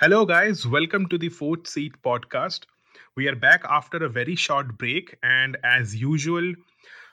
Hello, 0.00 0.24
guys. 0.24 0.66
Welcome 0.66 1.08
to 1.08 1.18
the 1.18 1.28
Fourth 1.28 1.66
Seat 1.66 1.92
podcast. 2.02 2.60
We 3.16 3.28
are 3.28 3.36
back 3.36 3.66
after 3.68 3.98
a 3.98 4.08
very 4.08 4.34
short 4.34 4.78
break, 4.78 5.14
and 5.22 5.58
as 5.62 5.94
usual, 5.94 6.54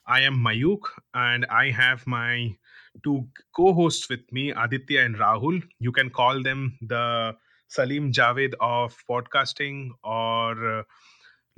I 0.05 0.21
am 0.21 0.37
Mayuk, 0.37 0.79
and 1.13 1.45
I 1.47 1.69
have 1.69 2.07
my 2.07 2.55
two 3.03 3.27
co-hosts 3.53 4.07
with 4.07 4.21
me, 4.31 4.51
Aditya 4.51 5.01
and 5.01 5.17
Rahul. 5.17 5.61
You 5.79 5.91
can 5.91 6.09
call 6.09 6.41
them 6.41 6.77
the 6.81 7.35
Salim 7.67 8.13
Javed 8.13 8.53
of 8.61 8.95
podcasting 9.09 9.89
or 10.05 10.79
uh, 10.79 10.83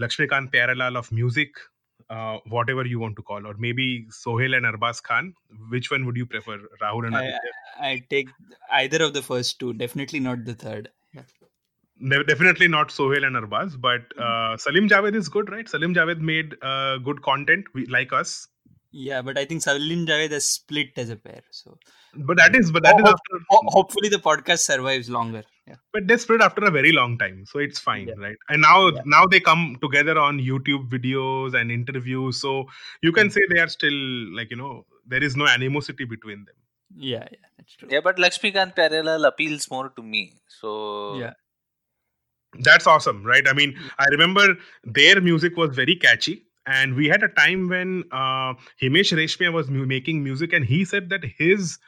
Lakshmikant 0.02 0.52
Pyarelal 0.52 0.98
of 0.98 1.12
music, 1.12 1.49
uh, 2.09 2.40
whatever 2.48 2.88
you 2.88 2.98
want 2.98 3.16
to 3.18 3.21
call, 3.21 3.46
or 3.46 3.54
maybe 3.59 4.07
Sohail 4.09 4.55
and 4.55 4.66
Arbaz 4.66 5.04
Khan. 5.04 5.35
Which 5.70 5.91
one 5.91 6.07
would 6.07 6.18
you 6.18 6.26
prefer, 6.26 6.57
Rahul 6.82 7.05
and 7.05 7.16
I, 7.16 7.21
Aditya? 7.21 7.52
I 7.80 8.04
take 8.09 8.30
either 8.71 9.04
of 9.04 9.13
the 9.13 9.21
first 9.21 9.59
two, 9.59 9.73
definitely 9.73 10.20
not 10.20 10.43
the 10.43 10.55
third. 10.55 10.90
Yeah. 11.13 11.23
Ne- 12.02 12.23
definitely 12.23 12.68
not 12.68 12.91
Sohail 12.91 13.23
and 13.26 13.36
Arbaz, 13.36 13.80
but 13.80 14.02
uh, 14.18 14.55
Salim 14.58 14.88
Javed 14.88 15.16
is 15.16 15.27
good, 15.27 15.49
right? 15.49 15.68
Salim 15.68 15.94
Javed 15.94 16.20
made 16.20 16.55
uh, 16.62 16.98
good 16.99 17.21
content, 17.21 17.65
we, 17.74 17.85
like 17.88 18.13
us. 18.13 18.48
Yeah, 18.91 19.21
but 19.21 19.37
I 19.37 19.46
think 19.46 19.62
Salim 19.62 20.05
Javed 20.05 20.32
has 20.32 20.46
split 20.46 20.90
as 20.98 21.10
a 21.10 21.15
pair. 21.15 21.41
So 21.52 21.77
But 22.15 22.37
that 22.37 22.55
is, 22.55 22.71
but 22.71 22.84
that 22.84 22.96
Ho- 22.96 22.99
is 23.04 23.10
after, 23.10 23.46
ho- 23.49 23.62
hopefully 23.65 24.10
the 24.10 24.18
podcast 24.18 24.60
survives 24.60 25.10
longer. 25.10 25.43
Yeah. 25.68 25.76
but 25.93 26.07
they 26.07 26.18
split 26.18 26.41
after 26.41 26.65
a 26.65 26.71
very 26.71 26.91
long 26.91 27.15
time, 27.20 27.46
so 27.46 27.60
it's 27.60 27.77
fine, 27.77 28.07
Yeah. 28.07 28.15
right? 28.18 28.37
And 28.49 28.60
now, 28.63 28.87
Yeah. 28.87 29.02
now 29.05 29.27
they 29.27 29.40
come 29.40 29.77
together 29.84 30.18
on 30.18 30.40
YouTube 30.40 30.90
videos 30.90 31.54
and 31.54 31.71
interviews, 31.71 32.41
so 32.41 32.65
you 33.04 33.12
can 33.12 33.27
Mm. 33.27 33.34
say 33.34 33.41
they 33.54 33.60
are 33.60 33.68
still 33.68 33.99
like 34.40 34.49
you 34.49 34.57
know 34.57 34.87
there 35.05 35.21
is 35.21 35.35
no 35.35 35.46
animosity 35.48 36.05
between 36.05 36.46
them. 36.46 36.55
Yeah, 36.95 37.27
yeah, 37.32 37.37
that's 37.57 37.76
true. 37.76 37.90
Yeah, 37.91 38.01
but 38.01 38.20
Lakshmi 38.20 38.51
Lakshmikant 38.51 38.76
Pyarelal 38.76 39.27
appeals 39.27 39.70
more 39.70 39.90
to 39.90 40.01
me. 40.01 40.34
So 40.48 41.15
Yeah. 41.18 41.34
That's 42.62 42.87
awesome, 42.87 43.23
right? 43.23 43.48
I 43.48 43.54
mean, 43.54 43.77
I 43.99 44.05
remember 44.05 44.55
their 44.84 45.21
music 45.21 45.55
was 45.55 45.76
very 45.76 45.96
catchy. 45.96 46.46
And 46.65 46.96
we 46.96 47.07
had 47.07 47.23
a 47.23 47.29
time 47.29 47.68
when 47.70 48.04
uh, 48.12 48.54
Himesh 48.81 49.12
Reshammiya 49.13 49.51
was 49.51 49.70
mu- 49.70 49.85
making 49.85 50.23
music, 50.23 50.54
and 50.54 50.63
he 50.63 50.85
said 50.85 51.09
that 51.09 51.23
his 51.23 51.79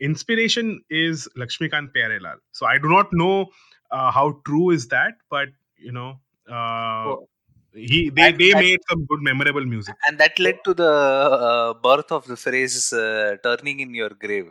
inspiration 0.00 0.82
is 0.90 1.28
Lakshmikant 1.36 1.92
Pyarelal. 1.92 2.36
So 2.52 2.66
I 2.66 2.78
do 2.78 2.88
not 2.88 3.12
know 3.12 3.46
uh, 3.90 4.12
how 4.12 4.40
true 4.46 4.70
is 4.70 4.88
that, 4.88 5.14
but 5.30 5.48
you 5.76 5.92
know, 5.92 6.20
uh, 6.48 7.14
Oh, 7.14 7.28
he 7.74 8.10
they, 8.10 8.28
And 8.28 8.38
they 8.38 8.52
that- 8.52 8.60
made 8.64 8.80
some 8.90 9.04
good 9.06 9.22
memorable 9.22 9.64
music. 9.64 9.94
and 10.08 10.18
that 10.18 10.38
led 10.38 10.58
to 10.64 10.74
the 10.74 10.92
uh, 10.92 11.74
birth 11.74 12.10
of 12.12 12.26
the 12.26 12.36
phrase 12.36 12.92
uh, 12.92 13.36
"turning 13.42 13.80
in 13.80 13.94
your 13.94 14.10
grave." 14.10 14.48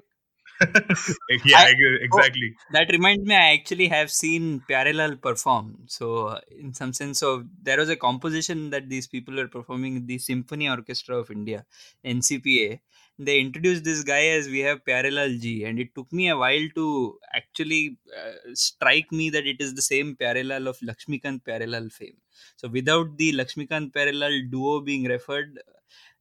yeah, 1.46 1.58
I- 1.60 1.70
ex- 1.70 2.00
exactly. 2.02 2.56
that 2.72 2.92
reminds 2.92 3.24
me, 3.26 3.36
I 3.36 3.54
actually 3.54 3.88
have 3.90 4.10
seen 4.12 4.62
Pyarelal 4.70 5.22
perform. 5.22 5.84
So, 5.88 6.28
uh, 6.30 6.40
in 6.60 6.74
some 6.74 6.94
sense, 6.94 7.22
of 7.22 7.46
there 7.62 7.78
was 7.78 7.90
a 7.90 7.96
composition 7.96 8.72
that 8.72 8.90
these 8.90 9.08
people 9.08 9.36
were 9.36 9.48
performing 9.48 10.06
the 10.08 10.18
Symphony 10.18 10.68
Orchestra 10.70 11.18
of 11.18 11.30
India, 11.30 11.66
NCPA 12.04 12.80
they 13.20 13.40
introduced 13.40 13.84
this 13.84 14.04
guy 14.04 14.28
as 14.28 14.48
we 14.48 14.60
have 14.60 14.84
Pyarelal 14.86 15.40
G, 15.40 15.64
and 15.64 15.80
it 15.80 15.94
took 15.96 16.12
me 16.12 16.30
a 16.30 16.38
while 16.38 16.68
to 16.76 17.18
actually 17.34 17.98
uh, 18.16 18.34
strike 18.54 19.12
me 19.12 19.30
that 19.32 19.48
it 19.48 19.60
is 19.60 19.74
the 19.74 19.82
same 19.82 20.16
Pyarelal 20.16 20.68
of 20.68 20.78
Lakshmikant 20.80 21.44
Pyarelal 21.44 21.92
fame. 21.92 22.18
So 22.58 22.68
without 22.68 23.18
the 23.18 23.34
Lakshmikant 23.34 23.92
Pyarelal 23.92 24.52
duo 24.52 24.82
being 24.82 25.06
referred, 25.06 25.60
uh, 25.68 25.72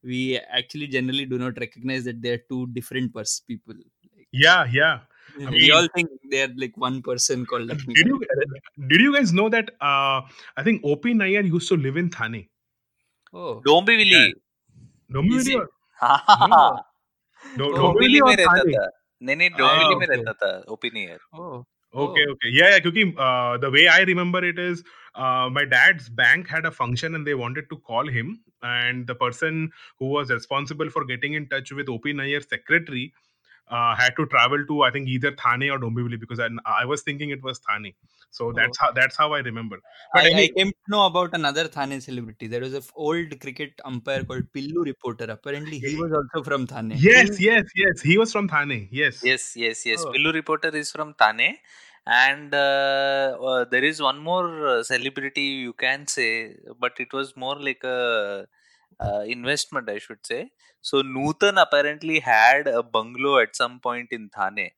we 0.02 0.38
actually 0.38 0.86
generally 0.86 1.26
do 1.26 1.38
not 1.38 1.58
recognize 1.58 2.04
that 2.04 2.22
they 2.22 2.30
are 2.30 2.42
two 2.48 2.66
different 2.68 3.12
pers- 3.12 3.42
people. 3.46 3.74
Yeah, 4.32 4.66
yeah. 4.72 5.00
I 5.36 5.50
mean, 5.50 5.52
we 5.52 5.70
all 5.72 5.88
think 5.94 6.08
they're 6.30 6.48
like 6.56 6.76
one 6.76 7.02
person 7.02 7.44
called 7.44 7.66
Lakshmi. 7.66 7.92
Did 7.94 8.06
you, 8.06 8.20
did 8.88 9.00
you 9.00 9.14
guys 9.14 9.32
know 9.34 9.50
that 9.50 9.70
uh, 9.82 10.22
I 10.56 10.62
think 10.62 10.82
OP 10.82 11.04
Nair 11.04 11.42
used 11.42 11.68
to 11.68 11.76
live 11.76 11.96
in 11.98 12.08
Thane? 12.08 12.48
Oh. 13.34 13.60
Dombivli. 13.66 14.10
Yeah. 14.10 14.28
Dombivli. 15.12 15.66
Dombivli 17.58 18.20
way 23.70 23.86
I 23.86 24.04
remember 24.04 24.44
it 24.44 24.58
is 24.58 24.82
my 25.50 25.64
dad's 25.64 26.10
bank 26.10 26.48
head 26.48 26.66
person 29.12 29.70
who 30.02 30.16
for 30.90 31.04
getting 31.04 31.34
in 31.34 31.44
touch 31.44 31.72
with 31.72 31.88
opinion 31.88 32.40
secretary 32.40 33.12
because 36.16 36.42
I 36.42 36.84
was 36.84 37.02
thinking 37.06 37.32
it 37.32 37.40
was 37.44 37.58
Thane 37.58 37.92
So 38.30 38.52
that's 38.52 38.78
how 38.78 38.92
that's 38.92 39.16
how 39.16 39.32
I 39.32 39.38
remember. 39.38 39.78
But 40.12 40.24
I, 40.26 40.42
I 40.42 40.48
came 40.56 40.68
to 40.68 40.88
know 40.88 41.06
about 41.06 41.34
another 41.34 41.68
Thane 41.68 42.00
celebrity. 42.00 42.46
There 42.46 42.60
was 42.60 42.74
an 42.74 42.82
old 42.94 43.40
cricket 43.40 43.80
umpire 43.84 44.24
called 44.24 44.44
Pillu 44.54 44.84
Reporter. 44.84 45.24
Apparently, 45.24 45.78
he 45.78 45.96
was 45.96 46.12
also 46.12 46.44
from 46.44 46.66
Thane. 46.66 46.92
yes, 46.96 47.40
yes, 47.40 47.64
yes. 47.74 48.02
He 48.02 48.18
was 48.18 48.32
from 48.32 48.48
Thane. 48.48 48.88
Yes. 48.90 49.22
yes 49.24 49.56
yes 49.56 49.86
yes 49.86 50.04
Oh. 50.04 50.12
Pillu 50.12 50.32
reporter 50.40 50.70
is 50.82 50.90
from 50.90 51.14
Thane 51.14 51.58
and 52.06 52.54
uh, 52.54 53.36
uh, 53.50 53.64
there 53.64 53.84
is 53.84 54.00
one 54.00 54.18
more 54.18 54.48
uh, 54.68 54.82
celebrity 54.82 55.46
you 55.66 55.72
can 55.72 56.06
say 56.06 56.56
but 56.78 56.92
it 57.04 57.12
was 57.12 57.36
more 57.36 57.56
like 57.68 57.82
a 57.84 58.46
uh, 59.00 59.20
investment 59.36 59.88
I 59.88 59.98
should 59.98 60.24
say 60.24 60.50
so 60.80 61.02
Nutan 61.02 61.60
apparently 61.60 62.20
had 62.20 62.68
a 62.68 62.82
bungalow 62.82 63.38
at 63.38 63.56
some 63.56 63.80
point 63.80 64.08
in 64.12 64.28
Thane 64.28 64.70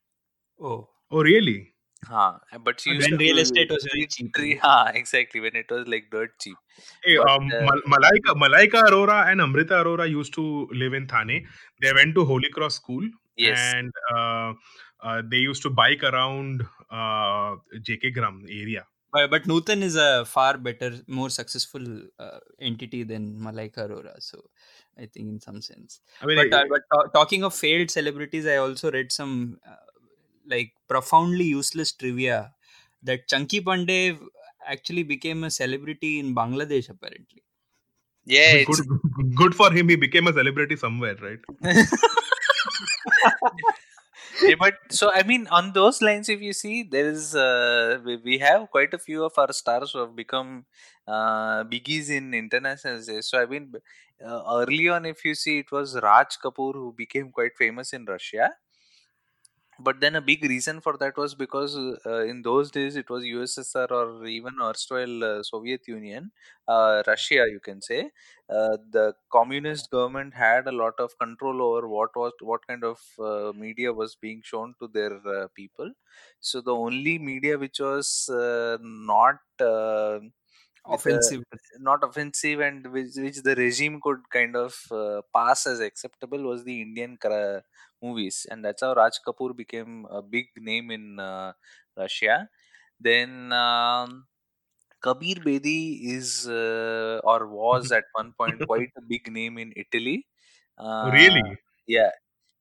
Oh, 0.60 0.88
Oh, 1.10 1.22
really? 1.22 1.72
Huh, 2.06 2.38
but 2.62 2.81
she 2.81 2.91
When 2.91 2.97
used 2.97 3.10
to 3.10 3.16
real 3.16 3.38
estate 3.38 3.70
was 3.70 3.86
very 3.92 4.06
cheap. 4.06 4.32
treat- 4.34 4.60
huh, 4.60 4.92
exactly 4.94 5.41
when 5.41 5.56
it 5.56 5.70
was 5.70 5.86
like 5.88 6.10
dirt 6.10 6.38
cheap 6.41 6.56
Hey, 7.04 7.16
But, 7.16 7.28
um, 7.28 7.50
uh, 7.53 7.70
Malaika, 7.86 8.34
Malaika 8.36 8.82
Arora 8.88 9.31
and 9.31 9.41
Amrita 9.41 9.75
Arora 9.75 10.09
used 10.09 10.32
to 10.34 10.69
live 10.72 10.94
in 10.94 11.06
Thane. 11.06 11.47
They 11.82 11.92
went 11.92 12.14
to 12.14 12.25
Holy 12.25 12.48
Cross 12.50 12.76
School 12.76 13.09
yes 13.36 13.72
and 13.75 13.92
uh, 14.14 14.53
uh, 15.03 15.22
they 15.31 15.38
used 15.38 15.62
to 15.62 15.70
bike 15.70 16.03
around 16.03 16.62
uh, 16.91 17.56
JK 17.82 18.12
Gram 18.15 18.44
area. 18.48 18.86
but, 19.12 19.30
but 19.30 19.44
Nutan 19.44 19.82
is 19.82 19.97
a 19.97 20.25
far 20.25 20.56
better, 20.59 20.92
more 21.06 21.30
successful 21.30 21.82
uh, 22.19 22.38
entity 22.60 23.03
than 23.04 23.38
Malaika 23.41 23.88
Arora. 23.88 24.15
So, 24.20 24.38
I 24.97 25.06
think 25.06 25.28
in 25.28 25.41
some 25.41 25.60
sense. 25.62 26.00
I 26.20 26.26
mean, 26.26 26.50
but 26.50 26.59
uh, 26.59 26.65
but 26.69 26.82
ta- 26.92 27.09
talking 27.19 27.44
of 27.44 27.54
failed 27.54 27.91
celebrities, 27.91 28.47
I 28.47 28.56
also 28.56 28.91
read 28.91 29.12
some 29.12 29.59
uh, 29.66 29.76
like 30.48 30.72
profoundly 30.88 31.44
useless 31.44 31.92
trivia 31.92 32.53
that 33.03 33.28
Chunky 33.28 33.60
Pandey 33.60 34.19
actually 34.66 35.03
became 35.03 35.44
a 35.44 35.50
celebrity 35.50 36.19
in 36.19 36.34
Bangladesh. 36.34 36.88
Apparently, 36.91 37.42
yeah 38.25 38.64
good, 38.64 38.69
it's, 38.69 38.81
good, 38.81 39.34
good 39.34 39.54
for 39.54 39.72
him. 39.72 39.88
He 39.88 39.97
became 39.97 40.26
a 40.26 40.32
celebrity 40.32 40.76
somewhere, 40.76 41.16
right? 41.16 41.41
Yeah, 44.42 44.54
but 44.59 44.75
so 44.91 45.10
I 45.12 45.22
mean, 45.25 45.47
on 45.48 45.72
those 45.72 46.00
lines, 46.00 46.28
if 46.28 46.41
you 46.41 46.53
see, 46.53 46.82
there 46.84 47.09
is 47.09 47.34
uh, 47.34 47.98
we, 48.04 48.16
we 48.16 48.38
have 48.38 48.70
quite 48.70 48.94
a 48.94 48.98
few 48.98 49.25
of 49.25 49.32
our 49.36 49.53
stars 49.53 49.92
who 49.92 50.00
have 50.00 50.15
become 50.15 50.65
uh, 51.06 51.65
biggies 51.65 52.10
in 52.10 52.34
international 52.34 53.03
stage. 53.03 53.24
So 53.24 53.41
I 53.41 53.47
mean, 53.47 53.72
uh, 54.24 54.42
early 54.48 54.89
on, 54.89 55.06
if 55.06 55.24
you 55.24 55.34
see, 55.34 55.59
it 55.59 55.72
was 55.72 55.98
Raj 56.01 56.39
Kapoor 56.44 56.74
who 56.74 56.94
became 56.97 57.30
quite 57.30 57.56
famous 57.56 57.92
in 57.92 58.04
Russia. 58.04 58.51
But 59.80 60.01
then 60.01 60.16
a 60.16 60.21
big 60.21 60.42
reason 60.45 60.80
for 60.80 60.97
that 60.98 61.16
was 61.16 61.34
because 61.36 61.77
uh, 61.77 62.25
in 62.25 62.42
those 62.42 62.71
days 62.72 62.97
it 62.97 63.09
was 63.09 63.25
USSR 63.25 63.86
or 63.92 64.27
even 64.27 64.54
erstwhile 64.60 65.22
uh, 65.22 65.42
Soviet 65.45 65.86
Union, 65.86 66.33
uh, 66.66 67.03
Russia, 67.07 67.45
you 67.48 67.60
can 67.63 67.80
say. 67.80 68.10
Uh, 68.51 68.77
the 68.91 69.15
communist 69.30 69.89
government 69.92 70.34
had 70.34 70.66
a 70.66 70.72
lot 70.72 70.95
of 70.98 71.16
control 71.19 71.63
over 71.63 71.86
what 71.86 72.10
was 72.16 72.33
what 72.41 72.66
kind 72.66 72.83
of 72.83 72.98
uh, 73.21 73.53
media 73.54 73.92
was 73.92 74.16
being 74.16 74.42
shown 74.45 74.75
to 74.80 74.89
their 74.89 75.15
uh, 75.36 75.47
people. 75.54 75.92
So 76.41 76.60
the 76.60 76.75
only 76.75 77.19
media 77.19 77.57
which 77.57 77.78
was 77.78 78.28
uh, 78.28 78.78
not 78.80 79.36
uh, 79.60 80.19
offensive. 80.86 81.42
not 81.78 82.03
offensive 82.03 82.60
and 82.60 82.86
which, 82.92 83.13
which 83.16 83.39
the 83.42 83.54
regime 83.54 84.01
could 84.03 84.21
kind 84.30 84.57
of 84.57 84.75
uh, 84.91 85.21
pass 85.34 85.66
as 85.66 85.80
acceptable 85.80 86.42
was 86.42 86.65
the 86.65 86.80
Indian 86.80 87.16
movies, 88.03 88.47
and 88.50 88.65
that's 88.65 88.83
how 88.83 88.95
Raj 88.95 89.18
Kapoor 89.27 89.56
became 89.56 90.06
a 90.10 90.22
big 90.22 90.47
name 90.56 90.91
in 90.91 91.18
uh, 91.21 91.53
Russia. 91.97 92.48
Then 93.00 93.53
um, 93.53 94.27
Kabir 95.00 95.36
Bedi 95.36 96.15
is 96.16 96.48
uh, 96.48 97.21
or 97.24 97.47
was 97.47 97.92
at 97.92 98.04
one 98.12 98.33
point 98.33 98.60
quite 98.66 98.91
a 98.97 99.03
big 99.03 99.30
name 99.30 99.59
in 99.59 99.72
Italy. 99.77 100.27
Uh, 100.77 101.10
really? 101.12 101.42
Yeah, 101.86 102.10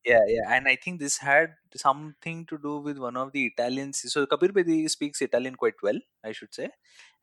yeah, 0.05 0.23
yeah. 0.27 0.53
And 0.55 0.67
I 0.67 0.75
think 0.75 0.99
this 0.99 1.17
had 1.17 1.55
something 1.75 2.45
to 2.47 2.57
do 2.57 2.79
with 2.79 2.97
one 2.97 3.17
of 3.17 3.31
the 3.33 3.45
Italians. 3.47 4.01
So 4.11 4.25
Kabir 4.25 4.49
Bedi 4.49 4.89
speaks 4.89 5.21
Italian 5.21 5.55
quite 5.55 5.75
well, 5.83 5.99
I 6.23 6.31
should 6.31 6.53
say. 6.53 6.69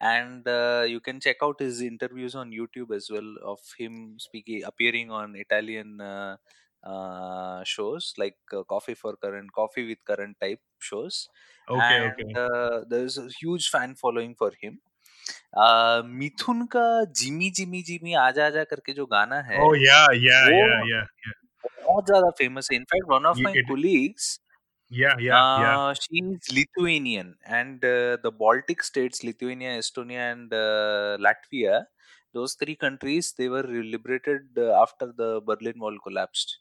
And 0.01 0.47
uh, 0.47 0.85
you 0.87 1.01
can 1.01 1.21
check 1.21 1.37
out 1.43 1.61
his 1.61 1.81
interviews 1.81 2.35
on 2.35 2.51
YouTube 2.51 2.95
as 2.95 3.09
well 3.11 3.37
of 3.43 3.61
him 3.79 4.17
speaking, 4.19 4.65
appearing 4.65 5.11
on 5.11 5.35
Italian 5.37 6.01
uh, 6.01 6.37
uh, 6.85 7.65
shows 7.65 8.13
like 8.19 8.37
uh, 8.53 8.63
coffee 8.65 8.95
for 8.95 9.17
current 9.17 9.51
Koffee 9.53 9.89
with 9.89 9.99
Karan 10.07 10.35
type 10.41 10.61
shows. 10.79 11.29
Okay, 11.69 12.13
and 12.19 12.37
uh, 12.37 12.85
there's 12.89 13.19
a 13.19 13.29
huge 13.41 13.69
fan 13.69 13.95
following 13.95 14.35
for 14.35 14.53
him. 14.61 14.79
Mithun 15.57 16.67
का 16.75 16.85
Jimmy 17.19 17.51
Jimmy 17.59 17.83
Jimmy 17.85 18.15
आजा 18.23 18.47
आजा 18.47 18.65
करके 18.73 18.93
जो 18.93 19.07
गाना 19.13 19.37
है 19.51 19.61
oh, 19.67 19.73
yeah, 19.83 20.07
yeah, 20.25 20.49
वो 20.53 20.59
yeah, 20.59 20.83
yeah, 20.93 21.07
yeah. 21.27 21.37
बहुत 21.85 22.07
ज्यादा 22.07 22.31
फेमस 22.39 22.69
है 22.73 22.77
in fact 22.77 23.09
one 23.11 23.27
of 23.27 23.39
my 23.45 23.63
colleagues 23.69 24.39
yeah 24.97 25.21
yeah 25.25 25.37
uh, 25.37 25.61
yeah 25.61 26.01
she's 26.01 26.49
lithuanian 26.57 27.31
and 27.59 27.87
the 28.25 28.33
baltic 28.41 28.83
states 28.89 29.23
lithuania 29.29 29.71
estonia 29.83 30.27
and 30.33 30.53
latvia 31.27 31.79
those 32.39 32.55
three 32.61 32.77
countries 32.85 33.33
they 33.39 33.49
were 33.55 33.65
liberated 33.95 34.61
after 34.83 35.09
the 35.23 35.31
berlin 35.49 35.81
wall 35.87 35.99
collapsed. 36.09 36.55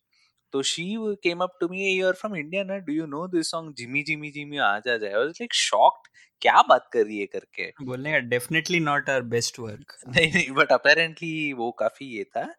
तो 0.54 0.62
she 0.62 0.86
came 1.24 1.40
up 1.44 1.58
to 1.62 1.68
me 1.68 1.88
you 1.90 2.08
are 2.08 2.14
from 2.14 2.36
India 2.36 2.64
ना? 2.64 2.78
Do 2.78 2.94
you 2.94 3.06
know 3.06 3.28
this 3.28 3.52
song 3.52 3.74
Jimmy 3.78 4.04
Jimmy 4.04 4.32
Jimmy 4.32 4.58
आ 4.58 4.78
जा 4.80 4.98
जाए? 4.98 5.14
Was 5.14 5.30
like 5.42 5.54
shocked 5.54 6.08
क्या 6.42 6.62
बात 6.70 6.90
कर 6.94 7.06
रही 7.06 7.20
है 7.20 7.26
करके? 7.26 7.70
बोलने 7.84 8.12
का 8.12 8.20
definitely 8.30 8.80
not 8.80 9.10
our 9.10 9.22
best 9.34 9.60
work 9.60 9.96
नहीं 10.08 10.32
नहीं 10.34 10.52
बट 10.52 10.72
अपेरेंटली 10.72 11.54
वो 11.54 11.72
काफ़ी 11.80 12.06
ये 12.18 12.24
था। 12.24 12.54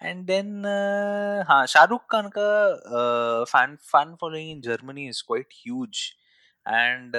एंड 0.00 0.24
देन 0.26 0.48
uh, 0.62 1.48
हाँ, 1.48 1.66
शाहरुख 1.66 2.02
खान 2.12 2.28
का 2.38 3.44
fan 3.44 4.14
following 4.20 4.50
in 4.50 4.60
Germany 4.60 5.08
is 5.08 5.22
quite 5.26 5.54
huge 5.54 6.02
and 6.67 7.15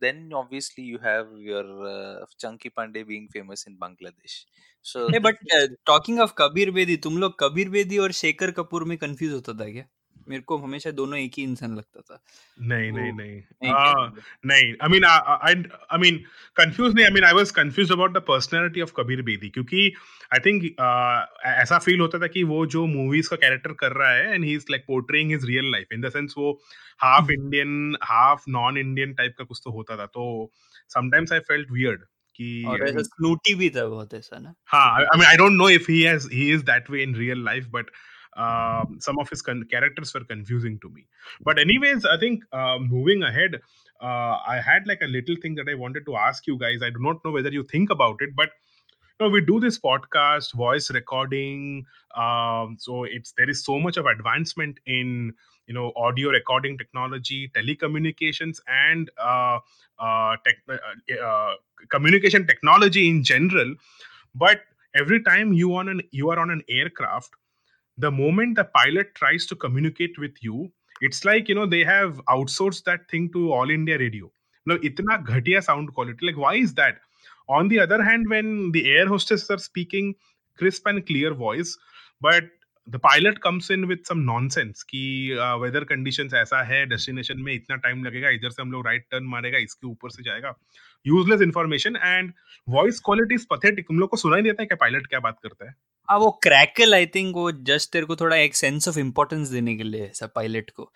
then 0.00 0.32
obviously 0.32 0.84
you 0.84 0.98
have 1.04 1.36
your 1.40 2.26
Chunky 2.38 2.68
Pandey 2.68 3.04
being 3.04 3.28
famous 3.28 3.64
in 3.68 3.76
Bangladesh 3.80 4.44
so 4.86 5.08
A 5.16 5.18
but 5.18 5.38
talking 5.86 6.20
of 6.20 6.34
Kabir 6.38 6.70
Bedi 6.70 6.96
तुम 7.04 7.18
लोग 7.18 7.38
कबीर 7.40 7.68
बेदी 7.68 7.98
और 7.98 8.12
शेखर 8.12 8.50
कपूर 8.50 8.84
में 8.84 8.96
कंफ्यूज 8.98 9.32
होता 9.32 9.52
था 9.52 9.70
क्या 9.70 9.84
मेरे 10.27 10.41
को 10.43 10.57
हमेशा 10.57 10.91
दोनों 10.91 11.19
एक 11.19 11.33
ही 11.37 11.43
इंसान 11.43 11.75
लगता 11.75 12.01
था। 12.01 12.21
नहीं 12.61 12.91
तो 12.91 12.97
नहीं 12.97 13.11
नहीं। 13.13 13.71
आ, 13.71 14.07
नहीं 14.45 14.73
I 14.81 14.89
mean 14.89 15.05
I 15.05 15.97
mean 15.99 16.17
confuse 16.55 16.93
नहीं 16.95 17.05
I 17.05 17.11
mean 17.11 17.23
I 17.23 17.33
was 17.33 17.51
confuse 17.51 17.91
about 17.91 18.13
the 18.13 18.21
personality 18.27 18.81
of 18.81 18.91
Kabir 18.97 19.21
Bedi 19.21 19.49
क्योंकि 19.49 19.85
आई 20.33 20.39
थिंक 20.39 20.63
ऐसा 21.45 21.79
फील 21.79 21.99
होता 21.99 22.19
था 22.19 22.27
कि 22.27 22.43
वो 22.43 22.65
जो 22.75 22.85
मूवीज़ 22.87 23.29
का 23.29 23.35
कैरेक्टर 23.35 23.73
कर 23.79 23.91
रहा 23.91 24.11
है 24.11 24.33
and 24.33 24.45
he 24.45 24.53
is 24.55 24.65
like 24.71 24.83
portraying 24.87 25.31
his 25.31 25.45
real 25.45 25.71
life 25.71 25.93
in 25.93 26.01
the 26.01 26.09
sense 26.09 26.33
वो 26.37 26.51
half 26.99 27.31
Indian 27.31 27.95
half 28.03 28.43
non 28.49 28.77
Indian 28.77 29.13
type 29.13 29.35
का 29.37 29.43
कुछ 29.43 29.61
तो 29.63 29.71
होता 29.71 29.97
था। 29.97 30.05
तो 30.05 30.51
समटाइम्स 30.89 31.33
आई 31.33 31.39
फेल्ट 31.51 31.71
वियर्ड 31.71 32.03
कि 32.35 32.51
और 32.65 32.87
ऐसा 32.87 33.01
स्नूटी 33.03 33.53
भी 33.55 33.69
था 33.69 33.85
बहुत 33.87 34.13
ऐसा 34.13 34.39
ना? 34.39 34.53
हाँ 34.67 34.85
I 34.95 35.17
mean 35.19 35.27
I 35.27 35.37
don't 35.37 35.51
know 35.53 35.69
if 35.69 35.91
he 35.91 36.01
has 36.01 36.27
he 36.33 36.51
is 36.53 36.63
that 36.65 36.89
way 36.89 37.03
in 37.03 37.15
real 37.15 37.43
life 37.45 37.65
but 37.69 37.85
um, 38.37 38.97
some 38.99 39.19
of 39.19 39.29
his 39.29 39.41
con- 39.41 39.65
characters 39.69 40.13
were 40.13 40.23
confusing 40.23 40.79
to 40.79 40.89
me. 40.89 41.07
But 41.41 41.59
anyways, 41.59 42.05
I 42.05 42.17
think 42.17 42.43
uh, 42.51 42.79
moving 42.79 43.23
ahead, 43.23 43.55
uh, 44.01 44.37
I 44.47 44.61
had 44.63 44.87
like 44.87 45.01
a 45.01 45.07
little 45.07 45.35
thing 45.41 45.55
that 45.55 45.67
I 45.69 45.75
wanted 45.75 46.05
to 46.05 46.15
ask 46.15 46.47
you 46.47 46.57
guys. 46.57 46.81
I 46.81 46.89
do 46.89 46.99
not 46.99 47.23
know 47.23 47.31
whether 47.31 47.49
you 47.49 47.63
think 47.63 47.89
about 47.89 48.17
it, 48.21 48.35
but 48.35 48.49
you 49.19 49.27
know, 49.27 49.29
we 49.29 49.41
do 49.41 49.59
this 49.59 49.77
podcast, 49.79 50.53
voice 50.53 50.89
recording. 50.89 51.85
Um, 52.15 52.77
so 52.79 53.03
it's 53.03 53.33
there 53.37 53.49
is 53.49 53.63
so 53.63 53.79
much 53.79 53.97
of 53.97 54.05
advancement 54.05 54.79
in 54.85 55.33
you 55.67 55.73
know 55.73 55.91
audio 55.95 56.29
recording 56.29 56.77
technology, 56.77 57.51
telecommunications, 57.55 58.59
and 58.67 59.09
uh, 59.21 59.59
uh, 59.99 60.37
tech, 60.45 60.55
uh, 60.69 61.23
uh, 61.23 61.53
communication 61.89 62.47
technology 62.47 63.09
in 63.09 63.23
general. 63.23 63.75
But 64.33 64.61
every 64.95 65.21
time 65.23 65.53
you 65.53 65.75
on 65.75 65.89
an 65.89 66.01
you 66.11 66.29
are 66.31 66.39
on 66.39 66.49
an 66.49 66.63
aircraft, 66.69 67.35
the 67.97 68.11
moment 68.11 68.55
the 68.55 68.65
pilot 68.65 69.13
tries 69.15 69.45
to 69.47 69.55
communicate 69.55 70.17
with 70.17 70.35
you, 70.41 70.71
it's 71.01 71.25
like 71.25 71.49
you 71.49 71.55
know 71.55 71.65
they 71.65 71.83
have 71.83 72.21
outsourced 72.29 72.83
that 72.85 73.09
thing 73.09 73.31
to 73.33 73.51
All 73.51 73.69
India 73.69 73.97
Radio. 73.97 74.31
No, 74.65 74.77
itna 74.77 75.25
ghatiya 75.25 75.63
sound 75.63 75.93
quality. 75.93 76.25
Like 76.25 76.37
why 76.37 76.55
is 76.55 76.73
that? 76.75 76.99
On 77.49 77.67
the 77.67 77.79
other 77.79 78.01
hand, 78.03 78.29
when 78.29 78.71
the 78.71 78.89
air 78.89 79.07
hostesses 79.07 79.49
are 79.49 79.57
speaking 79.57 80.15
crisp 80.57 80.85
and 80.85 81.05
clear 81.05 81.33
voice, 81.33 81.77
but 82.21 82.43
the 82.87 82.99
pilot 82.99 83.37
comes 83.37 83.69
in 83.71 83.85
with 83.85 83.99
some 84.07 84.19
nonsense 84.21 84.83
कि 84.83 85.01
weather 85.61 85.83
conditions 85.85 86.33
ऐसा 86.33 86.61
है 86.63 86.85
destination 86.85 87.41
में 87.41 87.53
इतना 87.53 87.75
time 87.77 88.03
लगेगा, 88.05 88.29
इधर 88.29 88.49
से 88.49 88.61
हम 88.61 88.71
लोग 88.71 88.85
राइट 88.87 89.05
टर्न 89.11 89.23
मारेगा, 89.27 89.57
इसके 89.59 89.87
ऊपर 89.87 90.09
से 90.09 90.23
जाएगा। 90.23 90.53
Useless 91.05 91.41
information 91.41 91.95
and 91.95 92.33
voice 92.67 92.99
quality 93.05 93.37
pathetic 93.51 93.87
तुम 93.87 93.99
लोग 93.99 94.09
को 94.09 94.17
सुनाई 94.17 94.41
देता 94.41 94.61
है 94.61 94.67
क्या 94.67 94.77
पायलट 94.81 95.07
क्या 95.07 95.19
बात 95.19 95.39
करता 95.43 95.65
है? 95.65 95.73
हाँ 96.09 96.17
वो 96.19 96.29
क्रैकल 96.43 96.93
आई 96.93 97.05
थिंक 97.05 97.35
वो 97.35 97.51
जस्ट 97.67 97.91
तेरे 97.93 98.05
को 98.05 98.15
थोड़ा 98.15 98.35
एक 98.37 98.55
सेंस 98.55 98.87
ऑफ़ 98.87 98.97
इम्पोर्टेंस 98.99 99.47
देने 99.47 99.75
के 99.75 99.83
लिए 99.83 100.05
ऐसा 100.05 100.27
पायलट 100.35 100.69
को। 100.69 100.91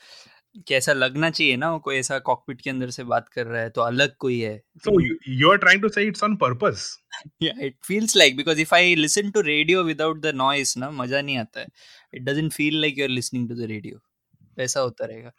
कैसा 0.67 0.93
लगना 0.93 1.29
चाहिए 1.29 1.55
ना 1.57 1.77
कोई 1.85 1.95
ऐसा 1.97 2.17
कॉकपिट 2.27 2.61
के 2.61 2.69
अंदर 2.69 2.89
से 2.89 3.03
बात 3.03 3.27
कर 3.29 3.45
रहा 3.45 3.61
है 3.61 3.69
तो 3.69 3.81
अलग 3.81 4.15
कोई 4.19 4.39
है 4.39 4.57
so 4.85 4.99
you 5.29 5.51
are 5.51 5.57
trying 5.57 5.81
to 5.81 5.89
say 5.89 6.03
it's 6.07 6.23
on 6.23 6.35
purpose 6.43 6.85
या 7.43 7.53
it 7.65 7.75
feels 7.87 8.15
like 8.17 8.37
because 8.37 8.61
if 8.61 8.73
I 8.75 8.95
listen 8.95 9.31
to 9.31 9.41
radio 9.41 9.83
without 9.83 10.21
the 10.21 10.31
noise 10.35 10.77
ना 10.77 10.89
मज़ा 10.91 11.21
नहीं 11.21 11.37
आता 11.37 11.59
है. 11.59 11.67
It 12.13 12.23
doesn't 12.23 12.53
feel 12.53 12.79
like 12.81 12.97
you 12.99 13.05
are 13.05 13.09
listening 13.09 13.49
to 13.49 13.55
the 13.55 13.67
radio 13.69 14.01
ऐसा 14.63 14.79
होता 14.79 15.05
रहेगा. 15.05 15.31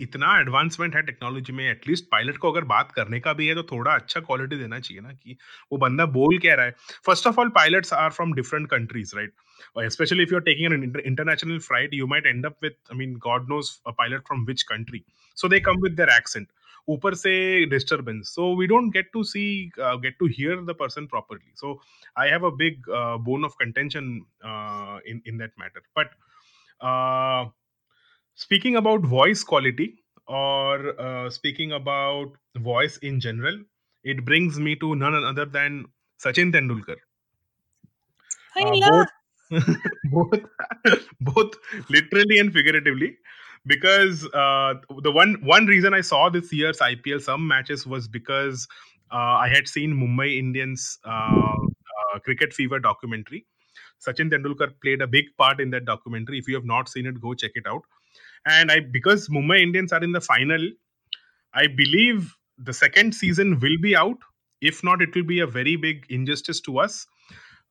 इतना 0.00 0.40
एडवांसमेंट 0.40 0.96
है 0.96 1.02
टेक्नोलॉजी 1.02 1.52
में 1.52 1.70
एटलीस्ट 1.70 2.04
पायलट 2.04 2.36
को 2.36 2.52
अगर 2.52 2.64
बात 2.64 2.92
करने 2.92 3.20
का 3.20 3.32
भी 3.32 3.46
है 3.46 3.54
तो 3.54 3.62
थोड़ा 3.62 3.94
अच्छा 3.94 4.20
क्वालिटी 4.20 4.56
देना 4.56 4.78
चाहिए 4.78 5.02
ना 5.02 5.12
कि 5.12 5.36
वो 5.72 5.78
बंदा 5.78 6.06
बोल 6.06 6.38
कह 6.38 6.54
रहा 6.54 6.66
है। 6.66 6.74
First 7.06 7.26
of 7.26 7.40
all 7.40 7.48
pilots 7.48 7.92
are 7.92 8.10
from 8.10 8.32
different 8.32 8.70
countries 8.70 9.16
right 9.16 9.32
specially 9.78 10.22
international 10.22 11.58
flight 11.58 11.94
you 11.94 12.06
might 12.06 12.26
end 12.26 12.46
up 12.46 12.58
God 12.96 13.48
knows 13.48 13.80
pilot 13.88 14.20
from 14.20 14.44
which 14.44 14.62
country 14.62 15.04
so 15.36 15.48
they 15.48 15.60
come 15.60 15.82
with 15.82 15.92
their 15.92 16.08
accent 16.08 16.48
ऊपर 16.88 17.14
से 17.14 17.66
disturbance 17.66 18.26
so 18.26 18.60
we 18.60 18.66
don't 18.66 18.92
get 18.92 19.10
to 19.12 19.24
see 19.24 19.70
get 19.78 20.16
to 20.18 20.26
hear 20.26 20.56
the 20.56 20.76
person 20.80 21.06
properly 21.06 21.52
so 21.54 21.82
I 22.18 22.28
have 22.28 22.46
a 22.46 22.50
big 22.50 22.82
bone 23.20 23.44
of 23.44 23.52
contention 23.52 24.04
in 25.26 25.38
that 25.38 25.52
matter 25.60 25.80
but 25.98 26.06
speaking 28.36 28.76
about 28.76 29.00
voice 29.00 29.42
quality 29.42 29.88
or 30.28 30.98
uh, 31.00 31.28
speaking 31.30 31.72
about 31.72 32.32
voice 32.58 32.96
in 32.98 33.20
general 33.20 33.58
it 34.04 34.24
brings 34.24 34.58
me 34.58 34.76
to 34.76 34.94
none 34.94 35.14
other 35.32 35.46
than 35.58 35.84
sachin 36.24 36.52
tendulkar 36.56 36.98
uh, 38.60 38.76
both 38.88 39.08
both 40.16 40.40
both 41.20 41.54
literally 41.96 42.38
and 42.38 42.52
figuratively 42.52 43.16
because 43.66 44.24
uh, 44.32 44.74
the 45.02 45.12
one 45.12 45.36
one 45.42 45.66
reason 45.66 45.94
I 45.94 46.00
saw 46.00 46.28
this 46.28 46.52
year's 46.52 46.78
IPL 46.78 47.20
some 47.20 47.46
matches 47.46 47.86
was 47.86 48.08
because 48.08 48.66
uh, 49.12 49.36
I 49.44 49.48
had 49.48 49.68
seen 49.68 49.94
Mumbai 49.94 50.38
Indians 50.38 50.98
uh, 51.04 51.54
uh, 52.08 52.18
cricket 52.24 52.52
fever 52.52 52.78
documentary. 52.78 53.46
Sachin 54.06 54.30
Tendulkar 54.30 54.72
played 54.82 55.00
a 55.02 55.06
big 55.06 55.26
part 55.38 55.60
in 55.60 55.70
that 55.70 55.84
documentary. 55.84 56.38
If 56.38 56.48
you 56.48 56.54
have 56.54 56.64
not 56.64 56.88
seen 56.88 57.06
it, 57.06 57.20
go 57.20 57.34
check 57.34 57.52
it 57.54 57.66
out. 57.66 57.82
And 58.44 58.70
I 58.70 58.80
because 58.80 59.28
Mumbai 59.28 59.60
Indians 59.60 59.92
are 59.92 60.02
in 60.02 60.12
the 60.12 60.20
final, 60.20 60.70
I 61.54 61.66
believe 61.66 62.34
the 62.58 62.72
second 62.72 63.14
season 63.14 63.58
will 63.60 63.78
be 63.80 63.96
out. 63.96 64.18
If 64.60 64.82
not, 64.82 65.02
it 65.02 65.14
will 65.14 65.24
be 65.24 65.40
a 65.40 65.46
very 65.46 65.76
big 65.76 66.06
injustice 66.08 66.60
to 66.62 66.78
us. 66.78 67.06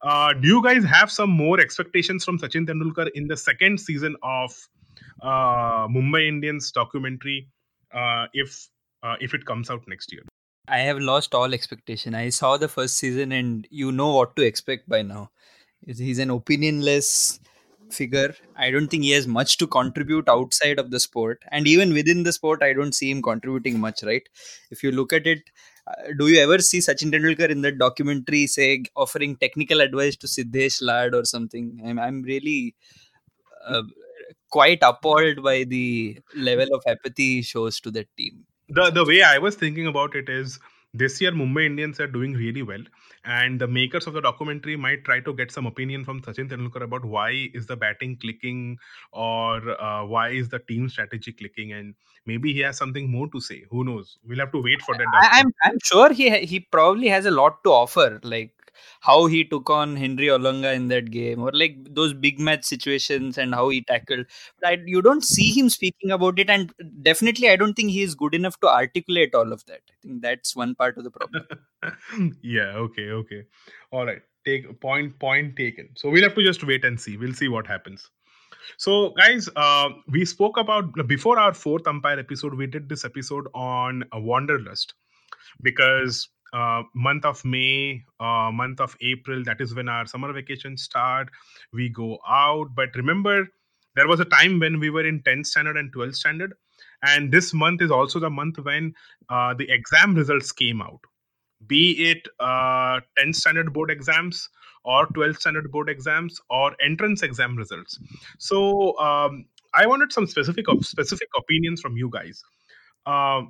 Uh, 0.01 0.33
do 0.33 0.47
you 0.47 0.63
guys 0.63 0.83
have 0.83 1.11
some 1.11 1.29
more 1.29 1.59
expectations 1.59 2.23
from 2.23 2.37
Sachin 2.37 2.67
Tendulkar 2.67 3.09
in 3.15 3.27
the 3.27 3.37
second 3.37 3.79
season 3.79 4.15
of 4.21 4.55
uh, 5.21 5.87
Mumbai 5.87 6.27
Indians 6.27 6.71
documentary 6.71 7.47
uh, 7.93 8.27
if 8.33 8.67
uh, 9.03 9.15
if 9.19 9.33
it 9.33 9.45
comes 9.45 9.69
out 9.69 9.81
next 9.87 10.11
year? 10.11 10.21
I 10.67 10.79
have 10.79 10.99
lost 10.99 11.35
all 11.35 11.53
expectation. 11.53 12.15
I 12.15 12.29
saw 12.29 12.57
the 12.57 12.67
first 12.67 12.97
season 12.97 13.31
and 13.31 13.67
you 13.69 13.91
know 13.91 14.13
what 14.13 14.35
to 14.35 14.41
expect 14.43 14.89
by 14.89 15.01
now. 15.01 15.31
He's 15.85 16.19
an 16.19 16.29
opinionless 16.29 17.39
figure. 17.89 18.35
I 18.55 18.71
don't 18.71 18.87
think 18.87 19.03
he 19.03 19.11
has 19.11 19.27
much 19.27 19.57
to 19.57 19.67
contribute 19.67 20.27
outside 20.29 20.79
of 20.79 20.91
the 20.91 20.99
sport. 20.99 21.43
And 21.51 21.67
even 21.67 21.93
within 21.93 22.23
the 22.23 22.33
sport, 22.33 22.63
I 22.63 22.73
don't 22.73 22.93
see 22.93 23.11
him 23.11 23.21
contributing 23.21 23.79
much, 23.79 24.03
right? 24.03 24.27
If 24.71 24.83
you 24.83 24.91
look 24.91 25.13
at 25.13 25.27
it, 25.27 25.43
uh, 25.87 26.13
do 26.17 26.27
you 26.27 26.39
ever 26.39 26.59
see 26.59 26.79
Sachin 26.79 27.11
Tendulkar 27.11 27.49
in 27.49 27.61
that 27.61 27.77
documentary, 27.77 28.47
say, 28.47 28.83
offering 28.95 29.35
technical 29.35 29.81
advice 29.81 30.15
to 30.17 30.27
Siddesh 30.27 30.81
Lad 30.81 31.13
or 31.13 31.25
something? 31.25 31.79
I'm, 31.85 31.99
I'm 31.99 32.23
really 32.23 32.75
uh, 33.67 33.83
quite 34.49 34.79
appalled 34.81 35.43
by 35.43 35.63
the 35.63 36.17
level 36.35 36.67
of 36.73 36.83
apathy 36.87 37.35
he 37.35 37.41
shows 37.41 37.79
to 37.81 37.91
that 37.91 38.07
team. 38.17 38.45
The 38.69 38.89
the 38.89 39.05
way 39.05 39.21
I 39.21 39.37
was 39.37 39.55
thinking 39.55 39.85
about 39.85 40.15
it 40.15 40.27
is 40.27 40.59
this 40.93 41.21
year 41.21 41.31
Mumbai 41.31 41.67
Indians 41.67 41.99
are 41.99 42.07
doing 42.07 42.33
really 42.33 42.63
well, 42.63 42.83
and 43.25 43.59
the 43.59 43.67
makers 43.67 44.07
of 44.07 44.13
the 44.13 44.21
documentary 44.21 44.75
might 44.75 45.03
try 45.03 45.19
to 45.19 45.33
get 45.33 45.51
some 45.51 45.65
opinion 45.65 46.05
from 46.05 46.21
Sachin 46.21 46.49
Tendulkar 46.49 46.83
about 46.83 47.03
why 47.03 47.49
is 47.53 47.65
the 47.65 47.75
batting 47.75 48.17
clicking 48.17 48.77
or 49.11 49.81
uh, 49.81 50.05
why 50.05 50.29
is 50.29 50.49
the 50.49 50.59
team 50.59 50.89
strategy 50.89 51.31
clicking, 51.31 51.73
and 51.73 51.95
maybe 52.25 52.53
he 52.53 52.59
has 52.59 52.77
something 52.77 53.09
more 53.09 53.27
to 53.29 53.41
say. 53.41 53.63
Who 53.71 53.83
knows? 53.83 54.17
We'll 54.25 54.39
have 54.39 54.51
to 54.51 54.61
wait 54.61 54.81
for 54.81 54.95
that. 54.95 55.07
I, 55.13 55.39
I'm 55.39 55.53
I'm 55.63 55.77
sure 55.83 56.13
he 56.13 56.29
ha- 56.29 56.45
he 56.45 56.59
probably 56.59 57.07
has 57.07 57.25
a 57.25 57.31
lot 57.31 57.63
to 57.63 57.71
offer. 57.71 58.19
Like 58.23 58.51
how 59.01 59.25
he 59.27 59.43
took 59.43 59.69
on 59.69 59.95
Henry 59.95 60.27
Olonga 60.27 60.73
in 60.73 60.87
that 60.89 61.11
game, 61.11 61.41
or 61.41 61.51
like 61.53 61.77
those 61.93 62.13
big 62.13 62.39
match 62.39 62.63
situations 62.63 63.37
and 63.37 63.53
how 63.53 63.69
he 63.69 63.83
tackled. 63.83 64.25
I, 64.63 64.79
you 64.85 65.01
don't 65.01 65.23
see 65.23 65.51
him 65.51 65.69
speaking 65.69 66.11
about 66.11 66.39
it, 66.39 66.49
and 66.49 66.73
definitely, 67.01 67.49
I 67.49 67.55
don't 67.55 67.73
think 67.73 67.91
he 67.91 68.01
is 68.01 68.15
good 68.15 68.35
enough 68.35 68.59
to 68.61 68.67
articulate 68.67 69.35
all 69.35 69.51
of 69.51 69.65
that. 69.65 69.81
I 69.89 69.95
think 70.01 70.21
that's 70.21 70.55
one 70.55 70.75
part 70.75 70.97
of 70.97 71.03
the 71.03 71.11
problem. 71.11 71.45
yeah. 72.41 72.73
Okay. 72.75 73.09
Okay. 73.09 73.43
All 73.91 74.05
right. 74.05 74.21
Take 74.45 74.79
point. 74.79 75.17
Point 75.19 75.55
taken. 75.55 75.89
So 75.95 76.09
we'll 76.09 76.23
have 76.23 76.35
to 76.35 76.43
just 76.43 76.65
wait 76.65 76.85
and 76.85 76.99
see. 76.99 77.17
We'll 77.17 77.33
see 77.33 77.47
what 77.47 77.67
happens. 77.67 78.09
So, 78.77 79.11
guys, 79.11 79.47
uh, 79.55 79.89
we 80.09 80.25
spoke 80.25 80.57
about 80.57 81.07
before 81.07 81.37
our 81.39 81.53
fourth 81.53 81.87
umpire 81.87 82.19
episode. 82.19 82.55
We 82.55 82.67
did 82.67 82.89
this 82.89 83.05
episode 83.05 83.47
on 83.53 84.03
a 84.11 84.19
wanderlust 84.19 84.93
because 85.61 86.27
uh, 86.55 86.83
month 86.93 87.25
of 87.25 87.43
May, 87.43 88.03
uh, 88.19 88.49
month 88.51 88.79
of 88.79 88.95
April, 89.01 89.43
that 89.43 89.59
is 89.59 89.75
when 89.75 89.89
our 89.89 90.05
summer 90.05 90.31
vacations 90.31 90.83
start. 90.83 91.27
We 91.73 91.89
go 91.89 92.19
out. 92.27 92.67
But 92.73 92.95
remember, 92.95 93.47
there 93.95 94.07
was 94.07 94.21
a 94.21 94.25
time 94.25 94.59
when 94.59 94.79
we 94.79 94.89
were 94.89 95.05
in 95.05 95.21
10th 95.23 95.47
standard 95.47 95.75
and 95.75 95.93
12th 95.93 96.15
standard. 96.15 96.53
And 97.03 97.31
this 97.31 97.53
month 97.53 97.81
is 97.81 97.91
also 97.91 98.19
the 98.19 98.29
month 98.29 98.57
when 98.59 98.93
uh, 99.29 99.53
the 99.53 99.69
exam 99.69 100.15
results 100.15 100.51
came 100.51 100.81
out, 100.81 101.01
be 101.67 101.91
it 102.09 102.27
uh, 102.39 103.01
10th 103.19 103.35
standard 103.35 103.73
board 103.73 103.91
exams 103.91 104.49
or 104.85 105.07
12th 105.07 105.39
standard 105.39 105.71
board 105.71 105.89
exams 105.89 106.39
or 106.49 106.75
entrance 106.81 107.21
exam 107.21 107.57
results. 107.57 107.99
So 108.39 108.97
um, 108.97 109.45
I 109.73 109.87
wanted 109.87 110.13
some 110.13 110.25
specific 110.25 110.65
specific 110.81 111.27
opinions 111.37 111.81
from 111.81 111.97
you 111.97 112.09
guys. 112.09 112.43
Uh, 113.05 113.41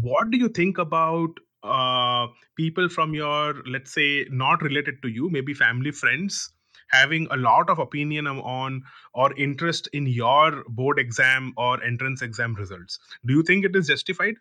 what 0.00 0.30
do 0.30 0.38
you 0.38 0.48
think 0.48 0.78
about 0.78 1.30
uh, 1.62 2.26
people 2.56 2.88
from 2.88 3.14
your 3.14 3.62
let's 3.66 3.92
say 3.92 4.26
not 4.30 4.62
related 4.62 5.02
to 5.02 5.08
you 5.08 5.28
maybe 5.30 5.54
family 5.54 5.90
friends 5.90 6.50
having 6.90 7.26
a 7.30 7.36
lot 7.36 7.68
of 7.68 7.78
opinion 7.78 8.26
on 8.26 8.82
or 9.12 9.32
interest 9.38 9.88
in 9.92 10.06
your 10.06 10.64
board 10.68 10.98
exam 10.98 11.52
or 11.56 11.82
entrance 11.84 12.22
exam 12.22 12.54
results. 12.54 12.98
Do 13.26 13.34
you 13.34 13.42
think 13.42 13.64
it 13.64 13.76
is 13.76 13.86
justified? 13.88 14.36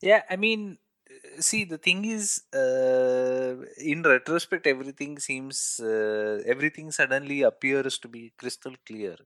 Yeah 0.00 0.22
i 0.30 0.36
mean 0.36 0.78
see 1.38 1.64
the 1.64 1.78
thing 1.78 2.04
is 2.04 2.42
uh, 2.62 3.52
in 3.92 4.02
retrospect 4.02 4.66
everything 4.66 5.18
seems 5.18 5.80
uh, 5.80 6.40
everything 6.54 6.90
suddenly 6.92 7.42
appears 7.42 7.98
to 7.98 8.08
be 8.08 8.32
crystal 8.38 8.74
clear. 8.86 9.16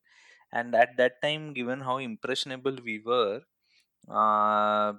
And 0.52 0.74
at 0.74 0.96
that 0.98 1.20
time 1.22 1.52
given 1.52 1.80
how 1.80 1.98
impressionable 1.98 2.76
we 2.84 3.00
were 3.00 3.42
uh, 4.08 4.94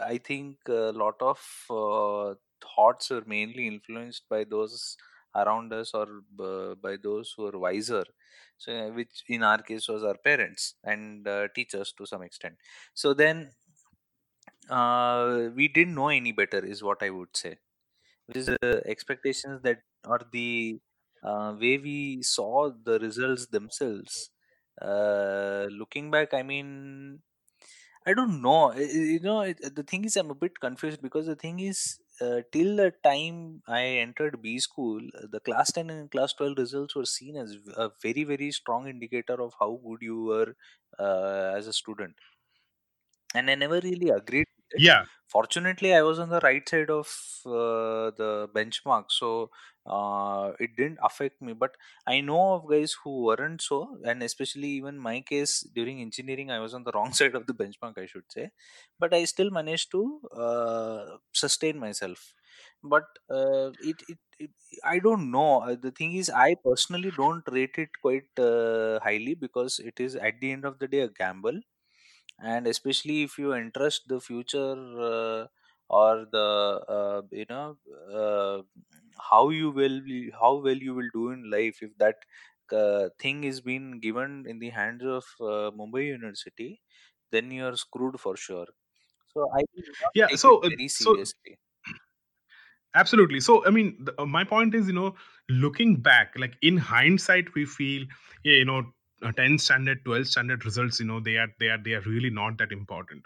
I 0.00 0.18
think 0.18 0.58
a 0.68 0.92
lot 0.92 1.16
of 1.20 1.38
uh, 1.70 2.34
thoughts 2.74 3.10
are 3.10 3.24
mainly 3.26 3.66
influenced 3.66 4.28
by 4.28 4.44
those 4.44 4.96
around 5.34 5.72
us 5.72 5.92
or 5.94 6.06
b- 6.36 6.74
by 6.80 6.96
those 7.02 7.34
who 7.36 7.46
are 7.46 7.58
wiser. 7.58 8.04
So, 8.58 8.72
uh, 8.72 8.90
which 8.90 9.24
in 9.28 9.42
our 9.42 9.58
case 9.62 9.88
was 9.88 10.04
our 10.04 10.16
parents 10.16 10.74
and 10.84 11.26
uh, 11.26 11.48
teachers 11.54 11.92
to 11.98 12.06
some 12.06 12.22
extent. 12.22 12.56
So 12.94 13.14
then 13.14 13.50
uh, 14.70 15.48
we 15.54 15.68
didn't 15.68 15.94
know 15.94 16.08
any 16.08 16.32
better, 16.32 16.64
is 16.64 16.82
what 16.82 17.02
I 17.02 17.10
would 17.10 17.36
say. 17.36 17.58
Which 18.26 18.38
is 18.38 18.46
the 18.46 18.82
expectations 18.86 19.62
that 19.62 19.80
or 20.06 20.20
the 20.32 20.80
uh, 21.24 21.54
way 21.60 21.78
we 21.78 22.22
saw 22.22 22.70
the 22.84 22.98
results 23.00 23.46
themselves. 23.46 24.30
Uh, 24.80 25.66
looking 25.70 26.10
back, 26.10 26.34
I 26.34 26.42
mean, 26.42 27.20
I 28.06 28.14
don't 28.14 28.42
know. 28.42 28.72
You 28.74 29.20
know, 29.20 29.52
the 29.52 29.84
thing 29.86 30.04
is, 30.04 30.16
I'm 30.16 30.30
a 30.30 30.34
bit 30.34 30.58
confused 30.60 31.02
because 31.02 31.26
the 31.26 31.36
thing 31.36 31.60
is, 31.60 32.00
uh, 32.20 32.40
till 32.50 32.76
the 32.76 32.92
time 33.04 33.62
I 33.66 33.82
entered 34.04 34.42
B 34.42 34.58
school, 34.58 35.00
uh, 35.16 35.26
the 35.30 35.40
class 35.40 35.72
10 35.72 35.88
and 35.90 36.10
class 36.10 36.32
12 36.32 36.58
results 36.58 36.94
were 36.96 37.04
seen 37.04 37.36
as 37.36 37.56
a 37.76 37.90
very, 38.02 38.24
very 38.24 38.50
strong 38.50 38.88
indicator 38.88 39.40
of 39.40 39.54
how 39.58 39.80
good 39.84 40.02
you 40.02 40.24
were 40.24 40.56
uh, 40.98 41.54
as 41.56 41.66
a 41.68 41.72
student. 41.72 42.16
And 43.34 43.50
I 43.50 43.54
never 43.56 43.80
really 43.80 44.08
agreed 44.08 44.46
yeah 44.78 45.04
fortunately 45.28 45.92
i 45.94 46.00
was 46.02 46.18
on 46.18 46.30
the 46.30 46.40
right 46.40 46.66
side 46.68 46.90
of 46.90 47.06
uh, 47.44 48.08
the 48.20 48.48
benchmark 48.54 49.10
so 49.10 49.50
uh, 49.86 50.52
it 50.60 50.76
didn't 50.76 50.98
affect 51.02 51.40
me 51.42 51.52
but 51.52 51.76
i 52.06 52.20
know 52.20 52.54
of 52.54 52.68
guys 52.70 52.94
who 53.02 53.24
weren't 53.24 53.60
so 53.60 53.98
and 54.04 54.22
especially 54.22 54.68
even 54.68 54.98
my 54.98 55.20
case 55.20 55.54
during 55.74 56.00
engineering 56.00 56.50
i 56.50 56.58
was 56.58 56.74
on 56.74 56.84
the 56.84 56.92
wrong 56.96 57.12
side 57.12 57.34
of 57.34 57.46
the 57.46 57.54
benchmark 57.54 57.98
i 57.98 58.06
should 58.06 58.30
say. 58.30 58.50
But 58.98 59.12
i 59.14 59.24
still 59.24 59.50
managed 59.50 59.90
to 59.92 60.20
uh, 60.36 61.16
sustain 61.32 61.78
myself. 61.78 62.34
But 62.82 63.04
uh, 63.30 63.70
it, 63.90 64.02
it, 64.08 64.18
it, 64.38 64.50
i 64.84 64.98
don't 64.98 65.30
know. 65.30 65.60
Uh, 65.62 65.76
the 65.86 65.90
thing 65.90 66.14
is 66.14 66.30
i 66.30 66.54
personally 66.64 67.10
don't 67.16 67.44
rate 67.56 67.76
it 67.84 67.90
quite 68.00 68.30
uh, 68.48 69.00
highly 69.00 69.34
because 69.34 69.78
it 69.80 69.98
is 70.00 70.14
at 70.16 70.40
the 70.40 70.52
end 70.52 70.64
of 70.64 70.78
the 70.78 70.88
day 70.88 71.00
a 71.00 71.08
gamble. 71.08 71.60
And 72.38 72.66
especially 72.66 73.22
if 73.22 73.38
you 73.38 73.52
entrust 73.54 74.08
the 74.08 74.20
future 74.20 74.72
uh, 75.10 75.46
or 75.88 76.26
the 76.32 76.48
uh, 76.96 77.22
you 77.30 77.46
know 77.48 77.76
uh, 78.12 78.62
how 79.18 79.50
you 79.50 79.70
will 79.70 80.00
be, 80.00 80.30
how 80.30 80.56
well 80.56 80.76
you 80.76 80.94
will 80.94 81.08
do 81.12 81.30
in 81.30 81.50
life 81.50 81.78
if 81.82 81.96
that 81.98 82.16
uh, 82.72 83.08
thing 83.18 83.44
is 83.44 83.60
being 83.60 84.00
given 84.00 84.44
in 84.46 84.58
the 84.58 84.70
hands 84.70 85.02
of 85.04 85.24
uh, 85.40 85.70
Mumbai 85.70 86.06
University, 86.06 86.80
then 87.30 87.50
you 87.50 87.66
are 87.66 87.76
screwed 87.76 88.20
for 88.20 88.36
sure. 88.36 88.66
So 89.28 89.48
I 89.56 89.62
yeah 90.14 90.34
so 90.34 90.58
uh, 90.64 90.70
very 90.70 90.88
so 90.88 91.16
absolutely. 92.94 93.40
So 93.40 93.64
i 93.66 93.70
mean 93.70 93.96
the, 94.04 94.14
uh, 94.20 94.26
my 94.26 94.44
point 94.44 94.74
is 94.74 94.86
you 94.86 94.92
know 94.92 95.14
looking 95.48 96.00
back 96.00 96.34
like 96.38 96.56
in 96.62 96.76
hindsight 96.76 97.54
we 97.54 97.64
feel 97.64 98.06
yeah 98.44 98.54
you 98.54 98.64
know 98.64 98.92
uh, 99.22 99.32
10 99.32 99.58
standard 99.58 100.04
12 100.04 100.26
standard 100.26 100.64
results 100.64 101.00
you 101.00 101.06
know 101.06 101.20
they 101.20 101.36
are 101.36 101.48
they 101.60 101.68
are 101.68 101.78
they 101.82 101.94
are 101.94 102.02
really 102.02 102.30
not 102.30 102.58
that 102.58 102.72
important. 102.72 103.24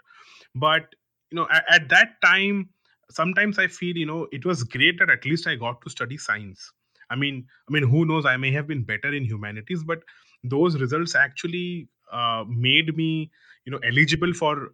But 0.55 0.95
you 1.31 1.37
know 1.37 1.47
at, 1.51 1.65
at 1.69 1.89
that 1.89 2.21
time 2.23 2.69
sometimes 3.09 3.59
i 3.59 3.67
feel 3.67 3.95
you 3.97 4.05
know 4.05 4.27
it 4.31 4.45
was 4.45 4.63
great 4.63 4.99
that 4.99 5.09
at 5.09 5.25
least 5.25 5.47
i 5.47 5.55
got 5.55 5.81
to 5.81 5.89
study 5.89 6.17
science. 6.17 6.71
I 7.09 7.15
mean 7.15 7.45
i 7.69 7.71
mean 7.71 7.83
who 7.83 8.05
knows? 8.05 8.25
I 8.25 8.37
may 8.37 8.51
have 8.51 8.67
been 8.67 8.83
better 8.83 9.13
in 9.13 9.23
humanities 9.23 9.83
but 9.83 9.99
those 10.43 10.79
results 10.79 11.15
actually 11.15 11.89
uh, 12.11 12.43
made 12.47 12.95
me 12.95 13.31
you 13.65 13.71
know 13.71 13.79
eligible 13.79 14.33
for 14.33 14.73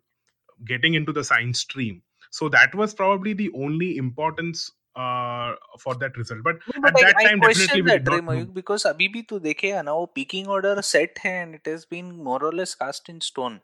getting 0.66 0.94
into 0.94 1.12
the 1.12 1.24
science 1.24 1.60
stream. 1.60 2.02
So 2.32 2.50
that 2.50 2.74
was 2.74 2.94
probably 2.94 3.34
the 3.34 3.52
only 3.56 3.98
importance 3.98 4.72
uh, 4.96 5.54
for 5.80 5.96
that 5.96 6.18
result. 6.18 6.42
But 6.44 6.56
no, 6.76 6.88
at 6.88 6.94
that 6.96 7.16
I, 7.18 7.24
time 7.26 7.40
definitely 7.40 7.82
we 7.82 7.92
did 7.92 8.06
not 8.06 8.54
because 8.54 8.84
abibi 8.84 9.28
to 9.28 9.40
tu 9.40 9.46
dekhe 9.48 9.76
hai 9.76 9.82
now 9.82 10.06
peaking 10.06 10.48
order 10.48 10.82
set 10.82 11.20
hai 11.24 11.30
and 11.30 11.56
it 11.56 11.66
has 11.66 11.86
been 11.86 12.24
more 12.24 12.44
or 12.44 12.52
less 12.52 12.76
cast 12.76 13.10
in 13.10 13.22
stone. 13.22 13.62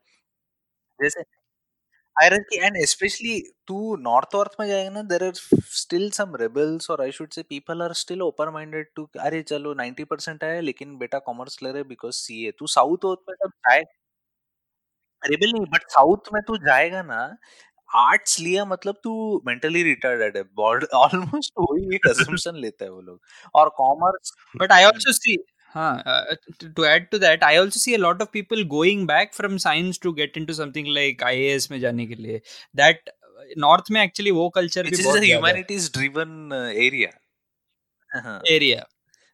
Hierarchy 2.19 2.59
and 2.67 2.77
especially 2.83 3.35
to 3.71 3.79
north 4.07 4.35
north 4.35 4.55
में 4.59 4.67
जाएगा 4.67 4.89
ना 4.97 5.03
there 5.11 5.23
are 5.27 5.33
still 5.79 6.07
some 6.19 6.35
rebels 6.43 6.89
or 6.95 6.97
I 7.07 7.09
should 7.17 7.33
say 7.37 7.43
people 7.53 7.83
are 7.87 7.93
still 8.03 8.23
open 8.27 8.53
minded 8.57 8.91
to 8.99 9.07
अरे 9.27 9.41
चलो 9.53 9.73
90% 9.81 10.43
आया 10.43 10.59
लेकिन 10.69 10.97
बेटा 10.97 11.19
commerce 11.29 11.59
ले 11.63 11.71
रहे 11.71 11.83
because 11.93 12.21
CA 12.27 12.51
तू 12.59 12.67
साउथ 12.77 13.05
में 13.29 13.35
जब 13.43 13.49
जाए 13.69 13.83
रेबल 15.23 15.51
नहीं 15.53 15.65
बट 15.73 15.83
साउथ 15.91 16.33
में 16.33 16.41
तू 16.47 16.57
जाएगा 16.65 17.01
ना 17.03 17.19
आर्ट्स 17.89 18.39
लिया 18.39 18.65
मतलब 18.65 18.95
तू 19.03 19.13
मेंटली 19.47 19.83
रिटार्डेड 19.83 20.37
है 20.37 20.43
ऑलमोस्ट 20.97 21.53
वही 21.59 21.95
एक 21.95 22.07
assumption 22.11 22.59
लेता 22.65 22.85
है 22.85 22.91
वो 22.91 23.01
लोग 23.01 23.21
और 23.55 23.69
commerce 23.77 24.33
But 24.61 24.71
I 24.77 24.83
also 24.89 25.13
see, 25.19 25.37
huh, 25.69 26.01
uh, 26.05 26.35
to, 26.59 26.69
to 26.69 26.85
add 26.85 27.09
to 27.11 27.19
that, 27.19 27.43
I 27.43 27.57
also 27.57 27.79
see 27.79 27.95
a 27.95 27.97
lot 27.97 28.21
of 28.21 28.31
people 28.31 28.63
going 28.65 29.05
back 29.05 29.33
from 29.33 29.57
science 29.59 29.97
to 29.99 30.13
get 30.13 30.37
into 30.37 30.53
something 30.53 30.85
like 30.85 31.25
IAS 31.31 31.69
में 31.71 31.79
जाने 31.79 32.05
के 32.05 32.15
लिए. 32.15 32.41
That 32.75 33.09
uh, 33.09 33.49
North 33.57 33.91
में 33.91 34.01
actually 34.05 34.31
वो 34.31 34.51
culture 34.57 34.83
which 34.83 34.97
भी 34.97 35.03
बहुत 35.03 35.23
है. 35.23 35.35
humanities 35.37 35.89
driven 35.89 36.53
area 36.87 37.11
area. 38.51 38.85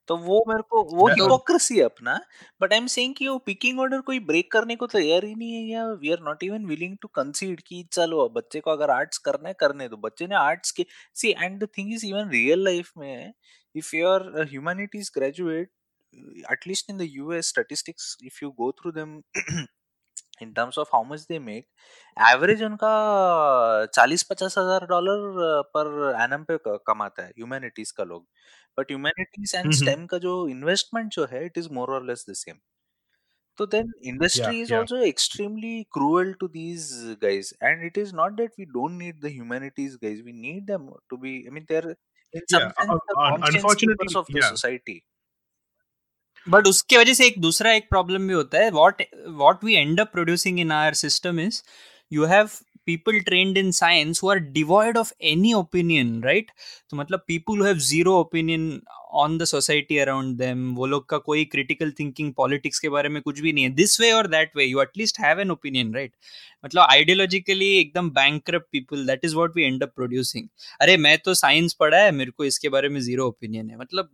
तो 0.07 0.15
वो 0.17 0.43
मेरे 0.47 0.61
को 0.69 0.83
वो 0.95 1.07
हिपोक्रेसी 1.09 1.77
है 1.77 1.83
अपना 1.83 2.19
बट 2.61 2.73
आई 2.73 2.79
एम 2.79 2.87
सेइंग 2.87 3.13
कि 3.15 3.27
वो 3.27 3.37
पिकिंग 3.45 3.79
ऑर्डर 3.79 4.01
कोई 4.09 4.19
ब्रेक 4.25 4.51
करने 4.51 4.75
को 4.75 4.87
तैयार 4.87 5.25
ही 5.25 5.33
नहीं 5.35 5.53
है 5.53 5.63
या 5.71 5.85
we 6.01 6.11
are 6.11 6.19
not 6.23 6.43
even 6.43 6.65
willing 6.65 6.97
to 7.01 7.07
concede 7.15 7.61
कि 7.67 7.83
चलो 7.91 8.27
बच्चे 8.35 8.59
को 8.59 8.71
अगर 8.71 8.89
आर्ट्स 8.89 9.17
करना 9.27 9.49
है 9.49 9.55
करने 9.59 9.87
दो 9.89 9.97
बच्चे 10.03 10.27
ने 10.27 10.35
आर्ट्स 10.35 10.71
के 10.79 10.85
सी 11.21 11.31
and 11.39 11.59
the 11.63 11.67
thing 11.77 11.93
is 11.93 12.05
even 12.05 12.29
real 12.29 12.63
life 12.65 12.91
में 12.97 13.33
if 13.75 13.95
you 13.95 14.07
are 14.07 14.29
humanities 14.51 15.11
graduate 15.17 15.69
at least 16.53 16.89
in 16.89 16.97
the 16.97 17.07
US 17.09 17.47
statistics 17.49 18.15
if 18.25 18.39
you 18.43 18.51
go 18.61 18.71
through 18.81 18.91
them 18.99 19.21
in 20.41 20.51
terms 20.53 20.77
of 20.79 20.89
how 20.93 21.03
much 21.13 21.21
they 21.29 21.39
make 21.39 21.67
average 22.31 22.63
उनका 22.63 22.91
चालीस 23.95 24.23
पचास 24.31 24.57
हज़ार 24.57 24.85
dollar 24.89 25.21
per 25.75 25.87
annum 26.23 26.43
पे 26.51 26.57
कमाता 26.91 27.23
है 27.23 27.29
humanities 27.37 27.91
का 27.99 28.03
लोग 28.13 28.27
but 28.79 28.91
humanities 28.91 29.55
and 29.55 29.71
Mhm. 29.71 29.81
STEM 29.81 30.05
का 30.13 30.17
जो 30.27 30.37
इन्वेस्टमेंट 30.49 31.11
जो 31.13 31.25
है 31.31 31.45
it 31.45 31.57
is 31.57 31.69
more 31.79 31.91
or 31.95 32.05
less 32.07 32.25
the 32.29 32.33
same 32.45 32.59
तो 33.59 33.65
then 33.73 33.91
industry 34.11 34.55
yeah, 34.55 34.61
is 34.61 34.69
yeah. 34.69 34.77
also 34.77 34.97
extremely 35.09 35.87
cruel 35.97 36.31
to 36.41 36.47
these 36.55 36.87
guys 37.21 37.51
and 37.69 37.83
it 37.89 37.97
is 38.03 38.11
not 38.19 38.35
that 38.39 38.57
we 38.61 38.65
don't 38.77 38.97
need 39.03 39.21
the 39.25 39.31
humanities 39.35 39.95
guys 40.01 40.21
we 40.29 40.33
need 40.39 40.67
them 40.73 40.89
to 41.13 41.17
be 41.25 41.33
i 41.47 41.53
mean 41.57 41.65
they're 41.69 41.93
in 42.33 42.47
some 42.55 42.67
Yeah, 42.67 42.71
sense 42.79 42.93
uh, 42.93 42.99
the 43.11 43.17
uh, 43.17 43.31
conscience 43.31 43.75
unfortunately, 43.77 44.15
of 44.15 44.27
the 44.33 44.41
yeah. 44.41 44.49
society 44.51 45.03
but 46.47 46.67
उसके 46.67 46.97
वजह 46.97 47.13
से 47.13 47.25
एक 47.27 47.39
दूसरा 47.41 47.73
एक 47.73 47.89
problem 47.89 48.27
भी 48.27 48.33
होता 48.33 48.57
है। 48.59 48.69
What 48.71 49.01
what 49.37 49.63
we 49.63 49.73
end 49.75 49.99
up 49.99 50.11
producing 50.13 50.59
in 50.59 50.71
our 50.71 50.93
system 50.95 51.39
is 51.39 51.61
you 52.11 52.25
have 52.25 52.49
people 52.85 53.19
trained 53.19 53.57
in 53.57 53.71
science 53.71 54.19
who 54.23 54.29
are 54.31 54.39
devoid 54.57 54.97
of 54.97 55.11
any 55.25 55.53
opinion 55.53 56.21
right 56.23 56.51
तो 56.89 56.97
मतलब 56.97 57.23
people 57.27 57.65
have 57.65 57.77
zero 57.85 58.13
opinion 58.19 58.79
on 59.13 59.37
the 59.37 59.43
society 59.45 59.97
around 59.97 60.37
them 60.37 60.73
वो 60.75 60.85
लोग 60.85 61.07
का 61.09 61.17
कोई 61.27 61.43
critical 61.51 61.91
thinking 61.99 62.33
politics 62.37 62.79
के 62.79 62.89
बारे 62.89 63.09
में 63.09 63.21
कुछ 63.21 63.39
भी 63.39 63.53
नहीं 63.53 63.63
है। 63.63 63.69
दिस 63.75 63.99
वे 64.01 64.11
और 64.11 64.27
that 64.27 64.51
way 64.57 64.65
you 64.65 64.81
at least 64.81 65.19
have 65.19 65.39
an 65.41 65.51
opinion 65.51 65.93
right 65.95 66.11
मतलब 66.65 66.87
आइडियोलॉजिकली 66.89 67.71
एकदम 67.79 68.09
blank 68.11 68.49
people 68.55 69.05
that 69.07 69.25
is 69.25 69.35
what 69.35 69.55
we 69.55 69.63
end 69.63 69.83
up 69.83 69.93
producing 69.95 70.47
अरे, 70.81 70.97
मैं 70.97 71.17
तो 71.25 71.33
साइंस 71.33 71.73
पढ़ा 71.79 71.97
है, 71.97 72.11
मेरे 72.11 72.31
को 72.31 72.45
इसके 72.45 72.69
बारे 72.69 72.89
में 72.89 72.99
ज़ीरो 73.01 73.27
ओपिनियन 73.27 73.69
है। 73.69 73.77
मतलब 73.77 74.09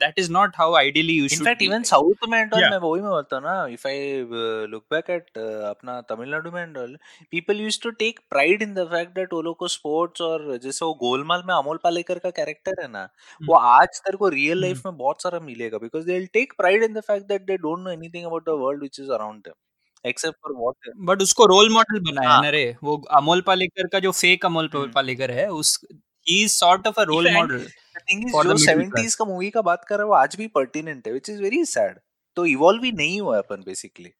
that 0.00 0.16
is 0.22 0.28
not 0.30 0.56
how 0.56 0.66
ideally 0.74 1.14
you 1.14 1.24
in 1.24 1.28
should 1.28 1.40
in 1.40 1.44
fact 1.46 1.58
be, 1.60 1.66
even 1.66 1.84
south 1.84 2.26
में 2.28 2.36
and 2.38 2.54
all 2.54 2.60
Yeah. 2.62 2.70
मैं 2.70 2.78
वही 2.84 3.02
मैं 3.02 3.10
बोलता 3.10 3.36
हूँ 3.36 3.44
ना 3.44 3.54
if 3.74 3.86
I 3.90 3.94
uh, 4.42 4.66
look 4.72 4.84
back 4.94 5.10
at 5.16 5.40
uh, 5.42 5.62
अपना 5.70 6.00
तमिलनाडु 6.10 6.50
में 6.52 6.62
and 6.62 6.78
all 6.82 6.94
people 7.36 7.62
used 7.64 7.82
to 7.82 7.92
take 8.02 8.22
pride 8.34 8.64
in 8.66 8.74
the 8.78 8.86
fact 8.94 9.14
that 9.18 9.32
वो 9.32 9.42
लोग 9.48 9.56
को 9.58 9.68
sports 9.74 10.20
और 10.28 10.46
जैसे 10.62 10.84
वो 10.84 10.92
गोलमाल 11.02 11.42
में 11.48 11.54
अमोल 11.54 11.78
पालेकर 11.84 12.18
का 12.26 12.30
कैरेक्टर 12.38 12.82
है 12.82 12.88
ना 12.92 13.08
वो 13.48 13.56
आज 13.72 14.00
तेरे 14.00 14.16
को 14.18 14.28
रियल 14.36 14.58
Hmm. 14.58 14.64
लाइफ 14.64 14.86
में 14.86 14.96
बहुत 14.98 15.22
सारा 15.22 15.40
मिलेगा 15.50 15.78
because 15.84 16.06
they'll 16.06 16.30
take 16.38 16.56
pride 16.62 16.88
in 16.88 16.96
the 17.00 17.04
fact 17.10 17.28
that 17.34 17.46
they 17.50 17.58
don't 17.66 17.86
know 17.88 17.98
anything 17.98 18.30
about 18.32 18.50
the 18.52 18.56
world 18.64 18.88
which 18.88 19.02
is 19.04 19.12
around 19.18 19.44
them 19.44 19.58
except 20.04 20.38
for 20.44 20.54
what 20.60 20.88
but 21.08 21.20
उसको 21.22 21.44
रोल 21.46 21.72
मॉडल 21.72 21.98
बनाया 22.10 22.28
हाँ। 22.28 22.40
ना 22.42 22.48
रे 22.50 22.64
वो 22.84 22.96
अमोल 23.18 23.40
पालेकर 23.46 23.86
का 23.92 23.98
जो 24.06 24.12
फेक 24.12 24.46
अमोल 24.46 24.70
हम्म। 24.74 24.90
पालेकर 24.92 25.30
है 25.30 25.46
उस 25.52 25.78
he 26.26 26.42
is 26.44 26.52
sort 26.52 26.86
of 26.86 27.00
a 27.00 27.02
role 27.02 27.26
And 27.26 27.36
model 27.36 27.58
जो 27.58 28.42
the 28.42 28.64
middle 28.64 28.64
70s 28.64 29.14
का 29.14 29.24
मूवी 29.24 29.50
का 29.50 29.62
बात 29.62 29.84
कर 29.88 29.96
रहा 29.96 30.04
है 30.04 30.08
वो 30.08 30.14
आज 30.14 30.36
भी 30.36 30.46
पर्टिनेंट 30.46 31.06
है 31.08 31.14
which 31.14 31.30
is 31.34 31.40
very 31.44 31.62
sad. 31.68 31.94
तो 32.36 32.46
इवॉल्व 32.46 32.84
ही 32.84 32.92
नहीं 32.92 33.20
हुआ 33.20 33.38
अपन 33.38 33.62
बेसिकली 33.66 34.12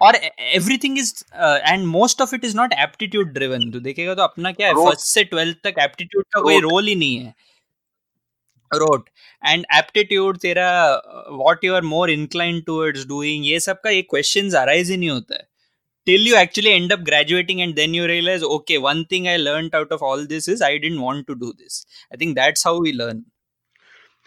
और 0.00 0.16
everything 0.40 0.98
is 0.98 1.12
and 1.34 1.86
most 1.86 2.20
of 2.22 2.34
it 2.34 2.44
is 2.44 2.56
not 2.56 2.72
aptitude 2.72 3.32
driven 3.32 3.70
तो 3.70 3.80
देखेगा 3.80 4.14
तो 4.14 4.22
अपना 4.22 4.52
क्या 4.52 4.68
है 4.68 4.74
फ़र्स्ट 4.74 5.06
से 5.06 5.24
ट्वेल्थ 5.24 5.56
तक 5.64 5.74
एप्टीट्यूड 5.80 6.24
का 6.34 6.40
कोई 6.40 6.60
रोल 6.60 6.88
ही 6.88 6.94
नहीं 6.94 7.16
है। 7.18 7.34
रोट 8.72 9.08
एंड 9.42 9.64
एप्टीट्यूड 9.74 10.38
तेरा 10.38 10.70
what 11.32 11.64
you 11.64 11.74
are 11.74 11.82
more 11.82 12.10
incline 12.10 12.60
towards 12.60 13.06
doing 13.06 13.46
ये 13.46 13.60
सब 13.60 13.80
का 13.80 13.90
ये 13.90 14.02
क्वेश्चंस 14.02 14.54
अराइज 14.54 14.90
ही 14.90 14.96
नहीं 14.96 15.10
होता 15.10 15.34
है। 15.34 15.47
Till 16.08 16.20
you 16.30 16.36
actually 16.42 16.72
end 16.72 16.92
up 16.96 17.04
graduating 17.04 17.62
and 17.62 17.76
then 17.76 17.94
you 17.98 18.06
realize 18.12 18.42
okay 18.58 18.78
one 18.78 19.04
thing 19.06 19.28
i 19.28 19.36
learned 19.36 19.74
out 19.80 19.92
of 19.98 20.02
all 20.02 20.26
this 20.34 20.48
is 20.48 20.62
i 20.62 20.76
didn't 20.78 21.02
want 21.08 21.26
to 21.28 21.36
do 21.46 21.52
this 21.58 21.84
i 22.12 22.16
think 22.16 22.36
that's 22.36 22.64
how 22.70 22.78
we 22.80 22.92
learn 23.02 23.24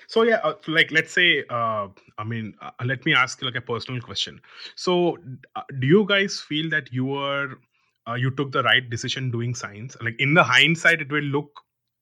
So 0.07 0.23
yeah, 0.23 0.39
uh, 0.43 0.55
like 0.67 0.91
let's 0.91 1.13
say, 1.13 1.43
uh, 1.49 1.87
I 2.17 2.23
mean, 2.25 2.53
uh, 2.61 2.71
let 2.85 3.05
me 3.05 3.13
ask 3.13 3.41
like 3.41 3.55
a 3.55 3.61
personal 3.61 4.01
question. 4.01 4.41
So, 4.75 5.17
uh, 5.55 5.63
do 5.79 5.87
you 5.87 6.05
guys 6.05 6.39
feel 6.39 6.69
that 6.71 6.91
you 6.91 7.05
were, 7.05 7.59
uh, 8.07 8.15
you 8.15 8.31
took 8.31 8.51
the 8.51 8.63
right 8.63 8.87
decision 8.89 9.31
doing 9.31 9.55
science? 9.55 9.95
Like 10.01 10.15
in 10.19 10.33
the 10.33 10.43
hindsight, 10.43 11.01
it 11.01 11.11
will 11.11 11.23
look. 11.23 11.49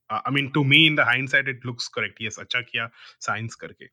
Uh, 0.09 0.21
I 0.25 0.31
mean, 0.31 0.51
to 0.53 0.63
me, 0.63 0.87
in 0.87 0.95
the 0.95 1.05
hindsight, 1.05 1.47
it 1.47 1.63
looks 1.63 1.87
correct. 1.87 2.17
Yes, 2.19 2.37
acha 2.37 2.63
kiya 2.67 2.89
science 3.19 3.55
karke. 3.55 3.89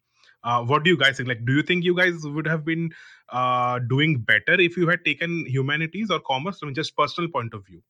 Uh, 0.46 0.62
what 0.62 0.84
do 0.84 0.90
you 0.90 0.96
guys 0.96 1.16
think? 1.16 1.28
Like, 1.28 1.44
do 1.44 1.54
you 1.54 1.62
think 1.62 1.84
you 1.84 1.94
guys 1.96 2.22
would 2.22 2.46
have 2.46 2.64
been 2.64 2.90
uh, 3.30 3.80
doing 3.80 4.20
better 4.20 4.60
if 4.60 4.76
you 4.76 4.88
had 4.88 5.04
taken 5.04 5.44
humanities 5.46 6.08
or 6.10 6.20
commerce? 6.20 6.60
From 6.60 6.72
just 6.72 6.96
personal 6.96 7.28
point 7.30 7.52
of 7.52 7.66
view. 7.66 7.82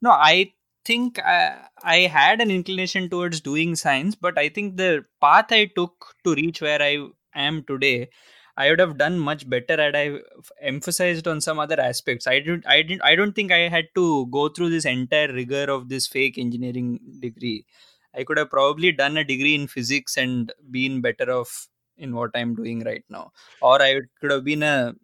No, 0.00 0.10
I 0.10 0.52
think 0.86 1.18
I, 1.18 1.58
I 1.82 1.96
had 2.12 2.40
an 2.40 2.50
inclination 2.50 3.10
towards 3.10 3.42
doing 3.42 3.76
science, 3.76 4.14
but 4.14 4.38
I 4.38 4.48
think 4.48 4.78
the 4.78 5.04
path 5.20 5.52
I 5.52 5.66
took 5.66 6.14
to 6.24 6.34
reach 6.34 6.62
where 6.62 6.80
I 6.80 7.08
am 7.34 7.62
today, 7.64 8.08
I 8.56 8.70
would 8.70 8.80
have 8.80 8.96
done 8.96 9.18
much 9.18 9.48
better 9.48 9.76
had 9.76 9.94
I 9.94 10.20
emphasized 10.62 11.28
on 11.28 11.42
some 11.42 11.58
other 11.58 11.78
aspects. 11.78 12.26
I 12.26 12.38
didn't, 12.40 12.66
I 12.66 12.82
didn't, 12.82 13.02
I 13.02 13.16
don't 13.16 13.34
think 13.34 13.52
I 13.52 13.68
had 13.68 13.88
to 13.96 14.26
go 14.28 14.48
through 14.48 14.70
this 14.70 14.86
entire 14.86 15.30
rigor 15.32 15.70
of 15.70 15.90
this 15.90 16.06
fake 16.06 16.38
engineering 16.38 17.00
degree. 17.20 17.66
I 18.14 18.24
could 18.24 18.38
have 18.38 18.50
probably 18.50 18.92
done 18.92 19.18
a 19.18 19.24
degree 19.24 19.54
in 19.54 19.66
physics 19.66 20.16
and 20.16 20.50
been 20.70 21.02
better 21.02 21.30
off 21.30 21.68
in 21.98 22.14
what 22.14 22.30
I'm 22.34 22.54
doing 22.54 22.84
right 22.84 23.04
now, 23.08 23.32
or 23.60 23.80
I 23.82 24.00
could 24.20 24.30
have 24.30 24.44
been 24.44 24.62
a 24.62 24.94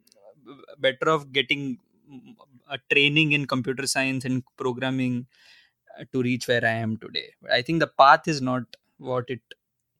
better 0.78 1.10
off 1.10 1.30
getting 1.32 1.78
a 2.70 2.78
training 2.92 3.32
in 3.32 3.46
computer 3.46 3.86
science 3.86 4.24
and 4.24 4.42
programming 4.56 5.26
uh, 5.98 6.04
to 6.12 6.22
reach 6.22 6.48
where 6.48 6.64
I 6.64 6.72
am 6.86 6.96
today. 6.96 7.32
I 7.52 7.62
think 7.62 7.80
the 7.80 7.86
path 7.86 8.28
is 8.28 8.40
not 8.40 8.64
what 8.98 9.28
it 9.28 9.40